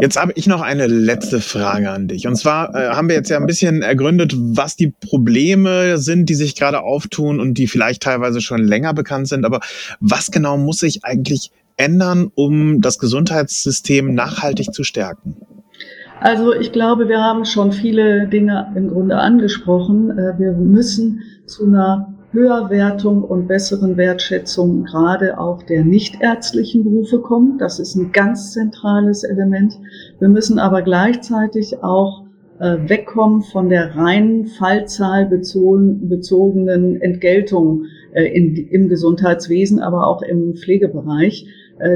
Jetzt 0.00 0.18
habe 0.18 0.32
ich 0.36 0.46
noch 0.46 0.62
eine 0.62 0.86
letzte 0.86 1.40
Frage 1.40 1.90
an 1.90 2.08
dich. 2.08 2.26
Und 2.26 2.36
zwar 2.36 2.74
äh, 2.74 2.88
haben 2.90 3.08
wir 3.08 3.16
jetzt 3.16 3.28
ja 3.28 3.36
ein 3.36 3.46
bisschen 3.46 3.82
ergründet, 3.82 4.34
was 4.36 4.74
die 4.76 4.88
Probleme 4.88 5.98
sind, 5.98 6.28
die 6.30 6.34
sich 6.34 6.54
gerade 6.54 6.80
auftun 6.80 7.40
und 7.40 7.54
die 7.54 7.66
vielleicht 7.66 8.02
teilweise 8.02 8.40
schon 8.40 8.62
länger 8.62 8.94
bekannt 8.94 9.28
sind. 9.28 9.44
Aber 9.44 9.60
was 10.00 10.30
genau 10.30 10.56
muss 10.56 10.78
sich 10.78 11.04
eigentlich 11.04 11.50
ändern, 11.76 12.30
um 12.34 12.80
das 12.80 12.98
Gesundheitssystem 12.98 14.14
nachhaltig 14.14 14.72
zu 14.72 14.84
stärken? 14.84 15.36
Also 16.22 16.54
ich 16.54 16.70
glaube, 16.70 17.08
wir 17.08 17.20
haben 17.20 17.44
schon 17.44 17.72
viele 17.72 18.28
Dinge 18.28 18.72
im 18.76 18.90
Grunde 18.90 19.16
angesprochen. 19.16 20.16
Äh, 20.16 20.38
wir 20.38 20.52
müssen 20.52 21.22
zu 21.46 21.66
einer 21.66 22.14
Höherwertung 22.30 23.24
und 23.24 23.48
besseren 23.48 23.96
Wertschätzung 23.96 24.84
gerade 24.84 25.36
auch 25.36 25.64
der 25.64 25.84
nichtärztlichen 25.84 26.84
Berufe 26.84 27.18
kommen. 27.18 27.58
Das 27.58 27.80
ist 27.80 27.96
ein 27.96 28.12
ganz 28.12 28.52
zentrales 28.52 29.24
Element. 29.24 29.74
Wir 30.20 30.28
müssen 30.28 30.60
aber 30.60 30.82
gleichzeitig 30.82 31.82
auch 31.82 32.22
äh, 32.60 32.76
wegkommen 32.86 33.42
von 33.42 33.68
der 33.68 33.96
reinen 33.96 34.46
Fallzahl 34.46 35.26
bezogenen 35.26 37.00
Entgeltung 37.00 37.86
äh, 38.12 38.26
im 38.26 38.88
Gesundheitswesen, 38.88 39.80
aber 39.80 40.06
auch 40.06 40.22
im 40.22 40.54
Pflegebereich, 40.54 41.46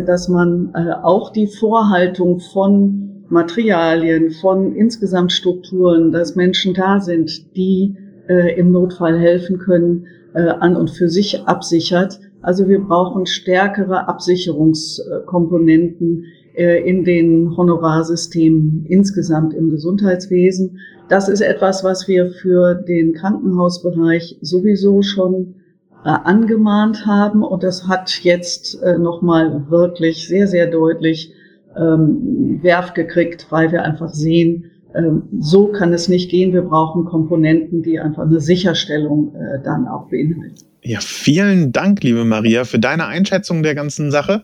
dass 0.06 0.28
man 0.28 0.74
auch 0.74 1.30
die 1.30 1.46
Vorhaltung 1.46 2.40
von 2.40 3.06
Materialien, 3.28 4.30
von 4.30 4.74
insgesamt 4.74 5.32
Strukturen, 5.32 6.12
dass 6.12 6.36
Menschen 6.36 6.74
da 6.74 7.00
sind, 7.00 7.56
die 7.56 7.96
äh, 8.28 8.58
im 8.58 8.72
Notfall 8.72 9.18
helfen 9.18 9.58
können, 9.58 10.06
äh, 10.34 10.48
an 10.48 10.76
und 10.76 10.90
für 10.90 11.08
sich 11.08 11.46
absichert, 11.46 12.20
Also 12.42 12.68
wir 12.68 12.80
brauchen 12.80 13.24
stärkere 13.26 14.06
Absicherungskomponenten 14.06 16.26
äh, 16.54 16.88
in 16.88 17.04
den 17.04 17.56
Honorarsystemen 17.56 18.86
insgesamt 18.88 19.52
im 19.52 19.70
Gesundheitswesen. 19.70 20.78
Das 21.08 21.28
ist 21.28 21.40
etwas, 21.40 21.82
was 21.82 22.06
wir 22.06 22.30
für 22.30 22.74
den 22.74 23.14
Krankenhausbereich 23.14 24.38
sowieso 24.42 25.02
schon 25.02 25.56
äh, 26.04 26.08
angemahnt 26.08 27.04
haben 27.06 27.42
und 27.42 27.64
das 27.64 27.88
hat 27.88 28.20
jetzt 28.22 28.80
äh, 28.82 28.96
nochmal 28.96 29.68
wirklich 29.70 30.28
sehr, 30.28 30.46
sehr 30.46 30.70
deutlich 30.70 31.32
ähm, 31.78 32.60
Werf 32.62 32.94
gekriegt, 32.94 33.46
weil 33.50 33.72
wir 33.72 33.82
einfach 33.82 34.10
sehen, 34.10 34.70
ähm, 34.94 35.24
so 35.40 35.68
kann 35.68 35.92
es 35.92 36.08
nicht 36.08 36.30
gehen. 36.30 36.52
Wir 36.52 36.62
brauchen 36.62 37.04
Komponenten, 37.04 37.82
die 37.82 38.00
einfach 38.00 38.22
eine 38.22 38.40
Sicherstellung 38.40 39.34
äh, 39.34 39.62
dann 39.62 39.86
auch 39.86 40.08
beinhalten. 40.08 40.64
Ja, 40.82 41.00
vielen 41.00 41.72
Dank, 41.72 42.02
liebe 42.02 42.24
Maria, 42.24 42.64
für 42.64 42.78
deine 42.78 43.06
Einschätzung 43.06 43.62
der 43.62 43.74
ganzen 43.74 44.10
Sache. 44.10 44.42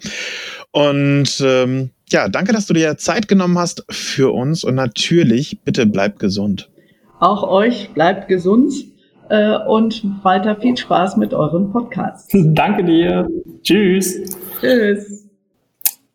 Und 0.72 1.40
ähm, 1.44 1.90
ja, 2.10 2.28
danke, 2.28 2.52
dass 2.52 2.66
du 2.66 2.74
dir 2.74 2.96
Zeit 2.96 3.28
genommen 3.28 3.58
hast 3.58 3.84
für 3.90 4.32
uns. 4.32 4.64
Und 4.64 4.74
natürlich, 4.74 5.60
bitte 5.64 5.86
bleib 5.86 6.18
gesund. 6.18 6.68
Auch 7.20 7.48
euch 7.48 7.90
bleibt 7.94 8.26
gesund 8.26 8.74
äh, 9.28 9.56
und 9.68 10.04
weiter 10.24 10.56
viel 10.56 10.76
Spaß 10.76 11.16
mit 11.16 11.32
eurem 11.32 11.70
Podcast. 11.70 12.30
Danke 12.34 12.84
dir. 12.84 13.28
Tschüss. 13.62 14.20
Tschüss. 14.60 15.31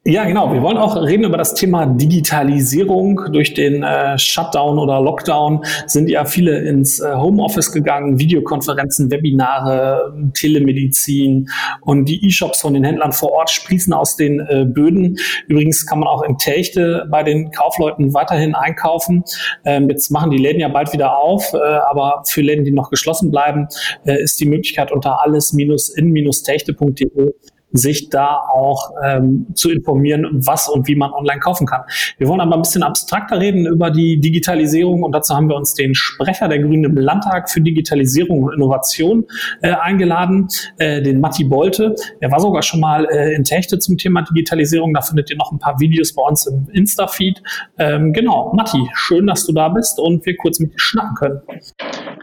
Ja, 0.09 0.23
genau. 0.23 0.53
Wir 0.53 0.61
wollen 0.61 0.77
auch 0.77 0.95
reden 0.95 1.25
über 1.25 1.35
das 1.35 1.53
Thema 1.53 1.85
Digitalisierung. 1.85 3.23
Durch 3.33 3.53
den 3.53 3.83
äh, 3.83 4.17
Shutdown 4.17 4.79
oder 4.79 5.01
Lockdown 5.01 5.65
sind 5.85 6.09
ja 6.09 6.23
viele 6.23 6.59
ins 6.59 7.01
äh, 7.01 7.13
Homeoffice 7.13 7.73
gegangen, 7.73 8.17
Videokonferenzen, 8.17 9.11
Webinare, 9.11 10.13
Telemedizin 10.33 11.49
und 11.81 12.05
die 12.05 12.25
E-Shops 12.25 12.61
von 12.61 12.73
den 12.73 12.85
Händlern 12.85 13.11
vor 13.11 13.33
Ort 13.33 13.49
sprießen 13.49 13.91
aus 13.91 14.15
den 14.15 14.39
äh, 14.39 14.63
Böden. 14.63 15.17
Übrigens 15.49 15.85
kann 15.85 15.99
man 15.99 16.07
auch 16.07 16.23
in 16.23 16.37
Techte 16.37 17.05
bei 17.11 17.23
den 17.23 17.51
Kaufleuten 17.51 18.13
weiterhin 18.13 18.55
einkaufen. 18.55 19.25
Ähm, 19.65 19.89
jetzt 19.89 20.09
machen 20.09 20.31
die 20.31 20.37
Läden 20.37 20.61
ja 20.61 20.69
bald 20.69 20.93
wieder 20.93 21.17
auf, 21.17 21.53
äh, 21.53 21.57
aber 21.57 22.23
für 22.25 22.39
Läden, 22.39 22.63
die 22.63 22.71
noch 22.71 22.91
geschlossen 22.91 23.29
bleiben, 23.29 23.67
äh, 24.05 24.23
ist 24.23 24.39
die 24.39 24.45
Möglichkeit 24.45 24.93
unter 24.93 25.21
alles-in-techte.de 25.21 27.33
sich 27.71 28.09
da 28.09 28.37
auch 28.51 28.91
ähm, 29.03 29.47
zu 29.53 29.69
informieren, 29.69 30.25
was 30.31 30.69
und 30.69 30.87
wie 30.87 30.95
man 30.95 31.11
online 31.11 31.39
kaufen 31.39 31.67
kann. 31.67 31.81
Wir 32.17 32.27
wollen 32.27 32.39
aber 32.39 32.55
ein 32.55 32.61
bisschen 32.61 32.83
abstrakter 32.83 33.39
reden 33.39 33.65
über 33.65 33.91
die 33.91 34.19
Digitalisierung 34.19 35.03
und 35.03 35.11
dazu 35.11 35.35
haben 35.35 35.49
wir 35.49 35.55
uns 35.55 35.73
den 35.73 35.93
Sprecher 35.93 36.47
der 36.47 36.59
Grünen 36.59 36.85
im 36.85 36.97
Landtag 36.97 37.49
für 37.49 37.61
Digitalisierung 37.61 38.43
und 38.43 38.53
Innovation 38.53 39.25
äh, 39.61 39.73
eingeladen, 39.73 40.47
äh, 40.77 41.01
den 41.01 41.19
Matti 41.19 41.43
Bolte. 41.43 41.95
Er 42.19 42.31
war 42.31 42.39
sogar 42.39 42.61
schon 42.61 42.79
mal 42.79 43.05
äh, 43.05 43.33
in 43.33 43.43
Techte 43.43 43.79
zum 43.79 43.97
Thema 43.97 44.21
Digitalisierung. 44.21 44.93
Da 44.93 45.01
findet 45.01 45.29
ihr 45.29 45.37
noch 45.37 45.51
ein 45.51 45.59
paar 45.59 45.79
Videos 45.79 46.13
bei 46.13 46.23
uns 46.23 46.45
im 46.47 46.67
Insta-Feed. 46.71 47.41
Ähm, 47.77 48.13
genau, 48.13 48.53
Matti, 48.55 48.89
schön, 48.93 49.27
dass 49.27 49.45
du 49.45 49.53
da 49.53 49.69
bist 49.69 49.99
und 49.99 50.25
wir 50.25 50.35
kurz 50.37 50.59
mit 50.59 50.73
dir 50.73 50.79
schnacken 50.79 51.15
können. 51.15 51.41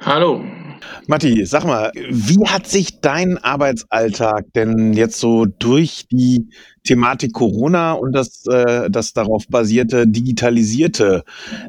Hallo, 0.05 0.41
Matti, 1.07 1.45
sag 1.45 1.65
mal, 1.65 1.93
wie 1.95 2.47
hat 2.47 2.67
sich 2.67 3.01
dein 3.01 3.39
Arbeitsalltag 3.39 4.47
denn 4.55 4.93
jetzt 4.95 5.19
so 5.21 5.45
durch 5.45 6.07
die 6.11 6.49
Thematik 6.85 7.33
Corona 7.33 7.93
und 7.93 8.13
das, 8.13 8.45
äh, 8.47 8.91
das 8.91 9.13
darauf 9.13 9.47
basierte 9.49 10.07
Digitalisierte 10.07 11.25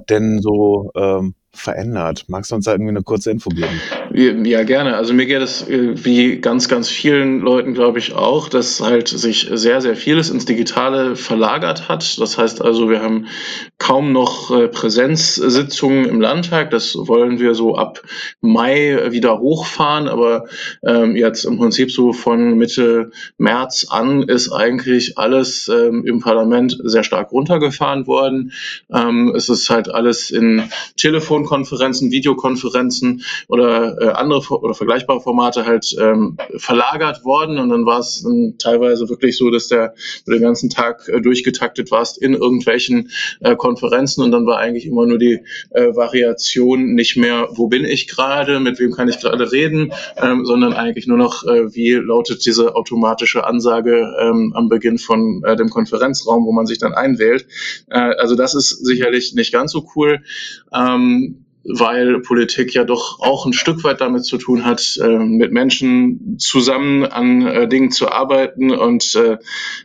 denn 0.09 0.41
so 0.41 0.91
ähm, 0.95 1.35
verändert? 1.55 2.25
Magst 2.27 2.51
du 2.51 2.55
uns 2.55 2.65
da 2.65 2.71
irgendwie 2.71 2.89
eine 2.89 3.03
kurze 3.03 3.31
Info 3.31 3.49
geben? 3.49 3.81
Ja, 4.13 4.63
gerne. 4.63 4.95
Also 4.95 5.13
mir 5.13 5.25
geht 5.25 5.41
es 5.41 5.67
äh, 5.67 6.05
wie 6.05 6.37
ganz, 6.37 6.69
ganz 6.69 6.89
vielen 6.89 7.39
Leuten, 7.39 7.73
glaube 7.73 7.99
ich, 7.99 8.13
auch, 8.13 8.49
dass 8.49 8.81
halt 8.81 9.07
sich 9.07 9.49
sehr, 9.51 9.81
sehr 9.81 9.95
vieles 9.95 10.29
ins 10.29 10.45
Digitale 10.45 11.15
verlagert 11.15 11.89
hat. 11.89 12.19
Das 12.19 12.37
heißt 12.37 12.61
also, 12.61 12.89
wir 12.89 13.01
haben 13.01 13.27
kaum 13.77 14.11
noch 14.11 14.51
äh, 14.51 14.67
Präsenzsitzungen 14.67 16.05
im 16.05 16.21
Landtag. 16.21 16.71
Das 16.71 16.95
wollen 16.95 17.39
wir 17.39 17.55
so 17.55 17.75
ab 17.75 18.01
Mai 18.41 19.11
wieder 19.11 19.39
hochfahren. 19.39 20.07
Aber 20.07 20.45
ähm, 20.85 21.15
jetzt 21.15 21.43
im 21.43 21.57
Prinzip 21.57 21.91
so 21.91 22.13
von 22.13 22.57
Mitte 22.57 23.11
März 23.37 23.87
an 23.89 24.23
ist 24.23 24.51
eigentlich 24.51 25.17
alles 25.17 25.67
ähm, 25.67 26.05
im 26.05 26.19
Parlament 26.19 26.77
sehr 26.83 27.03
stark 27.03 27.31
runtergefahren 27.31 28.07
worden. 28.07 28.51
Ähm, 28.93 29.33
es 29.35 29.49
ist 29.49 29.69
halt 29.69 29.89
alles 29.89 30.31
in 30.31 30.63
Telefonkonferenzen, 31.45 32.11
Videokonferenzen 32.11 33.23
oder 33.47 34.01
äh, 34.01 34.09
andere 34.09 34.39
oder 34.49 34.73
vergleichbare 34.73 35.21
Formate 35.21 35.65
halt 35.65 35.95
ähm, 35.99 36.37
verlagert 36.57 37.23
worden 37.23 37.57
und 37.57 37.69
dann 37.69 37.85
war 37.85 37.99
es 37.99 38.25
teilweise 38.59 39.07
wirklich 39.09 39.37
so, 39.37 39.49
dass 39.49 39.67
der 39.67 39.93
den 40.27 40.41
ganzen 40.41 40.69
Tag 40.69 41.07
äh, 41.07 41.21
durchgetaktet 41.21 41.91
warst 41.91 42.21
in 42.21 42.33
irgendwelchen 42.33 43.11
äh, 43.41 43.55
Konferenzen 43.55 44.23
und 44.23 44.31
dann 44.31 44.45
war 44.45 44.57
eigentlich 44.57 44.85
immer 44.85 45.05
nur 45.05 45.17
die 45.17 45.41
äh, 45.71 45.95
Variation 45.95 46.93
nicht 46.93 47.17
mehr, 47.17 47.47
wo 47.51 47.67
bin 47.67 47.85
ich 47.85 48.07
gerade, 48.07 48.59
mit 48.59 48.79
wem 48.79 48.91
kann 48.91 49.07
ich 49.07 49.19
gerade 49.19 49.51
reden, 49.51 49.93
ähm, 50.17 50.45
sondern 50.45 50.73
eigentlich 50.73 51.07
nur 51.07 51.17
noch, 51.17 51.45
äh, 51.45 51.73
wie 51.73 51.93
lautet 51.93 52.45
diese 52.45 52.75
automatische 52.75 53.45
Ansage 53.45 54.13
ähm, 54.19 54.53
am 54.55 54.69
Beginn 54.69 54.97
von 54.97 55.43
äh, 55.45 55.55
dem 55.55 55.69
Konferenzraum, 55.69 56.45
wo 56.45 56.51
man 56.51 56.65
sich 56.65 56.79
dann 56.79 56.93
einwählt. 56.93 57.47
Äh, 57.89 57.99
also 57.99 58.35
das 58.35 58.55
ist 58.55 58.85
sicherlich 58.85 59.33
nicht 59.33 59.51
ganz 59.51 59.71
so 59.71 59.87
cool. 59.95 60.21
Ähm, 60.73 61.34
weil 61.67 62.19
Politik 62.19 62.73
ja 62.73 62.83
doch 62.83 63.19
auch 63.19 63.45
ein 63.45 63.53
Stück 63.53 63.83
weit 63.83 64.01
damit 64.01 64.23
zu 64.23 64.37
tun 64.37 64.65
hat, 64.65 64.97
äh, 65.01 65.17
mit 65.17 65.51
Menschen 65.51 66.37
zusammen 66.37 67.03
an 67.03 67.41
äh, 67.45 67.67
Dingen 67.67 67.91
zu 67.91 68.11
arbeiten. 68.11 68.71
Und 68.71 69.15
äh, 69.15 69.37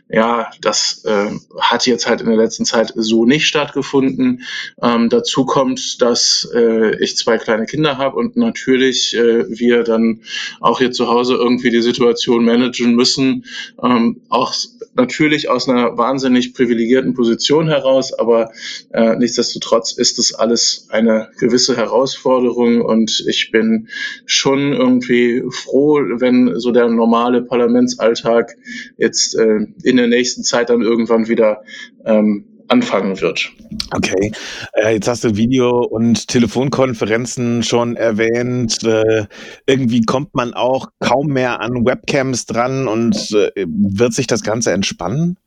ja, 0.09 0.51
das 0.61 1.03
äh, 1.05 1.31
hat 1.59 1.87
jetzt 1.87 2.07
halt 2.07 2.21
in 2.21 2.27
der 2.27 2.37
letzten 2.37 2.65
Zeit 2.65 2.93
so 2.95 3.25
nicht 3.25 3.47
stattgefunden. 3.47 4.43
Ähm, 4.81 5.09
dazu 5.09 5.45
kommt, 5.45 6.01
dass 6.01 6.47
äh, 6.53 7.01
ich 7.03 7.17
zwei 7.17 7.37
kleine 7.37 7.65
Kinder 7.65 7.97
habe 7.97 8.17
und 8.17 8.37
natürlich 8.37 9.15
äh, 9.15 9.45
wir 9.49 9.83
dann 9.83 10.21
auch 10.59 10.79
hier 10.79 10.91
zu 10.91 11.07
Hause 11.07 11.33
irgendwie 11.33 11.71
die 11.71 11.81
Situation 11.81 12.45
managen 12.45 12.93
müssen. 12.93 13.45
Ähm, 13.83 14.21
auch 14.29 14.53
natürlich 14.93 15.49
aus 15.49 15.69
einer 15.69 15.97
wahnsinnig 15.97 16.53
privilegierten 16.53 17.13
Position 17.13 17.67
heraus, 17.67 18.13
aber 18.13 18.51
äh, 18.91 19.15
nichtsdestotrotz 19.15 19.93
ist 19.93 20.19
es 20.19 20.33
alles 20.33 20.87
eine 20.89 21.29
gewisse 21.39 21.77
Herausforderung 21.77 22.81
und 22.81 23.23
ich 23.27 23.51
bin 23.51 23.87
schon 24.25 24.73
irgendwie 24.73 25.43
froh, 25.49 25.99
wenn 26.19 26.59
so 26.59 26.71
der 26.71 26.89
normale 26.89 27.41
Parlamentsalltag 27.41 28.55
jetzt 28.97 29.35
äh, 29.35 29.67
in 29.83 29.97
der 29.97 30.07
nächsten 30.07 30.43
Zeit 30.43 30.69
dann 30.69 30.81
irgendwann 30.81 31.27
wieder 31.27 31.63
ähm, 32.05 32.50
anfangen 32.71 33.19
wird. 33.19 33.51
Okay, 33.93 34.31
äh, 34.73 34.93
jetzt 34.93 35.07
hast 35.07 35.23
du 35.23 35.35
Video- 35.35 35.83
und 35.83 36.27
Telefonkonferenzen 36.27 37.63
schon 37.63 37.95
erwähnt. 37.95 38.83
Äh, 38.83 39.25
irgendwie 39.65 40.01
kommt 40.01 40.33
man 40.33 40.53
auch 40.53 40.87
kaum 40.99 41.27
mehr 41.27 41.59
an 41.59 41.85
Webcams 41.85 42.45
dran 42.45 42.87
und 42.87 43.15
äh, 43.31 43.65
wird 43.67 44.13
sich 44.13 44.27
das 44.27 44.43
Ganze 44.43 44.71
entspannen? 44.71 45.37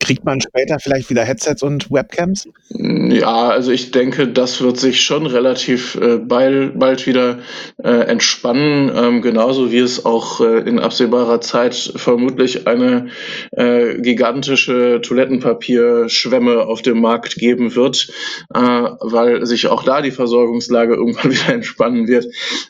Kriegt 0.00 0.24
man 0.24 0.40
später 0.40 0.78
vielleicht 0.80 1.08
wieder 1.08 1.24
Headsets 1.24 1.62
und 1.62 1.90
Webcams? 1.90 2.48
Ja, 2.68 3.48
also 3.48 3.70
ich 3.72 3.90
denke, 3.90 4.28
das 4.28 4.60
wird 4.60 4.78
sich 4.78 5.02
schon 5.02 5.24
relativ 5.24 5.94
äh, 5.94 6.18
bald, 6.18 6.78
bald 6.78 7.06
wieder 7.06 7.38
äh, 7.82 7.88
entspannen, 7.88 8.92
ähm, 8.94 9.22
genauso 9.22 9.72
wie 9.72 9.78
es 9.78 10.04
auch 10.04 10.42
äh, 10.42 10.58
in 10.68 10.78
absehbarer 10.78 11.40
Zeit 11.40 11.74
vermutlich 11.96 12.66
eine 12.66 13.08
äh, 13.52 13.98
gigantische 14.00 15.00
Toilettenpapierschwemme 15.00 16.66
auf 16.66 16.82
dem 16.82 17.00
Markt 17.00 17.36
geben 17.36 17.74
wird, 17.74 18.10
äh, 18.52 18.58
weil 18.60 19.46
sich 19.46 19.68
auch 19.68 19.84
da 19.84 20.02
die 20.02 20.10
Versorgungslage 20.10 20.94
irgendwann 20.96 21.32
wieder 21.32 21.54
entspannen 21.54 22.08
wird. 22.08 22.26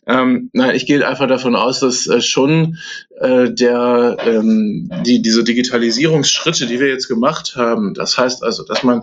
Ähm, 0.07 0.51
na, 0.53 0.73
ich 0.73 0.87
gehe 0.87 1.05
einfach 1.05 1.27
davon 1.27 1.57
aus, 1.57 1.81
dass 1.81 2.09
schon 2.25 2.79
äh, 3.21 3.53
der, 3.53 4.17
ähm, 4.27 4.91
die, 5.07 5.23
diese 5.23 5.45
Digitalisierungsschritte, 5.45 6.67
die 6.67 6.81
wir 6.81 6.89
jetzt 6.89 7.09
gemacht 7.09 7.55
haben, 7.55 7.95
das 7.95 8.19
heißt 8.19 8.43
also, 8.43 8.65
dass 8.65 8.83
man 8.83 9.03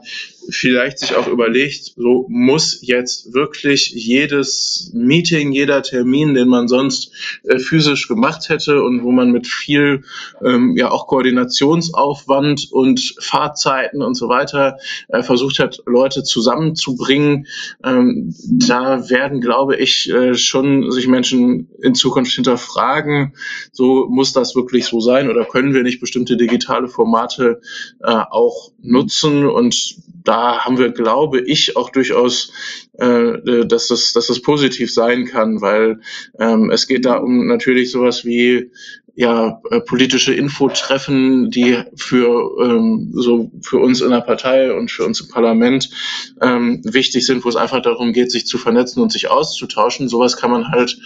vielleicht 0.49 0.99
sich 0.99 1.16
auch 1.16 1.28
überlegt, 1.28 1.93
so 1.95 2.26
muss 2.28 2.80
jetzt 2.82 3.34
wirklich 3.34 3.91
jedes 3.91 4.91
Meeting, 4.93 5.51
jeder 5.51 5.82
Termin, 5.82 6.34
den 6.34 6.47
man 6.49 6.68
sonst 6.68 7.12
äh, 7.43 7.59
physisch 7.59 8.07
gemacht 8.07 8.49
hätte 8.49 8.84
und 8.84 9.03
wo 9.03 9.12
man 9.12 9.32
mit 9.32 9.47
viel 9.47 10.03
ähm, 10.43 10.76
ja 10.76 10.91
auch 10.91 11.07
Koordinationsaufwand 11.07 12.72
und 12.72 13.16
Fahrzeiten 13.20 14.01
und 14.01 14.16
so 14.16 14.28
weiter 14.30 14.78
äh, 15.07 15.24
versucht 15.24 15.59
hat, 15.59 15.82
Leute 15.86 16.24
zusammenzubringen, 16.24 17.47
ähm, 17.84 18.36
da 18.45 19.09
werden, 19.09 19.41
glaube 19.41 19.78
ich, 19.78 20.09
äh, 20.09 20.36
schon 20.36 20.91
sich 20.91 21.07
Menschen 21.07 21.70
in 21.82 21.95
Zukunft 21.95 22.34
hinterfragen, 22.34 23.34
so 23.72 24.01
muss 24.10 24.34
das 24.34 24.56
wirklich 24.56 24.86
so 24.86 24.99
sein 24.99 25.30
oder 25.30 25.45
können 25.45 25.74
wir 25.74 25.84
nicht 25.84 25.99
bestimmte 25.99 26.38
digitale 26.38 26.88
Formate 26.88 27.62
äh, 28.02 28.24
auch 28.30 28.72
nutzen? 28.82 29.45
Und 29.45 29.95
da 30.24 30.60
haben 30.60 30.78
wir, 30.78 30.89
glaube 30.89 31.41
ich, 31.41 31.76
auch 31.76 31.89
durchaus, 31.89 32.52
äh, 32.93 33.66
dass, 33.66 33.88
das, 33.88 34.14
dass 34.14 34.28
das 34.28 34.41
positiv 34.41 34.93
sein 34.93 35.26
kann, 35.26 35.62
weil 35.62 36.02
ähm, 36.39 36.70
es 36.70 36.88
geht 36.88 37.06
da 37.06 37.18
um 37.18 37.47
natürlich 37.47 37.91
sowas 37.91 38.26
wie 38.26 38.72
ja 39.22 39.61
äh, 39.69 39.82
politische 39.82 40.34
Infotreffen, 40.34 41.51
die 41.51 41.78
für 41.95 42.57
ähm, 42.59 43.11
so 43.13 43.51
für 43.61 43.78
uns 43.78 44.01
in 44.01 44.09
der 44.09 44.22
Partei 44.22 44.74
und 44.74 44.89
für 44.89 45.05
uns 45.05 45.22
im 45.22 45.28
Parlament 45.28 45.91
ähm, 46.41 46.82
wichtig 46.84 47.28
sind, 47.28 47.45
wo 47.45 47.49
es 47.49 47.55
einfach 47.55 47.84
darum 47.84 48.13
geht, 48.13 48.32
sich 48.32 48.47
zu 48.47 48.57
vernetzen 48.57 49.01
und 49.01 49.11
sich 49.11 49.30
auszutauschen. 49.30 50.09
Sowas 50.09 50.38
kann 50.38 50.49
man 50.49 50.69
halt 50.69 50.97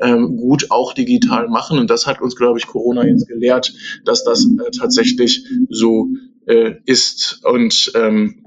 ähm, 0.00 0.36
gut 0.36 0.70
auch 0.70 0.92
digital 0.92 1.48
machen 1.48 1.80
und 1.80 1.90
das 1.90 2.06
hat 2.06 2.22
uns, 2.22 2.36
glaube 2.36 2.60
ich, 2.60 2.68
Corona 2.68 3.04
jetzt 3.04 3.26
gelehrt, 3.26 3.74
dass 4.04 4.22
das 4.22 4.44
äh, 4.44 4.70
tatsächlich 4.70 5.44
so 5.68 6.10
äh, 6.46 6.74
ist 6.86 7.40
und 7.42 7.90
ähm, 7.96 8.43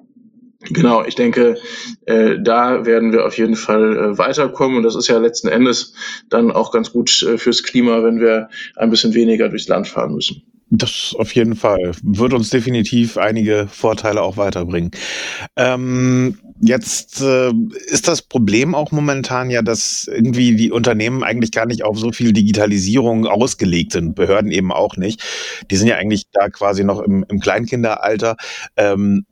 Genau, 0.72 1.04
ich 1.04 1.16
denke, 1.16 1.58
äh, 2.06 2.38
da 2.40 2.86
werden 2.86 3.12
wir 3.12 3.26
auf 3.26 3.38
jeden 3.38 3.56
Fall 3.56 3.98
äh, 3.98 4.18
weiterkommen 4.18 4.78
und 4.78 4.84
das 4.84 4.96
ist 4.96 5.08
ja 5.08 5.18
letzten 5.18 5.48
Endes 5.48 5.94
dann 6.30 6.52
auch 6.52 6.72
ganz 6.72 6.92
gut 6.92 7.24
äh, 7.24 7.38
fürs 7.38 7.64
Klima, 7.64 8.04
wenn 8.04 8.20
wir 8.20 8.50
ein 8.76 8.90
bisschen 8.90 9.14
weniger 9.14 9.50
durchs 9.50 9.68
Land 9.68 9.88
fahren 9.88 10.14
müssen. 10.14 10.44
Das 10.70 11.16
auf 11.18 11.34
jeden 11.34 11.56
Fall 11.56 11.94
wird 12.04 12.34
uns 12.34 12.50
definitiv 12.50 13.18
einige 13.18 13.68
Vorteile 13.72 14.22
auch 14.22 14.36
weiterbringen. 14.36 14.92
Ähm, 15.56 16.40
jetzt 16.60 17.22
äh, 17.22 17.54
ist 17.86 18.10
das 18.10 18.22
Problem 18.22 18.76
auch 18.76 18.92
momentan 18.92 19.50
ja, 19.50 19.62
dass 19.62 20.10
irgendwie 20.12 20.58
die 20.58 20.72
Unternehmen 20.72 21.24
eigentlich 21.24 21.54
gar 21.54 21.66
nicht 21.66 21.86
auf 21.86 21.98
so 21.98 22.12
viel 22.12 22.34
Digitalisierung 22.34 23.28
ausgelegt 23.28 23.94
sind, 23.94 24.16
Behörden 24.16 24.52
eben 24.52 24.74
auch 24.74 24.98
nicht. 24.98 25.24
Die 25.72 25.78
sind 25.78 25.88
ja 25.88 25.96
eigentlich 25.96 26.26
da 26.34 26.50
quasi 26.50 26.84
noch 26.84 27.00
im, 27.00 27.26
im 27.30 27.40
Kleinkinderalter. 27.40 28.36
Ähm, 28.76 29.26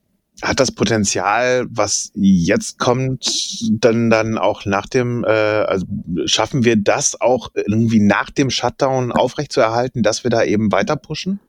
hat 0.46 0.60
das 0.60 0.72
Potenzial, 0.72 1.66
was 1.70 2.12
jetzt 2.16 2.80
kommt, 2.80 3.62
dann 3.72 4.10
dann 4.10 4.38
auch 4.38 4.66
nach 4.66 4.86
dem, 4.86 5.24
äh, 5.24 5.28
also 5.28 5.86
schaffen 6.26 6.64
wir 6.64 6.76
das 6.76 7.20
auch 7.20 7.50
irgendwie 7.56 8.00
nach 8.00 8.30
dem 8.30 8.50
Shutdown 8.50 9.12
aufrechtzuerhalten, 9.12 10.04
dass 10.04 10.24
wir 10.24 10.32
da 10.32 10.44
eben 10.44 10.72
weiter 10.72 10.96
pushen? 10.96 11.40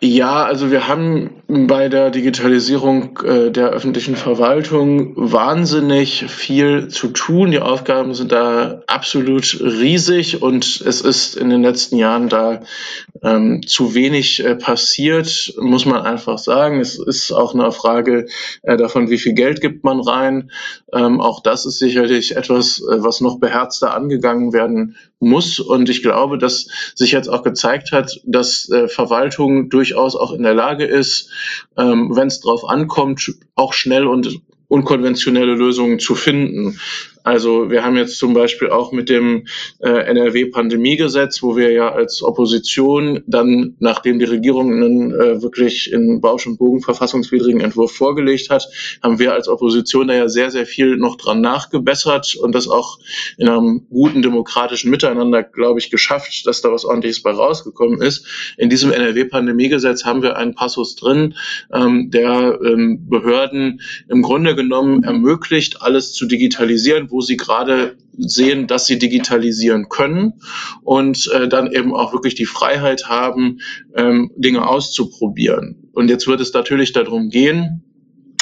Ja, 0.00 0.44
also 0.44 0.70
wir 0.70 0.88
haben 0.88 1.42
bei 1.48 1.88
der 1.88 2.10
Digitalisierung 2.10 3.18
äh, 3.24 3.50
der 3.50 3.70
öffentlichen 3.70 4.14
Verwaltung 4.14 5.14
wahnsinnig 5.16 6.26
viel 6.28 6.88
zu 6.88 7.08
tun. 7.08 7.50
Die 7.50 7.60
Aufgaben 7.60 8.12
sind 8.14 8.30
da 8.30 8.82
absolut 8.86 9.58
riesig 9.60 10.42
und 10.42 10.82
es 10.84 11.00
ist 11.00 11.36
in 11.36 11.48
den 11.48 11.62
letzten 11.62 11.96
Jahren 11.96 12.28
da 12.28 12.60
ähm, 13.22 13.62
zu 13.66 13.94
wenig 13.94 14.44
äh, 14.44 14.54
passiert, 14.56 15.54
muss 15.58 15.86
man 15.86 16.02
einfach 16.02 16.38
sagen. 16.38 16.80
Es 16.80 16.98
ist 16.98 17.32
auch 17.32 17.54
eine 17.54 17.72
Frage 17.72 18.26
äh, 18.62 18.76
davon, 18.76 19.08
wie 19.08 19.18
viel 19.18 19.32
Geld 19.32 19.62
gibt 19.62 19.82
man 19.82 20.00
rein. 20.00 20.50
Ähm, 20.92 21.20
auch 21.22 21.40
das 21.40 21.64
ist 21.64 21.78
sicherlich 21.78 22.36
etwas, 22.36 22.80
äh, 22.80 23.02
was 23.02 23.22
noch 23.22 23.38
beherzter 23.38 23.94
angegangen 23.94 24.52
werden 24.52 24.96
muss. 25.20 25.60
Und 25.60 25.88
ich 25.88 26.02
glaube, 26.02 26.38
dass 26.38 26.68
sich 26.94 27.12
jetzt 27.12 27.28
auch 27.28 27.42
gezeigt 27.42 27.92
hat, 27.92 28.20
dass 28.24 28.68
äh, 28.70 28.88
Verwaltung 28.88 29.68
durchaus 29.70 30.16
auch 30.16 30.32
in 30.32 30.42
der 30.42 30.54
Lage 30.54 30.84
ist, 30.84 31.30
ähm, 31.76 32.14
wenn 32.14 32.28
es 32.28 32.40
drauf 32.40 32.68
ankommt, 32.68 33.34
auch 33.54 33.72
schnell 33.72 34.06
und 34.06 34.40
unkonventionelle 34.68 35.54
Lösungen 35.54 35.98
zu 35.98 36.14
finden. 36.14 36.78
Also 37.26 37.72
wir 37.72 37.82
haben 37.82 37.96
jetzt 37.96 38.18
zum 38.18 38.34
Beispiel 38.34 38.70
auch 38.70 38.92
mit 38.92 39.08
dem 39.08 39.48
äh, 39.80 39.88
NRW-Pandemiegesetz, 39.88 41.42
wo 41.42 41.56
wir 41.56 41.72
ja 41.72 41.92
als 41.92 42.22
Opposition 42.22 43.24
dann, 43.26 43.74
nachdem 43.80 44.20
die 44.20 44.26
Regierung 44.26 44.72
einen 44.72 45.12
äh, 45.12 45.42
wirklich 45.42 45.92
in 45.92 46.20
Bausch 46.20 46.46
und 46.46 46.56
Bogen 46.56 46.82
verfassungswidrigen 46.82 47.60
Entwurf 47.60 47.90
vorgelegt 47.90 48.48
hat, 48.48 48.68
haben 49.02 49.18
wir 49.18 49.32
als 49.32 49.48
Opposition 49.48 50.06
da 50.06 50.14
ja 50.14 50.28
sehr, 50.28 50.52
sehr 50.52 50.66
viel 50.66 50.98
noch 50.98 51.16
dran 51.16 51.40
nachgebessert 51.40 52.36
und 52.36 52.54
das 52.54 52.68
auch 52.68 53.00
in 53.38 53.48
einem 53.48 53.88
guten 53.90 54.22
demokratischen 54.22 54.92
Miteinander, 54.92 55.42
glaube 55.42 55.80
ich, 55.80 55.90
geschafft, 55.90 56.46
dass 56.46 56.60
da 56.60 56.70
was 56.70 56.84
ordentliches 56.84 57.24
bei 57.24 57.32
rausgekommen 57.32 58.02
ist. 58.02 58.54
In 58.56 58.70
diesem 58.70 58.92
NRW-Pandemiegesetz 58.92 60.04
haben 60.04 60.22
wir 60.22 60.36
einen 60.36 60.54
Passus 60.54 60.94
drin, 60.94 61.34
ähm, 61.74 62.08
der 62.12 62.60
ähm, 62.64 63.08
Behörden 63.08 63.80
im 64.08 64.22
Grunde 64.22 64.54
genommen 64.54 65.02
ermöglicht, 65.02 65.82
alles 65.82 66.12
zu 66.12 66.26
digitalisieren, 66.26 67.10
wo 67.16 67.22
sie 67.22 67.38
gerade 67.38 67.96
sehen, 68.18 68.66
dass 68.66 68.86
sie 68.86 68.98
digitalisieren 68.98 69.88
können 69.88 70.34
und 70.82 71.30
äh, 71.32 71.48
dann 71.48 71.72
eben 71.72 71.94
auch 71.94 72.12
wirklich 72.12 72.34
die 72.34 72.44
Freiheit 72.44 73.08
haben, 73.08 73.60
ähm, 73.96 74.30
Dinge 74.36 74.68
auszuprobieren. 74.68 75.88
Und 75.94 76.10
jetzt 76.10 76.26
wird 76.26 76.42
es 76.42 76.52
natürlich 76.52 76.92
darum 76.92 77.30
gehen, 77.30 77.85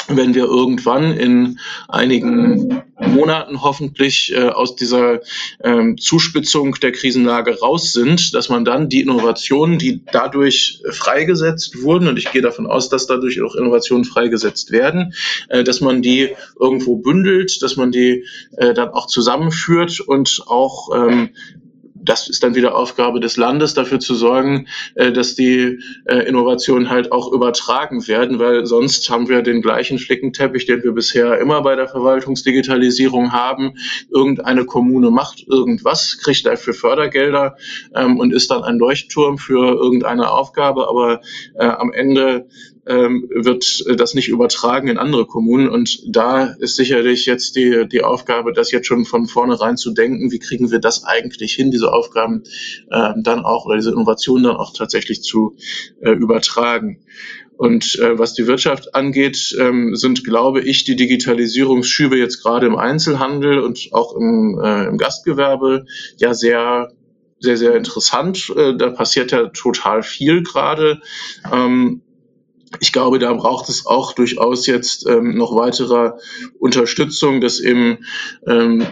wenn 0.08 0.34
wir 0.34 0.44
irgendwann 0.44 1.12
in 1.12 1.58
einigen 1.88 2.82
Monaten 2.98 3.62
hoffentlich 3.62 4.32
äh, 4.34 4.48
aus 4.48 4.76
dieser 4.76 5.20
ähm, 5.62 5.98
Zuspitzung 5.98 6.74
der 6.74 6.92
Krisenlage 6.92 7.58
raus 7.60 7.92
sind, 7.92 8.34
dass 8.34 8.48
man 8.48 8.64
dann 8.64 8.88
die 8.88 9.00
Innovationen, 9.00 9.78
die 9.78 10.04
dadurch 10.12 10.82
freigesetzt 10.90 11.82
wurden, 11.82 12.08
und 12.08 12.18
ich 12.18 12.30
gehe 12.32 12.42
davon 12.42 12.66
aus, 12.66 12.88
dass 12.88 13.06
dadurch 13.06 13.40
auch 13.42 13.54
Innovationen 13.54 14.04
freigesetzt 14.04 14.70
werden, 14.70 15.14
äh, 15.48 15.64
dass 15.64 15.80
man 15.80 16.02
die 16.02 16.30
irgendwo 16.58 16.96
bündelt, 16.96 17.62
dass 17.62 17.76
man 17.76 17.90
die 17.90 18.24
äh, 18.56 18.74
dann 18.74 18.90
auch 18.90 19.06
zusammenführt 19.06 20.00
und 20.00 20.42
auch 20.46 20.88
ähm, 20.94 21.30
das 22.04 22.28
ist 22.28 22.42
dann 22.42 22.54
wieder 22.54 22.76
Aufgabe 22.76 23.20
des 23.20 23.36
Landes, 23.36 23.74
dafür 23.74 24.00
zu 24.00 24.14
sorgen, 24.14 24.66
äh, 24.94 25.12
dass 25.12 25.34
die 25.34 25.80
äh, 26.04 26.18
Innovationen 26.26 26.90
halt 26.90 27.12
auch 27.12 27.32
übertragen 27.32 28.06
werden, 28.06 28.38
weil 28.38 28.66
sonst 28.66 29.08
haben 29.10 29.28
wir 29.28 29.42
den 29.42 29.62
gleichen 29.62 29.98
Flickenteppich, 29.98 30.66
den 30.66 30.82
wir 30.82 30.92
bisher 30.92 31.38
immer 31.38 31.62
bei 31.62 31.76
der 31.76 31.88
Verwaltungsdigitalisierung 31.88 33.32
haben. 33.32 33.74
Irgendeine 34.10 34.64
Kommune 34.64 35.10
macht 35.10 35.44
irgendwas, 35.46 36.18
kriegt 36.22 36.46
dafür 36.46 36.74
Fördergelder 36.74 37.56
ähm, 37.94 38.18
und 38.18 38.32
ist 38.32 38.50
dann 38.50 38.62
ein 38.62 38.78
Leuchtturm 38.78 39.38
für 39.38 39.74
irgendeine 39.74 40.30
Aufgabe, 40.30 40.88
aber 40.88 41.20
äh, 41.54 41.66
am 41.66 41.92
Ende 41.92 42.46
ähm, 42.86 43.28
wird 43.34 43.84
das 43.98 44.14
nicht 44.14 44.28
übertragen 44.28 44.88
in 44.88 44.98
andere 44.98 45.26
Kommunen. 45.26 45.68
Und 45.68 46.02
da 46.06 46.54
ist 46.58 46.76
sicherlich 46.76 47.26
jetzt 47.26 47.56
die, 47.56 47.86
die 47.88 48.02
Aufgabe, 48.02 48.52
das 48.52 48.70
jetzt 48.70 48.86
schon 48.86 49.04
von 49.04 49.26
vornherein 49.26 49.76
zu 49.76 49.92
denken, 49.92 50.30
wie 50.30 50.38
kriegen 50.38 50.70
wir 50.70 50.78
das 50.78 51.04
eigentlich 51.04 51.54
hin, 51.54 51.70
diese 51.70 51.92
Aufgaben 51.92 52.44
äh, 52.90 53.12
dann 53.16 53.44
auch 53.44 53.66
oder 53.66 53.76
diese 53.76 53.92
Innovationen 53.92 54.44
dann 54.44 54.56
auch 54.56 54.72
tatsächlich 54.72 55.22
zu 55.22 55.56
äh, 56.00 56.10
übertragen. 56.10 57.00
Und 57.56 57.98
äh, 58.00 58.18
was 58.18 58.34
die 58.34 58.48
Wirtschaft 58.48 58.94
angeht, 58.94 59.56
ähm, 59.58 59.94
sind, 59.94 60.24
glaube 60.24 60.60
ich, 60.60 60.84
die 60.84 60.96
Digitalisierungsschübe 60.96 62.18
jetzt 62.18 62.42
gerade 62.42 62.66
im 62.66 62.76
Einzelhandel 62.76 63.60
und 63.60 63.88
auch 63.92 64.16
im, 64.16 64.60
äh, 64.62 64.86
im 64.86 64.98
Gastgewerbe 64.98 65.86
ja 66.16 66.34
sehr 66.34 66.90
sehr, 67.40 67.56
sehr 67.56 67.76
interessant. 67.76 68.50
Äh, 68.56 68.76
da 68.76 68.90
passiert 68.90 69.30
ja 69.30 69.48
total 69.48 70.02
viel 70.02 70.42
gerade. 70.42 71.00
Ähm, 71.52 72.02
ich 72.80 72.92
glaube, 72.92 73.18
da 73.18 73.32
braucht 73.32 73.68
es 73.68 73.86
auch 73.86 74.12
durchaus 74.12 74.66
jetzt 74.66 75.06
ähm, 75.06 75.36
noch 75.36 75.54
weiterer 75.54 76.18
Unterstützung, 76.58 77.40
dass 77.40 77.60
eben 77.60 77.98
ähm, 78.46 78.86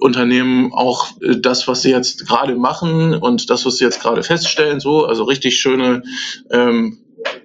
Unternehmen 0.00 0.72
auch 0.72 1.08
äh, 1.20 1.36
das, 1.38 1.68
was 1.68 1.82
sie 1.82 1.90
jetzt 1.90 2.26
gerade 2.26 2.56
machen 2.56 3.14
und 3.14 3.50
das, 3.50 3.64
was 3.66 3.76
sie 3.76 3.84
jetzt 3.84 4.00
gerade 4.00 4.22
feststellen, 4.22 4.80
so, 4.80 5.04
also 5.04 5.24
richtig 5.24 5.58
schöne 5.58 6.02
ähm, 6.50 6.98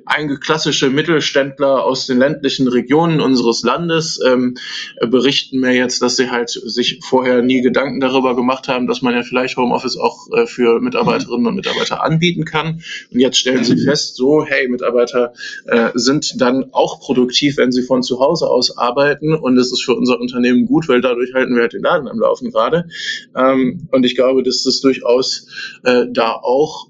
einige 0.08 0.40
klassische 0.40 0.90
Mittelständler 0.90 1.84
aus 1.84 2.08
den 2.08 2.20
ländlichen 2.20 2.68
Regionen 2.68 3.22
unseres 3.22 3.64
Landes 3.64 4.20
ähm, 4.26 4.56
berichten 5.02 5.60
mir 5.60 5.74
jetzt, 5.74 6.02
dass 6.02 6.16
sie 6.16 6.30
halt 6.30 6.50
sich 6.50 7.00
vorher 7.04 7.42
nie 7.42 7.62
Gedanken 7.62 8.00
darüber 8.00 8.36
gemacht 8.36 8.68
haben, 8.68 8.88
dass 8.88 9.02
man 9.02 9.14
ja 9.14 9.24
vielleicht 9.24 9.58
Homeoffice 9.58 9.98
auch 9.98 10.28
äh, 10.32 10.46
für 10.48 10.80
Mitarbeiterinnen 10.80 11.48
und 11.48 11.56
Mitarbeiter 11.56 12.04
anbieten 12.04 12.46
kann. 12.46 12.82
Und 13.12 13.20
jetzt 13.20 13.38
stellen 13.38 13.64
sie 13.64 13.78
fest, 13.78 14.16
so, 14.16 14.46
hey, 14.46 14.68
Mitarbeiter 14.68 15.34
äh, 15.66 15.90
sind 15.96 16.42
dann 16.42 16.74
auch 16.74 17.00
produktiv, 17.00 17.58
wenn 17.58 17.72
sie 17.72 17.84
von 17.84 18.04
zu 18.04 18.20
Hause 18.20 18.48
aus 18.48 18.78
arbeiten. 18.78 19.34
Und 19.34 19.58
es 19.58 19.72
ist 19.72 19.84
für 19.84 19.96
unser 19.96 20.20
Unternehmen 20.20 20.66
gut, 20.66 20.88
weil 20.88 21.02
dadurch 21.02 21.34
halten 21.34 21.56
wir 21.56 21.64
halt 21.64 21.74
den 21.74 21.84
Laden 21.84 22.08
am 22.08 22.20
Laufen 22.20 22.52
gerade. 22.52 22.88
Ähm, 23.36 23.88
und 23.92 24.06
ich 24.06 24.16
glaube, 24.16 24.44
dass 24.44 24.64
das 24.64 24.80
durchaus 24.82 25.48
äh, 25.84 26.06
da 26.10 26.32
auch 26.34 26.88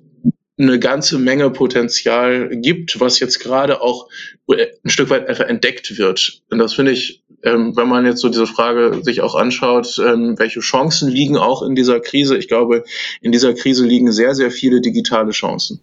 eine 0.57 0.79
ganze 0.79 1.19
Menge 1.19 1.49
Potenzial 1.51 2.49
gibt, 2.49 2.99
was 2.99 3.19
jetzt 3.19 3.39
gerade 3.39 3.81
auch 3.81 4.07
ein 4.49 4.89
Stück 4.89 5.09
weit 5.09 5.27
einfach 5.27 5.45
entdeckt 5.45 5.97
wird. 5.97 6.41
Und 6.49 6.57
das 6.57 6.73
finde 6.73 6.93
ich, 6.93 7.23
ähm, 7.43 7.75
wenn 7.75 7.87
man 7.87 8.05
jetzt 8.05 8.21
so 8.21 8.29
diese 8.29 8.47
Frage 8.47 8.99
sich 9.03 9.21
auch 9.21 9.35
anschaut, 9.35 9.99
ähm, 10.03 10.35
welche 10.37 10.61
Chancen 10.61 11.09
liegen 11.09 11.37
auch 11.37 11.61
in 11.61 11.75
dieser 11.75 11.99
Krise? 11.99 12.37
Ich 12.37 12.47
glaube, 12.47 12.83
in 13.21 13.31
dieser 13.31 13.53
Krise 13.53 13.85
liegen 13.85 14.11
sehr, 14.11 14.33
sehr 14.33 14.49
viele 14.49 14.81
digitale 14.81 15.31
Chancen. 15.31 15.79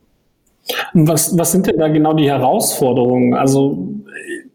Was, 0.95 1.37
was 1.39 1.53
sind 1.53 1.67
denn 1.67 1.79
da 1.79 1.89
genau 1.89 2.15
die 2.15 2.29
Herausforderungen? 2.29 3.35
Also 3.35 4.03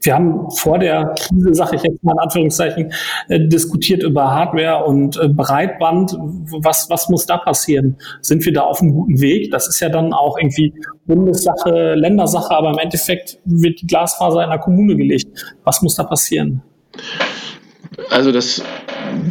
wir 0.02 0.16
haben 0.16 0.50
vor 0.52 0.80
der 0.80 1.14
Krise, 1.18 1.54
sage 1.54 1.76
ich 1.76 1.84
jetzt 1.84 2.04
mal 2.04 2.14
in 2.14 2.20
Anführungszeichen, 2.20 2.94
äh, 3.28 3.40
diskutiert 3.48 4.04
über 4.04 4.32
Hardware 4.32 4.86
und 4.86 5.18
äh, 5.18 5.28
Breitband. 5.28 6.16
Was, 6.62 6.90
was 6.90 7.10
muss 7.10 7.26
da 7.26 7.38
passieren? 7.38 7.98
Sind 8.22 8.46
wir 8.46 8.54
da 8.54 8.62
auf 8.62 8.82
einem 8.82 8.94
guten 8.94 9.20
Weg? 9.20 9.52
Das 9.52 9.68
ist 9.68 9.80
ja 9.80 9.90
dann 9.90 10.14
auch 10.14 10.38
irgendwie 10.38 10.74
Bundessache, 11.06 11.96
Ländersache, 11.96 12.52
aber 12.52 12.72
im 12.72 12.78
Endeffekt 12.78 13.40
wird 13.46 13.82
die 13.82 13.88
Glasfaser 13.88 14.44
in 14.44 14.50
der 14.50 14.60
Kommune 14.60 14.96
gelegt. 14.96 15.28
Was 15.64 15.82
muss 15.82 15.96
da 15.96 16.04
passieren? 16.04 16.62
Also 18.10 18.32
das 18.32 18.64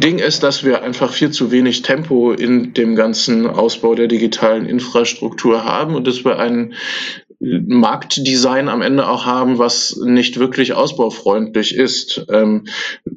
Ding 0.03 0.19
ist, 0.19 0.43
dass 0.43 0.63
wir 0.63 0.83
einfach 0.83 1.13
viel 1.13 1.31
zu 1.31 1.51
wenig 1.51 1.81
Tempo 1.81 2.31
in 2.31 2.73
dem 2.73 2.95
ganzen 2.95 3.47
Ausbau 3.47 3.95
der 3.95 4.07
digitalen 4.07 4.65
Infrastruktur 4.65 5.63
haben 5.63 5.95
und 5.95 6.05
dass 6.05 6.23
wir 6.23 6.37
einen 6.37 6.73
Marktdesign 7.39 8.67
am 8.67 8.81
Ende 8.81 9.07
auch 9.07 9.25
haben, 9.25 9.59
was 9.59 9.95
nicht 9.95 10.39
wirklich 10.39 10.73
ausbaufreundlich 10.73 11.73
ist, 11.73 12.25
ähm, 12.29 12.67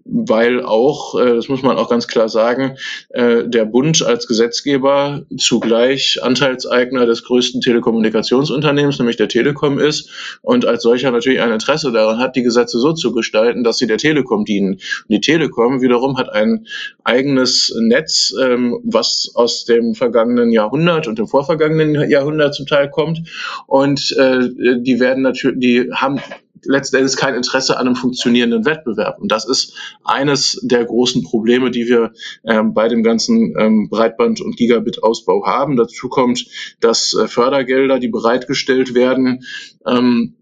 weil 0.05 0.63
auch, 0.63 1.19
äh, 1.19 1.35
das 1.35 1.49
muss 1.49 1.63
man 1.63 1.77
auch 1.77 1.91
ganz 1.91 2.07
klar 2.07 2.29
sagen, 2.29 2.77
äh, 3.09 3.43
der 3.45 3.65
Bund 3.65 4.01
als 4.03 4.29
Gesetzgeber 4.29 5.23
zugleich 5.37 6.21
Anteilseigner 6.23 7.05
des 7.05 7.25
größten 7.25 7.61
Telekommunikationsunternehmens, 7.63 9.01
nämlich 9.01 9.17
der 9.17 9.29
Telekom 9.29 9.81
ist 9.81 10.39
und 10.43 10.67
als 10.67 10.85
solcher 10.85 11.11
natürlich 11.11 11.41
ein 11.41 11.51
Interesse 11.51 11.91
daran 11.91 12.19
hat, 12.19 12.37
die 12.37 12.45
Gesetze 12.45 12.79
so 12.79 12.93
zu 12.93 13.13
gestalten, 13.13 13.65
dass 13.65 13.79
sie 13.79 13.89
der 13.89 13.99
Telekom 13.99 14.45
dienen. 14.45 14.75
Und 14.75 15.09
die 15.09 15.21
Telekom 15.21 15.83
wiederum 15.83 16.17
hat 16.17 16.33
ein 16.33 16.69
eigenes 17.03 17.75
Netz, 17.77 18.33
ähm, 18.41 18.79
was 18.85 19.33
aus 19.35 19.65
dem 19.65 19.97
vergangenen 19.97 20.53
Jahrhundert 20.53 21.09
und 21.09 21.19
dem 21.19 21.27
vorvergangenen 21.27 22.09
Jahrhundert 22.09 22.55
zum 22.55 22.67
Teil 22.67 22.89
kommt 22.89 23.23
und 23.67 24.12
äh, 24.17 24.49
die 24.81 25.01
werden 25.01 25.23
natürlich, 25.23 25.61
die 25.61 25.91
haben 25.93 26.21
letzten 26.65 26.97
Endes 26.97 27.17
kein 27.17 27.35
Interesse 27.35 27.77
an 27.77 27.87
einem 27.87 27.97
funktionierenden 27.97 28.65
Wettbewerb. 28.65 29.21
Und 29.21 29.33
das 29.33 29.49
ist 29.49 29.75
eines 30.05 30.61
der 30.63 30.85
großen 30.85 31.23
Probleme, 31.23 31.71
die 31.71 31.87
wir 31.87 32.13
ähm, 32.45 32.75
bei 32.75 32.89
dem 32.89 33.03
ganzen 33.03 33.55
ähm, 33.59 33.89
Breitband- 33.91 34.41
und 34.41 34.57
Gigabit-Ausbau 34.57 35.45
haben. 35.47 35.77
Dazu 35.77 36.09
kommt, 36.09 36.47
dass 36.81 37.15
äh, 37.15 37.27
Fördergelder, 37.27 37.99
die 37.99 38.09
bereitgestellt 38.09 38.95
werden, 38.95 39.45
ähm, 39.87 40.35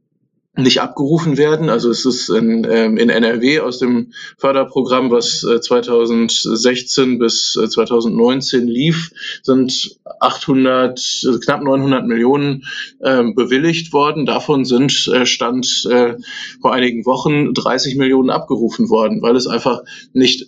nicht 0.62 0.80
abgerufen 0.80 1.36
werden. 1.36 1.68
Also 1.68 1.90
es 1.90 2.04
ist 2.04 2.28
in, 2.28 2.66
ähm, 2.68 2.96
in 2.96 3.11
NRW 3.11 3.61
aus 3.61 3.78
dem 3.78 4.12
Förderprogramm, 4.38 5.11
was 5.11 5.44
äh, 5.44 5.61
2016 5.61 7.18
bis 7.18 7.56
äh, 7.56 7.68
2019 7.68 8.66
lief, 8.66 9.11
sind 9.42 9.98
800, 10.20 10.98
also 11.26 11.38
knapp 11.40 11.62
900 11.62 12.06
Millionen 12.06 12.64
äh, 13.00 13.22
bewilligt 13.34 13.92
worden. 13.92 14.26
Davon 14.26 14.64
sind 14.64 15.08
äh, 15.08 15.26
Stand 15.26 15.86
äh, 15.90 16.14
vor 16.61 16.72
einigen 16.72 17.06
Wochen 17.06 17.54
30 17.54 17.96
Millionen 17.96 18.30
abgerufen 18.30 18.88
worden, 18.90 19.22
weil 19.22 19.36
es 19.36 19.46
einfach 19.46 19.82
nicht 20.12 20.46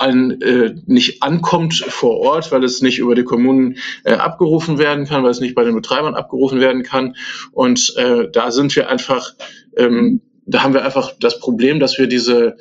an, 0.00 0.40
äh, 0.40 0.74
nicht 0.86 1.22
ankommt 1.22 1.74
vor 1.74 2.18
Ort, 2.18 2.50
weil 2.52 2.64
es 2.64 2.82
nicht 2.82 2.98
über 2.98 3.14
die 3.14 3.24
Kommunen 3.24 3.76
äh, 4.04 4.14
abgerufen 4.14 4.78
werden 4.78 5.06
kann, 5.06 5.22
weil 5.22 5.30
es 5.30 5.40
nicht 5.40 5.54
bei 5.54 5.64
den 5.64 5.74
Betreibern 5.74 6.14
abgerufen 6.14 6.60
werden 6.60 6.82
kann. 6.82 7.16
Und 7.52 7.94
äh, 7.96 8.28
da 8.32 8.50
sind 8.50 8.74
wir 8.76 8.88
einfach, 8.88 9.34
ähm, 9.76 10.20
da 10.46 10.62
haben 10.62 10.74
wir 10.74 10.84
einfach 10.84 11.12
das 11.20 11.38
Problem, 11.38 11.80
dass 11.80 11.98
wir 11.98 12.06
diese 12.06 12.56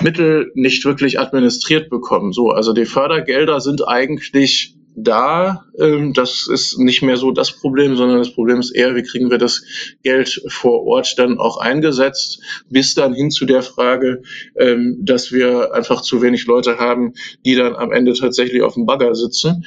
Mittel 0.00 0.52
nicht 0.54 0.84
wirklich 0.84 1.18
administriert 1.18 1.90
bekommen. 1.90 2.32
So, 2.32 2.50
also 2.50 2.72
die 2.72 2.86
Fördergelder 2.86 3.60
sind 3.60 3.86
eigentlich 3.86 4.74
da. 4.94 5.64
Ähm, 5.78 6.12
das 6.12 6.48
ist 6.48 6.78
nicht 6.78 7.02
mehr 7.02 7.16
so 7.16 7.30
das 7.30 7.52
Problem, 7.52 7.96
sondern 7.96 8.18
das 8.18 8.34
Problem 8.34 8.60
ist 8.60 8.70
eher, 8.70 8.94
wie 8.94 9.02
kriegen 9.02 9.30
wir 9.30 9.38
das 9.38 9.64
Geld 10.02 10.42
vor 10.48 10.84
Ort 10.84 11.18
dann 11.18 11.38
auch 11.38 11.58
eingesetzt, 11.58 12.40
bis 12.68 12.94
dann 12.94 13.14
hin 13.14 13.30
zu 13.30 13.46
der 13.46 13.62
Frage, 13.62 14.22
ähm, 14.56 14.98
dass 15.00 15.32
wir 15.32 15.74
einfach 15.74 16.02
zu 16.02 16.22
wenig 16.22 16.46
Leute 16.46 16.78
haben, 16.78 17.14
die 17.44 17.54
dann 17.54 17.74
am 17.74 17.92
Ende 17.92 18.12
tatsächlich 18.12 18.62
auf 18.62 18.74
dem 18.74 18.86
Bagger 18.86 19.14
sitzen. 19.14 19.64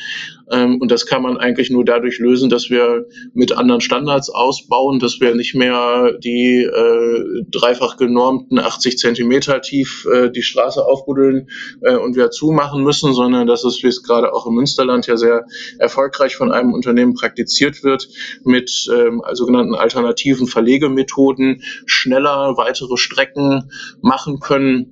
Ähm, 0.51 0.79
und 0.79 0.91
das 0.91 1.05
kann 1.05 1.21
man 1.21 1.37
eigentlich 1.37 1.69
nur 1.69 1.83
dadurch 1.83 2.19
lösen, 2.19 2.49
dass 2.49 2.69
wir 2.69 3.05
mit 3.33 3.51
anderen 3.51 3.81
Standards 3.81 4.29
ausbauen, 4.29 4.99
dass 4.99 5.19
wir 5.19 5.33
nicht 5.35 5.55
mehr 5.55 6.13
die 6.19 6.63
äh, 6.63 7.43
dreifach 7.49 7.97
genormten 7.97 8.59
80 8.59 8.97
Zentimeter 8.97 9.61
tief 9.61 10.07
äh, 10.11 10.29
die 10.29 10.43
Straße 10.43 10.85
aufbuddeln 10.85 11.49
äh, 11.81 11.95
und 11.95 12.15
wieder 12.15 12.31
zumachen 12.31 12.83
müssen, 12.83 13.13
sondern 13.13 13.47
dass 13.47 13.63
es, 13.63 13.81
wie 13.81 13.87
es 13.87 14.03
gerade 14.03 14.33
auch 14.33 14.45
im 14.45 14.53
Münsterland 14.53 15.07
ja 15.07 15.17
sehr 15.17 15.45
erfolgreich 15.79 16.35
von 16.35 16.51
einem 16.51 16.73
Unternehmen 16.73 17.15
praktiziert 17.15 17.83
wird, 17.83 18.07
mit 18.43 18.87
ähm, 18.93 19.21
sogenannten 19.33 19.75
alternativen 19.75 20.47
Verlegemethoden 20.47 21.63
schneller 21.85 22.55
weitere 22.57 22.97
Strecken 22.97 23.71
machen 24.01 24.39
können. 24.39 24.91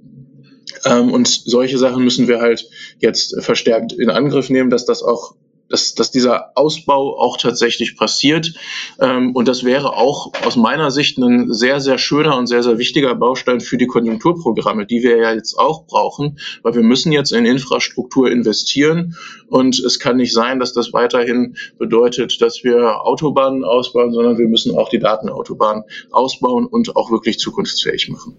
Ähm, 0.86 1.12
und 1.12 1.28
solche 1.28 1.78
Sachen 1.78 2.04
müssen 2.04 2.28
wir 2.28 2.42
halt 2.42 2.66
jetzt 3.00 3.42
verstärkt 3.44 3.94
in 3.94 4.10
Angriff 4.10 4.50
nehmen, 4.50 4.70
dass 4.70 4.86
das 4.86 5.04
auch 5.04 5.36
dass, 5.74 5.96
dass 5.96 6.12
dieser 6.12 6.56
Ausbau 6.56 7.20
auch 7.20 7.36
tatsächlich 7.38 7.98
passiert. 7.98 8.54
Ähm, 9.00 9.36
und 9.36 9.48
das 9.48 9.64
wäre 9.64 9.98
auch 9.98 10.32
aus 10.46 10.56
meiner 10.56 10.92
Sicht 10.92 11.18
ein 11.18 11.52
sehr, 11.52 11.80
sehr 11.80 11.98
schöner 11.98 12.38
und 12.38 12.46
sehr, 12.46 12.62
sehr 12.62 12.78
wichtiger 12.78 13.16
Baustein 13.16 13.60
für 13.60 13.78
die 13.78 13.88
Konjunkturprogramme, 13.88 14.86
die 14.86 15.02
wir 15.02 15.18
ja 15.18 15.34
jetzt 15.34 15.58
auch 15.58 15.88
brauchen, 15.88 16.38
weil 16.62 16.76
wir 16.76 16.84
müssen 16.84 17.12
jetzt 17.12 17.32
in 17.32 17.46
Infrastruktur 17.46 18.30
investieren. 18.30 19.18
Und 19.48 19.80
es 19.80 19.98
kann 20.00 20.18
nicht 20.18 20.34
sein, 20.34 20.60
dass 20.60 20.74
das 20.74 20.94
weiterhin 20.94 21.56
bedeutet, 21.80 22.40
dass 22.40 22.64
wir 22.64 23.04
Autobahnen 23.04 23.64
ausbauen, 23.64 24.14
sondern 24.14 24.38
wir 24.38 24.48
müssen 24.48 24.78
auch 24.78 24.90
die 24.90 25.00
Datenautobahnen 25.00 25.86
ausbauen 26.12 26.68
und 26.68 26.96
auch 26.96 27.10
wirklich 27.10 27.40
zukunftsfähig 27.40 28.10
machen. 28.10 28.38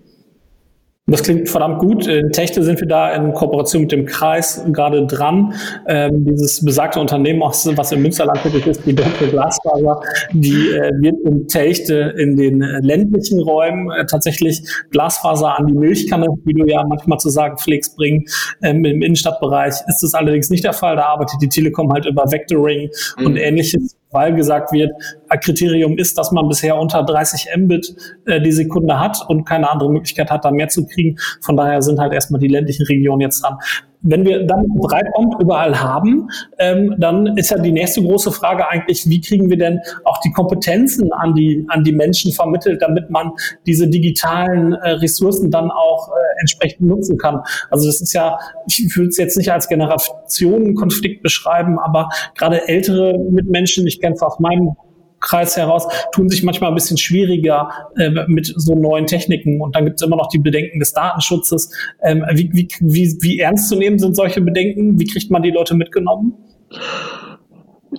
Das 1.07 1.23
klingt 1.23 1.51
verdammt 1.51 1.81
gut. 1.81 2.07
In 2.07 2.31
Techte 2.33 2.63
sind 2.63 2.81
wir 2.81 2.89
da 2.89 3.13
in 3.15 3.35
Kooperation 3.35 3.83
mit 3.83 3.93
dem 3.93 4.07
Kreis 4.07 4.65
gerade 4.73 5.07
dran. 5.07 5.53
Ähm, 5.87 6.25
dieses 6.25 6.65
besagte 6.65 6.99
Unternehmen, 6.99 7.43
was 7.43 7.93
im 7.93 8.01
Münsterland 8.01 8.43
tätig 8.43 8.67
ist, 8.67 8.87
die 8.87 8.95
Deutsche 8.95 9.29
Glasfaser, 9.29 10.01
die 10.33 10.71
äh, 10.71 10.93
wird 11.03 11.17
in 11.27 11.47
Techte 11.47 12.15
in 12.17 12.37
den 12.37 12.61
ländlichen 12.61 13.39
Räumen 13.41 13.91
äh, 13.91 14.07
tatsächlich 14.07 14.63
Glasfaser 14.93 15.59
an 15.59 15.67
die 15.67 15.75
Milchkanne, 15.75 16.27
wie 16.45 16.55
du 16.55 16.65
ja 16.65 16.83
manchmal 16.87 17.19
zu 17.19 17.29
sagen 17.29 17.59
pflegst, 17.59 17.97
bringen. 17.97 18.25
Ähm, 18.63 18.83
Im 18.87 19.03
Innenstadtbereich 19.03 19.75
ist 19.87 20.01
das 20.01 20.15
allerdings 20.15 20.49
nicht 20.49 20.65
der 20.65 20.73
Fall. 20.73 20.97
Da 20.97 21.03
arbeitet 21.03 21.37
die 21.43 21.51
Telekom 21.51 21.93
halt 21.93 22.07
über 22.07 22.33
Vectoring 22.33 22.89
mhm. 23.19 23.27
und 23.27 23.37
ähnliches 23.37 23.95
weil 24.15 24.35
gesagt 24.35 24.73
wird, 24.73 24.91
ein 25.29 25.41
Kriterium 25.41 25.99
ist, 25.99 26.17
dass 26.17 26.33
man 26.33 26.49
bisher 26.49 26.77
unter 26.77 27.03
30 27.03 27.49
Mbit 27.57 27.95
äh, 28.25 28.41
die 28.41 28.53
Sekunde 28.53 28.99
hat 28.99 29.19
und 29.29 29.45
keine 29.45 29.71
andere 29.71 29.91
Möglichkeit 29.91 30.31
hat, 30.31 30.45
da 30.45 30.51
mehr 30.51 30.69
zu 30.69 30.87
kriegen. 30.87 31.17
Von 31.43 31.57
daher 31.57 31.83
sind 31.83 31.99
halt 31.99 32.13
erstmal 32.13 32.41
die 32.41 32.49
ländlichen 32.49 32.87
Regionen 32.87 33.21
jetzt 33.21 33.43
dran 33.43 33.59
wenn 34.05 34.25
wir 34.25 34.47
dann 34.47 34.67
Breitband 34.77 35.35
überall 35.41 35.81
haben, 35.81 36.29
ähm, 36.59 36.95
dann 36.99 37.39
ist 37.39 37.51
ja 37.51 37.59
die 37.59 37.73
nächste 37.73 38.03
große 38.03 38.31
Frage 38.33 38.69
eigentlich, 38.69 39.09
wie 39.09 39.21
kriegen 39.21 39.49
wir 39.49 39.57
denn 39.57 39.81
auch 40.05 40.21
die 40.21 40.31
Kompetenzen 40.31 41.11
an 41.13 41.35
die, 41.35 41.65
an 41.69 41.85
die 41.85 41.93
Menschen 41.93 42.31
vermittelt, 42.31 42.83
damit 42.83 43.11
man 43.11 43.33
diese 43.67 43.89
digitalen 43.89 44.75
äh, 44.75 44.91
Ressourcen 44.91 45.51
dann 45.51 45.71
auch 45.71 46.11
äh, 46.11 46.13
entsprechend 46.45 46.87
nutzen 46.87 47.19
kann. 47.19 47.41
Also 47.71 47.87
das 47.87 48.01
ist 48.01 48.13
ja, 48.13 48.39
ich 48.69 48.97
würde 48.97 49.09
es 49.09 49.17
jetzt 49.17 49.37
nicht 49.37 49.51
als 49.51 49.69
Generationenkonflikt 49.69 51.23
beschreiben, 51.23 51.79
aber 51.79 52.11
gerade 52.37 52.69
ältere 52.69 53.19
Mitmenschen, 53.31 53.87
ich 53.87 54.01
kenne 54.01 54.15
es 54.15 54.23
aus 54.23 54.39
meinem 54.39 54.77
Kreis 55.25 55.57
heraus, 55.57 55.89
tun 56.13 56.29
sich 56.29 56.43
manchmal 56.43 56.71
ein 56.71 56.75
bisschen 56.75 56.99
schwieriger 56.99 57.71
äh, 57.97 58.11
mit 58.27 58.53
so 58.57 58.75
neuen 58.75 59.07
Techniken. 59.07 59.61
Und 59.61 59.75
dann 59.75 59.87
gibt 59.87 60.01
es 60.01 60.07
immer 60.07 60.17
noch 60.17 60.29
die 60.29 60.39
Bedenken 60.39 60.79
des 60.79 60.93
Datenschutzes. 60.93 61.71
Ähm, 62.03 62.25
wie, 62.35 62.51
wie, 62.53 62.69
wie, 62.81 63.17
wie 63.21 63.41
ernst 63.41 63.69
zu 63.69 63.77
nehmen 63.77 63.99
sind 63.99 64.15
solche 64.15 64.43
Bedenken? 64.43 65.01
Wie 65.01 65.07
kriegt 65.07 65.31
man 65.31 65.43
die 65.43 65.51
Leute 65.51 65.75
mitgenommen? 65.75 66.35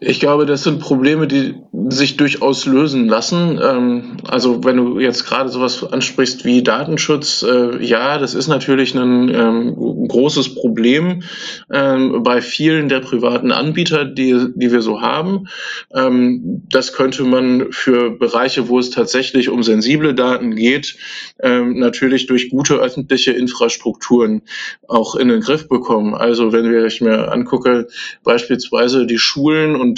Ich 0.07 0.19
glaube, 0.19 0.45
das 0.45 0.61
sind 0.61 0.79
Probleme, 0.79 1.25
die 1.25 1.55
sich 1.89 2.15
durchaus 2.15 2.67
lösen 2.67 3.07
lassen. 3.07 3.59
Ähm, 3.61 4.17
also 4.27 4.63
wenn 4.63 4.77
du 4.77 4.99
jetzt 4.99 5.25
gerade 5.25 5.49
sowas 5.49 5.83
ansprichst 5.83 6.45
wie 6.45 6.61
Datenschutz, 6.61 7.41
äh, 7.41 7.83
ja, 7.83 8.19
das 8.19 8.35
ist 8.35 8.47
natürlich 8.47 8.93
ein 8.93 9.29
ähm, 9.33 10.07
großes 10.07 10.53
Problem 10.53 11.23
ähm, 11.73 12.21
bei 12.21 12.41
vielen 12.41 12.87
der 12.87 12.99
privaten 12.99 13.51
Anbieter, 13.51 14.05
die, 14.05 14.53
die 14.53 14.71
wir 14.71 14.81
so 14.81 15.01
haben. 15.01 15.47
Das 15.91 16.93
könnte 16.93 17.23
man 17.23 17.71
für 17.71 18.11
Bereiche, 18.11 18.67
wo 18.67 18.79
es 18.79 18.89
tatsächlich 18.89 19.49
um 19.49 19.63
sensible 19.63 20.13
Daten 20.13 20.55
geht, 20.55 20.97
natürlich 21.41 22.27
durch 22.27 22.49
gute 22.49 22.75
öffentliche 22.75 23.31
Infrastrukturen 23.31 24.41
auch 24.87 25.15
in 25.15 25.29
den 25.29 25.41
Griff 25.41 25.67
bekommen. 25.67 26.13
Also 26.13 26.51
wenn 26.51 26.85
ich 26.85 27.01
mir 27.01 27.31
angucke, 27.31 27.87
beispielsweise 28.23 29.05
die 29.05 29.17
Schulen 29.17 29.75
und 29.75 29.94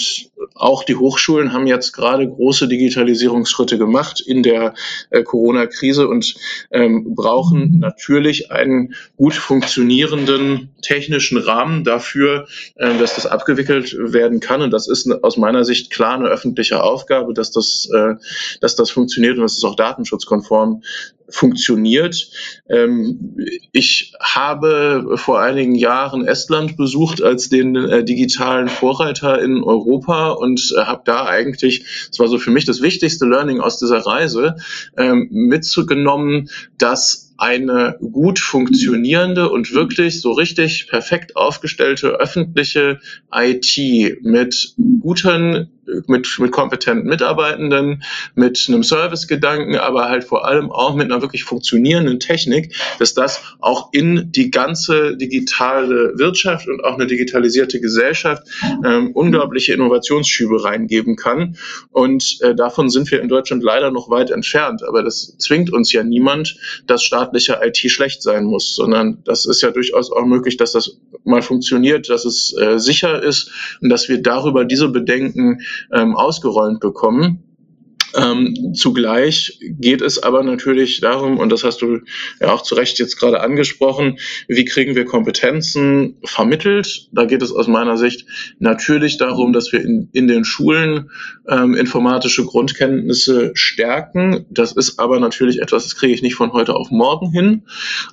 auch 0.55 0.83
die 0.83 0.95
Hochschulen 0.95 1.53
haben 1.53 1.67
jetzt 1.67 1.93
gerade 1.93 2.27
große 2.27 2.67
Digitalisierungsschritte 2.67 3.77
gemacht 3.77 4.19
in 4.19 4.43
der 4.43 4.73
äh, 5.09 5.23
Corona-Krise 5.23 6.07
und 6.07 6.35
ähm, 6.71 7.15
brauchen 7.15 7.79
natürlich 7.79 8.51
einen 8.51 8.95
gut 9.15 9.33
funktionierenden 9.33 10.69
technischen 10.81 11.37
Rahmen 11.37 11.83
dafür, 11.83 12.47
äh, 12.75 12.97
dass 12.97 13.15
das 13.15 13.25
abgewickelt 13.25 13.95
werden 13.97 14.39
kann. 14.39 14.61
Und 14.61 14.71
das 14.71 14.87
ist 14.87 15.09
aus 15.23 15.37
meiner 15.37 15.63
Sicht 15.63 15.91
klar 15.91 16.15
eine 16.15 16.27
öffentliche 16.27 16.81
Aufgabe, 16.81 17.33
dass 17.33 17.51
das, 17.51 17.89
äh, 17.93 18.15
dass 18.61 18.75
das 18.75 18.89
funktioniert 18.89 19.37
und 19.37 19.43
dass 19.43 19.57
es 19.57 19.63
auch 19.63 19.75
datenschutzkonform 19.75 20.81
funktioniert. 21.30 22.30
Ähm, 22.69 23.38
ich 23.71 24.13
habe 24.19 25.15
vor 25.15 25.41
einigen 25.41 25.75
Jahren 25.75 26.25
Estland 26.25 26.78
besucht 26.78 27.21
als 27.21 27.49
den 27.49 27.75
äh, 27.75 28.03
digitalen 28.03 28.69
Vorreiter 28.69 29.41
in 29.41 29.63
Europa 29.63 30.32
und 30.32 30.73
äh, 30.78 30.82
habe 30.82 31.01
da 31.05 31.25
eigentlich, 31.25 32.07
das 32.09 32.19
war 32.19 32.28
so 32.28 32.38
für 32.38 32.51
mich 32.51 32.65
das 32.65 32.82
wichtigste 32.82 33.25
Learning 33.25 33.59
aus 33.59 33.80
dieser 33.80 33.99
Reise, 33.99 34.55
ähm, 34.97 35.28
mitgenommen, 35.32 36.49
dass 36.78 37.34
eine 37.38 37.97
gut 37.99 38.39
funktionierende 38.39 39.49
und 39.49 39.71
wirklich 39.73 40.21
so 40.21 40.32
richtig 40.32 40.88
perfekt 40.88 41.36
aufgestellte 41.36 42.19
öffentliche 42.19 42.99
IT 43.32 44.23
mit 44.23 44.73
guten 45.01 45.76
mit, 46.07 46.27
mit 46.39 46.51
kompetenten 46.51 47.07
Mitarbeitenden, 47.07 48.03
mit 48.35 48.65
einem 48.67 48.83
Servicegedanken, 48.83 49.75
aber 49.75 50.09
halt 50.09 50.23
vor 50.23 50.45
allem 50.45 50.71
auch 50.71 50.95
mit 50.95 51.11
einer 51.11 51.21
wirklich 51.21 51.43
funktionierenden 51.43 52.19
Technik, 52.19 52.75
dass 52.99 53.13
das 53.13 53.41
auch 53.59 53.89
in 53.91 54.31
die 54.31 54.51
ganze 54.51 55.15
digitale 55.17 56.13
Wirtschaft 56.17 56.67
und 56.67 56.83
auch 56.83 56.95
eine 56.95 57.07
digitalisierte 57.07 57.79
Gesellschaft 57.79 58.43
ähm, 58.85 59.11
unglaubliche 59.13 59.73
Innovationsschübe 59.73 60.63
reingeben 60.63 61.15
kann. 61.15 61.57
Und 61.91 62.38
äh, 62.41 62.55
davon 62.55 62.89
sind 62.89 63.09
wir 63.11 63.21
in 63.21 63.29
Deutschland 63.29 63.63
leider 63.63 63.91
noch 63.91 64.09
weit 64.09 64.31
entfernt. 64.31 64.83
Aber 64.83 65.03
das 65.03 65.38
zwingt 65.38 65.71
uns 65.71 65.91
ja 65.91 66.03
niemand, 66.03 66.57
dass 66.85 67.03
staatliche 67.03 67.59
IT 67.63 67.77
schlecht 67.77 68.21
sein 68.21 68.43
muss, 68.43 68.75
sondern 68.75 69.23
das 69.23 69.45
ist 69.45 69.61
ja 69.61 69.71
durchaus 69.71 70.11
auch 70.11 70.25
möglich, 70.25 70.57
dass 70.57 70.73
das 70.73 70.97
mal 71.23 71.41
funktioniert, 71.41 72.09
dass 72.09 72.25
es 72.25 72.55
äh, 72.57 72.79
sicher 72.79 73.21
ist 73.21 73.51
und 73.81 73.89
dass 73.89 74.09
wir 74.09 74.21
darüber 74.21 74.65
diese 74.65 74.89
Bedenken 74.89 75.61
ähm, 75.93 76.15
ausgeräumt 76.15 76.80
bekommen. 76.80 77.43
Ähm, 78.15 78.73
zugleich 78.73 79.59
geht 79.61 80.01
es 80.01 80.21
aber 80.21 80.43
natürlich 80.43 81.01
darum, 81.01 81.38
und 81.38 81.51
das 81.51 81.63
hast 81.63 81.82
du 81.82 81.99
ja 82.39 82.53
auch 82.53 82.63
zu 82.63 82.75
Recht 82.75 82.99
jetzt 82.99 83.19
gerade 83.19 83.41
angesprochen, 83.41 84.17
wie 84.47 84.65
kriegen 84.65 84.95
wir 84.95 85.05
Kompetenzen 85.05 86.17
vermittelt? 86.23 87.09
Da 87.11 87.25
geht 87.25 87.41
es 87.41 87.51
aus 87.51 87.67
meiner 87.67 87.97
Sicht 87.97 88.25
natürlich 88.59 89.17
darum, 89.17 89.53
dass 89.53 89.71
wir 89.71 89.82
in, 89.82 90.09
in 90.13 90.28
den 90.28 90.45
Schulen 90.45 91.11
ähm, 91.47 91.75
informatische 91.75 92.45
Grundkenntnisse 92.45 93.51
stärken. 93.53 94.45
Das 94.49 94.71
ist 94.71 94.99
aber 94.99 95.19
natürlich 95.19 95.61
etwas, 95.61 95.84
das 95.84 95.95
kriege 95.95 96.13
ich 96.13 96.21
nicht 96.21 96.36
von 96.36 96.53
heute 96.53 96.75
auf 96.75 96.89
morgen 96.89 97.32
hin. 97.32 97.63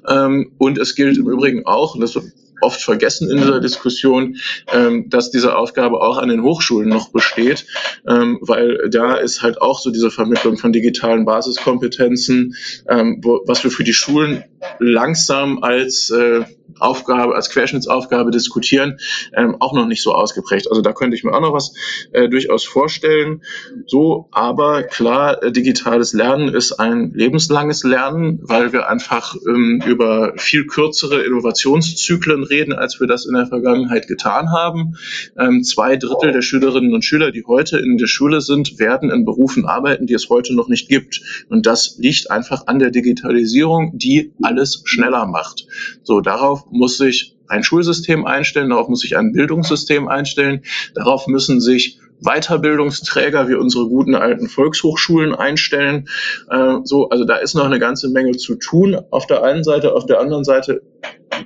Ähm, 0.08 0.52
und 0.58 0.78
es 0.78 0.94
gilt 0.96 1.18
im 1.18 1.28
Übrigen 1.28 1.66
auch, 1.66 1.94
und 1.94 2.00
das 2.00 2.18
oft 2.60 2.82
vergessen 2.82 3.30
in 3.30 3.38
dieser 3.38 3.60
Diskussion, 3.60 4.36
ähm, 4.72 5.08
dass 5.08 5.30
diese 5.30 5.56
Aufgabe 5.56 6.00
auch 6.00 6.18
an 6.18 6.28
den 6.28 6.42
Hochschulen 6.42 6.88
noch 6.88 7.10
besteht, 7.10 7.66
ähm, 8.08 8.38
weil 8.40 8.88
da 8.90 9.14
ist 9.14 9.42
halt 9.42 9.60
auch 9.60 9.78
so 9.78 9.90
diese 9.90 10.10
Vermittlung 10.10 10.56
von 10.56 10.72
digitalen 10.72 11.24
Basiskompetenzen, 11.24 12.54
ähm, 12.88 13.20
wo, 13.22 13.40
was 13.46 13.62
wir 13.64 13.70
für 13.70 13.84
die 13.84 13.94
Schulen 13.94 14.44
langsam 14.78 15.62
als 15.62 16.10
äh, 16.10 16.44
Aufgabe, 16.80 17.34
als 17.34 17.50
Querschnittsaufgabe 17.50 18.30
diskutieren, 18.30 18.98
ähm, 19.34 19.56
auch 19.60 19.74
noch 19.74 19.86
nicht 19.86 20.02
so 20.02 20.12
ausgeprägt. 20.12 20.68
Also 20.68 20.82
da 20.82 20.92
könnte 20.92 21.16
ich 21.16 21.24
mir 21.24 21.32
auch 21.32 21.40
noch 21.40 21.52
was 21.52 21.72
äh, 22.12 22.28
durchaus 22.28 22.64
vorstellen. 22.64 23.42
So, 23.86 24.28
aber 24.32 24.82
klar, 24.82 25.42
äh, 25.42 25.52
digitales 25.52 26.12
Lernen 26.12 26.48
ist 26.48 26.72
ein 26.72 27.12
lebenslanges 27.14 27.84
Lernen, 27.84 28.40
weil 28.42 28.72
wir 28.72 28.88
einfach 28.88 29.36
ähm, 29.46 29.82
über 29.86 30.34
viel 30.36 30.66
kürzere 30.66 31.22
Innovationszyklen 31.22 32.42
reden, 32.44 32.72
als 32.72 33.00
wir 33.00 33.06
das 33.06 33.26
in 33.26 33.34
der 33.34 33.46
Vergangenheit 33.46 34.08
getan 34.08 34.50
haben. 34.50 34.96
Ähm, 35.38 35.62
zwei 35.62 35.96
Drittel 35.96 36.32
der 36.32 36.42
Schülerinnen 36.42 36.94
und 36.94 37.04
Schüler, 37.04 37.30
die 37.30 37.44
heute 37.46 37.78
in 37.78 37.98
der 37.98 38.06
Schule 38.06 38.40
sind, 38.40 38.78
werden 38.78 39.10
in 39.10 39.24
Berufen 39.24 39.66
arbeiten, 39.66 40.06
die 40.06 40.14
es 40.14 40.28
heute 40.28 40.54
noch 40.54 40.68
nicht 40.68 40.88
gibt. 40.88 41.20
Und 41.48 41.66
das 41.66 41.96
liegt 41.98 42.30
einfach 42.30 42.66
an 42.66 42.78
der 42.78 42.90
Digitalisierung, 42.90 43.92
die 43.94 44.32
alles 44.54 44.82
schneller 44.84 45.26
macht. 45.26 45.66
So, 46.02 46.20
darauf 46.20 46.66
muss 46.70 46.96
sich 46.96 47.36
ein 47.48 47.64
Schulsystem 47.64 48.24
einstellen, 48.24 48.70
darauf 48.70 48.88
muss 48.88 49.00
sich 49.00 49.16
ein 49.16 49.32
Bildungssystem 49.32 50.08
einstellen, 50.08 50.62
darauf 50.94 51.26
müssen 51.26 51.60
sich 51.60 51.98
Weiterbildungsträger 52.20 53.48
wie 53.48 53.54
unsere 53.54 53.86
guten 53.88 54.14
alten 54.14 54.48
Volkshochschulen 54.48 55.34
einstellen. 55.34 56.08
Äh, 56.48 56.76
so, 56.84 57.08
also 57.10 57.24
da 57.24 57.36
ist 57.36 57.54
noch 57.54 57.66
eine 57.66 57.80
ganze 57.80 58.08
Menge 58.08 58.32
zu 58.36 58.54
tun 58.54 58.96
auf 59.10 59.26
der 59.26 59.42
einen 59.42 59.64
Seite. 59.64 59.94
Auf 59.94 60.06
der 60.06 60.20
anderen 60.20 60.44
Seite 60.44 60.82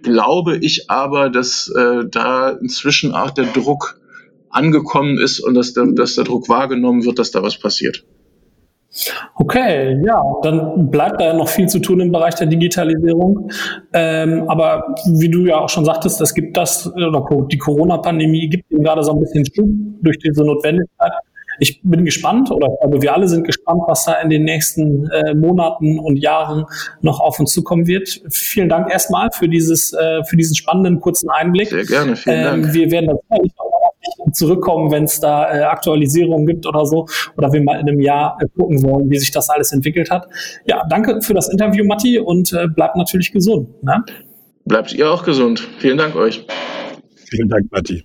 glaube 0.02 0.58
ich 0.58 0.88
aber, 0.90 1.30
dass 1.30 1.68
äh, 1.74 2.04
da 2.08 2.50
inzwischen 2.50 3.12
auch 3.12 3.30
der 3.30 3.46
Druck 3.46 3.98
angekommen 4.50 5.18
ist 5.18 5.40
und 5.40 5.54
dass 5.54 5.72
der, 5.72 5.86
dass 5.86 6.14
der 6.14 6.24
Druck 6.24 6.48
wahrgenommen 6.48 7.04
wird, 7.04 7.18
dass 7.18 7.30
da 7.30 7.42
was 7.42 7.58
passiert. 7.58 8.04
Okay, 9.34 10.02
ja, 10.04 10.22
dann 10.42 10.90
bleibt 10.90 11.20
da 11.20 11.26
ja 11.26 11.34
noch 11.34 11.48
viel 11.48 11.68
zu 11.68 11.78
tun 11.78 12.00
im 12.00 12.10
Bereich 12.10 12.34
der 12.36 12.46
Digitalisierung. 12.46 13.50
Ähm, 13.92 14.48
aber 14.48 14.94
wie 15.06 15.28
du 15.28 15.46
ja 15.46 15.58
auch 15.58 15.68
schon 15.68 15.84
sagtest, 15.84 16.20
es 16.20 16.34
gibt 16.34 16.56
das, 16.56 16.90
oder 16.94 17.24
die 17.50 17.58
Corona-Pandemie 17.58 18.48
gibt 18.48 18.70
ihm 18.70 18.82
gerade 18.82 19.02
so 19.02 19.12
ein 19.12 19.20
bisschen 19.20 19.44
Schub 19.44 19.68
durch 20.02 20.18
diese 20.18 20.42
Notwendigkeit. 20.44 21.12
Ich 21.60 21.80
bin 21.82 22.04
gespannt, 22.04 22.50
oder 22.50 22.68
ich 22.68 22.80
glaube, 22.80 23.02
wir 23.02 23.12
alle 23.12 23.26
sind 23.26 23.44
gespannt, 23.44 23.82
was 23.86 24.04
da 24.04 24.14
in 24.20 24.30
den 24.30 24.44
nächsten 24.44 25.10
äh, 25.10 25.34
Monaten 25.34 25.98
und 25.98 26.16
Jahren 26.16 26.64
noch 27.00 27.20
auf 27.20 27.40
uns 27.40 27.52
zukommen 27.52 27.86
wird. 27.86 28.22
Vielen 28.30 28.68
Dank 28.68 28.92
erstmal 28.92 29.30
für 29.32 29.48
dieses, 29.48 29.92
äh, 29.92 30.22
für 30.24 30.36
diesen 30.36 30.54
spannenden 30.54 31.00
kurzen 31.00 31.28
Einblick. 31.30 31.68
Sehr 31.68 31.84
gerne, 31.84 32.16
vielen 32.16 32.36
ähm, 32.36 32.44
Dank. 32.44 32.74
Wir 32.74 32.90
werden 32.90 33.06
das 33.08 33.18
zurückkommen, 34.32 34.90
wenn 34.90 35.04
es 35.04 35.20
da 35.20 35.52
äh, 35.52 35.62
Aktualisierungen 35.62 36.46
gibt 36.46 36.66
oder 36.66 36.84
so, 36.86 37.06
oder 37.36 37.52
wir 37.52 37.62
mal 37.62 37.80
in 37.80 37.88
einem 37.88 38.00
Jahr 38.00 38.38
äh, 38.40 38.46
gucken 38.56 38.82
wollen, 38.82 39.10
wie 39.10 39.18
sich 39.18 39.30
das 39.30 39.48
alles 39.48 39.72
entwickelt 39.72 40.10
hat. 40.10 40.26
Ja, 40.66 40.84
danke 40.88 41.22
für 41.22 41.34
das 41.34 41.48
Interview, 41.48 41.84
Matti, 41.84 42.18
und 42.18 42.52
äh, 42.52 42.66
bleibt 42.68 42.96
natürlich 42.96 43.32
gesund. 43.32 43.68
Ne? 43.82 44.04
Bleibt 44.64 44.92
ihr 44.92 45.10
auch 45.10 45.24
gesund. 45.24 45.66
Vielen 45.78 45.98
Dank 45.98 46.14
euch. 46.14 46.46
Vielen 47.30 47.48
Dank, 47.48 47.70
Matti. 47.70 48.04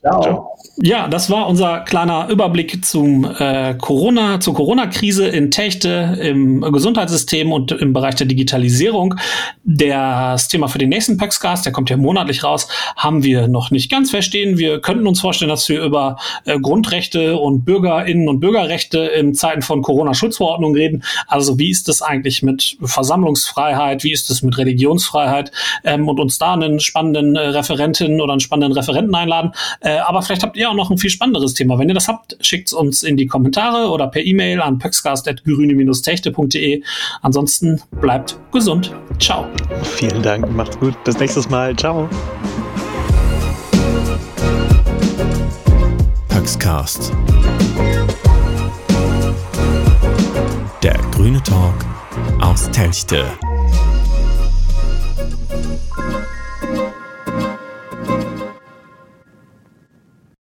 Ciao. 0.00 0.58
Ja, 0.80 1.08
das 1.08 1.28
war 1.28 1.48
unser 1.48 1.80
kleiner 1.80 2.28
Überblick 2.28 2.84
zum 2.84 3.24
äh, 3.24 3.74
Corona, 3.74 4.38
zur 4.38 4.54
Corona-Krise 4.54 5.26
in 5.26 5.50
Techte, 5.50 6.18
im 6.22 6.60
Gesundheitssystem 6.60 7.50
und 7.50 7.72
im 7.72 7.92
Bereich 7.92 8.14
der 8.14 8.28
Digitalisierung. 8.28 9.16
Das 9.64 10.46
Thema 10.46 10.68
für 10.68 10.78
den 10.78 10.88
nächsten 10.88 11.16
Paxcast, 11.16 11.66
der 11.66 11.72
kommt 11.72 11.90
ja 11.90 11.96
monatlich 11.96 12.44
raus, 12.44 12.68
haben 12.96 13.24
wir 13.24 13.48
noch 13.48 13.72
nicht 13.72 13.90
ganz 13.90 14.10
verstehen. 14.10 14.56
Wir 14.56 14.80
könnten 14.80 15.08
uns 15.08 15.20
vorstellen, 15.20 15.48
dass 15.48 15.68
wir 15.68 15.82
über 15.82 16.16
äh, 16.44 16.60
Grundrechte 16.60 17.38
und 17.38 17.64
Bürgerinnen 17.64 18.28
und 18.28 18.38
Bürgerrechte 18.38 19.00
in 19.00 19.34
Zeiten 19.34 19.62
von 19.62 19.82
Corona-Schutzverordnung 19.82 20.74
reden. 20.74 21.02
Also 21.26 21.58
wie 21.58 21.70
ist 21.70 21.88
es 21.88 22.02
eigentlich 22.02 22.44
mit 22.44 22.76
Versammlungsfreiheit? 22.82 24.04
Wie 24.04 24.12
ist 24.12 24.30
es 24.30 24.42
mit 24.42 24.56
Religionsfreiheit? 24.56 25.50
Ähm, 25.82 26.08
und 26.08 26.20
uns 26.20 26.38
da 26.38 26.52
einen 26.52 26.78
spannenden 26.78 27.34
äh, 27.34 27.40
Referentin 27.48 28.20
oder 28.20 28.32
einen 28.32 28.40
spannenden 28.40 28.78
Referenten 28.78 29.14
einladen. 29.14 29.47
Äh, 29.80 29.98
aber 29.98 30.22
vielleicht 30.22 30.42
habt 30.42 30.56
ihr 30.56 30.70
auch 30.70 30.74
noch 30.74 30.90
ein 30.90 30.98
viel 30.98 31.10
spannenderes 31.10 31.54
Thema. 31.54 31.78
Wenn 31.78 31.88
ihr 31.88 31.94
das 31.94 32.08
habt, 32.08 32.36
schickt 32.40 32.68
es 32.68 32.72
uns 32.72 33.02
in 33.02 33.16
die 33.16 33.26
Kommentare 33.26 33.90
oder 33.90 34.08
per 34.08 34.24
E-Mail 34.24 34.60
an 34.60 34.78
pöxcast.grüne-techte.de. 34.78 36.82
Ansonsten 37.22 37.80
bleibt 38.00 38.38
gesund. 38.52 38.94
Ciao. 39.18 39.46
Vielen 39.82 40.22
Dank, 40.22 40.50
macht's 40.52 40.78
gut. 40.78 41.02
Bis 41.04 41.18
nächstes 41.18 41.48
Mal. 41.48 41.74
Ciao. 41.76 42.08
Pöxcast. 46.28 47.12
Der 50.82 50.98
grüne 51.10 51.42
Talk 51.42 51.74
aus 52.40 52.70
Telchte. 52.70 53.24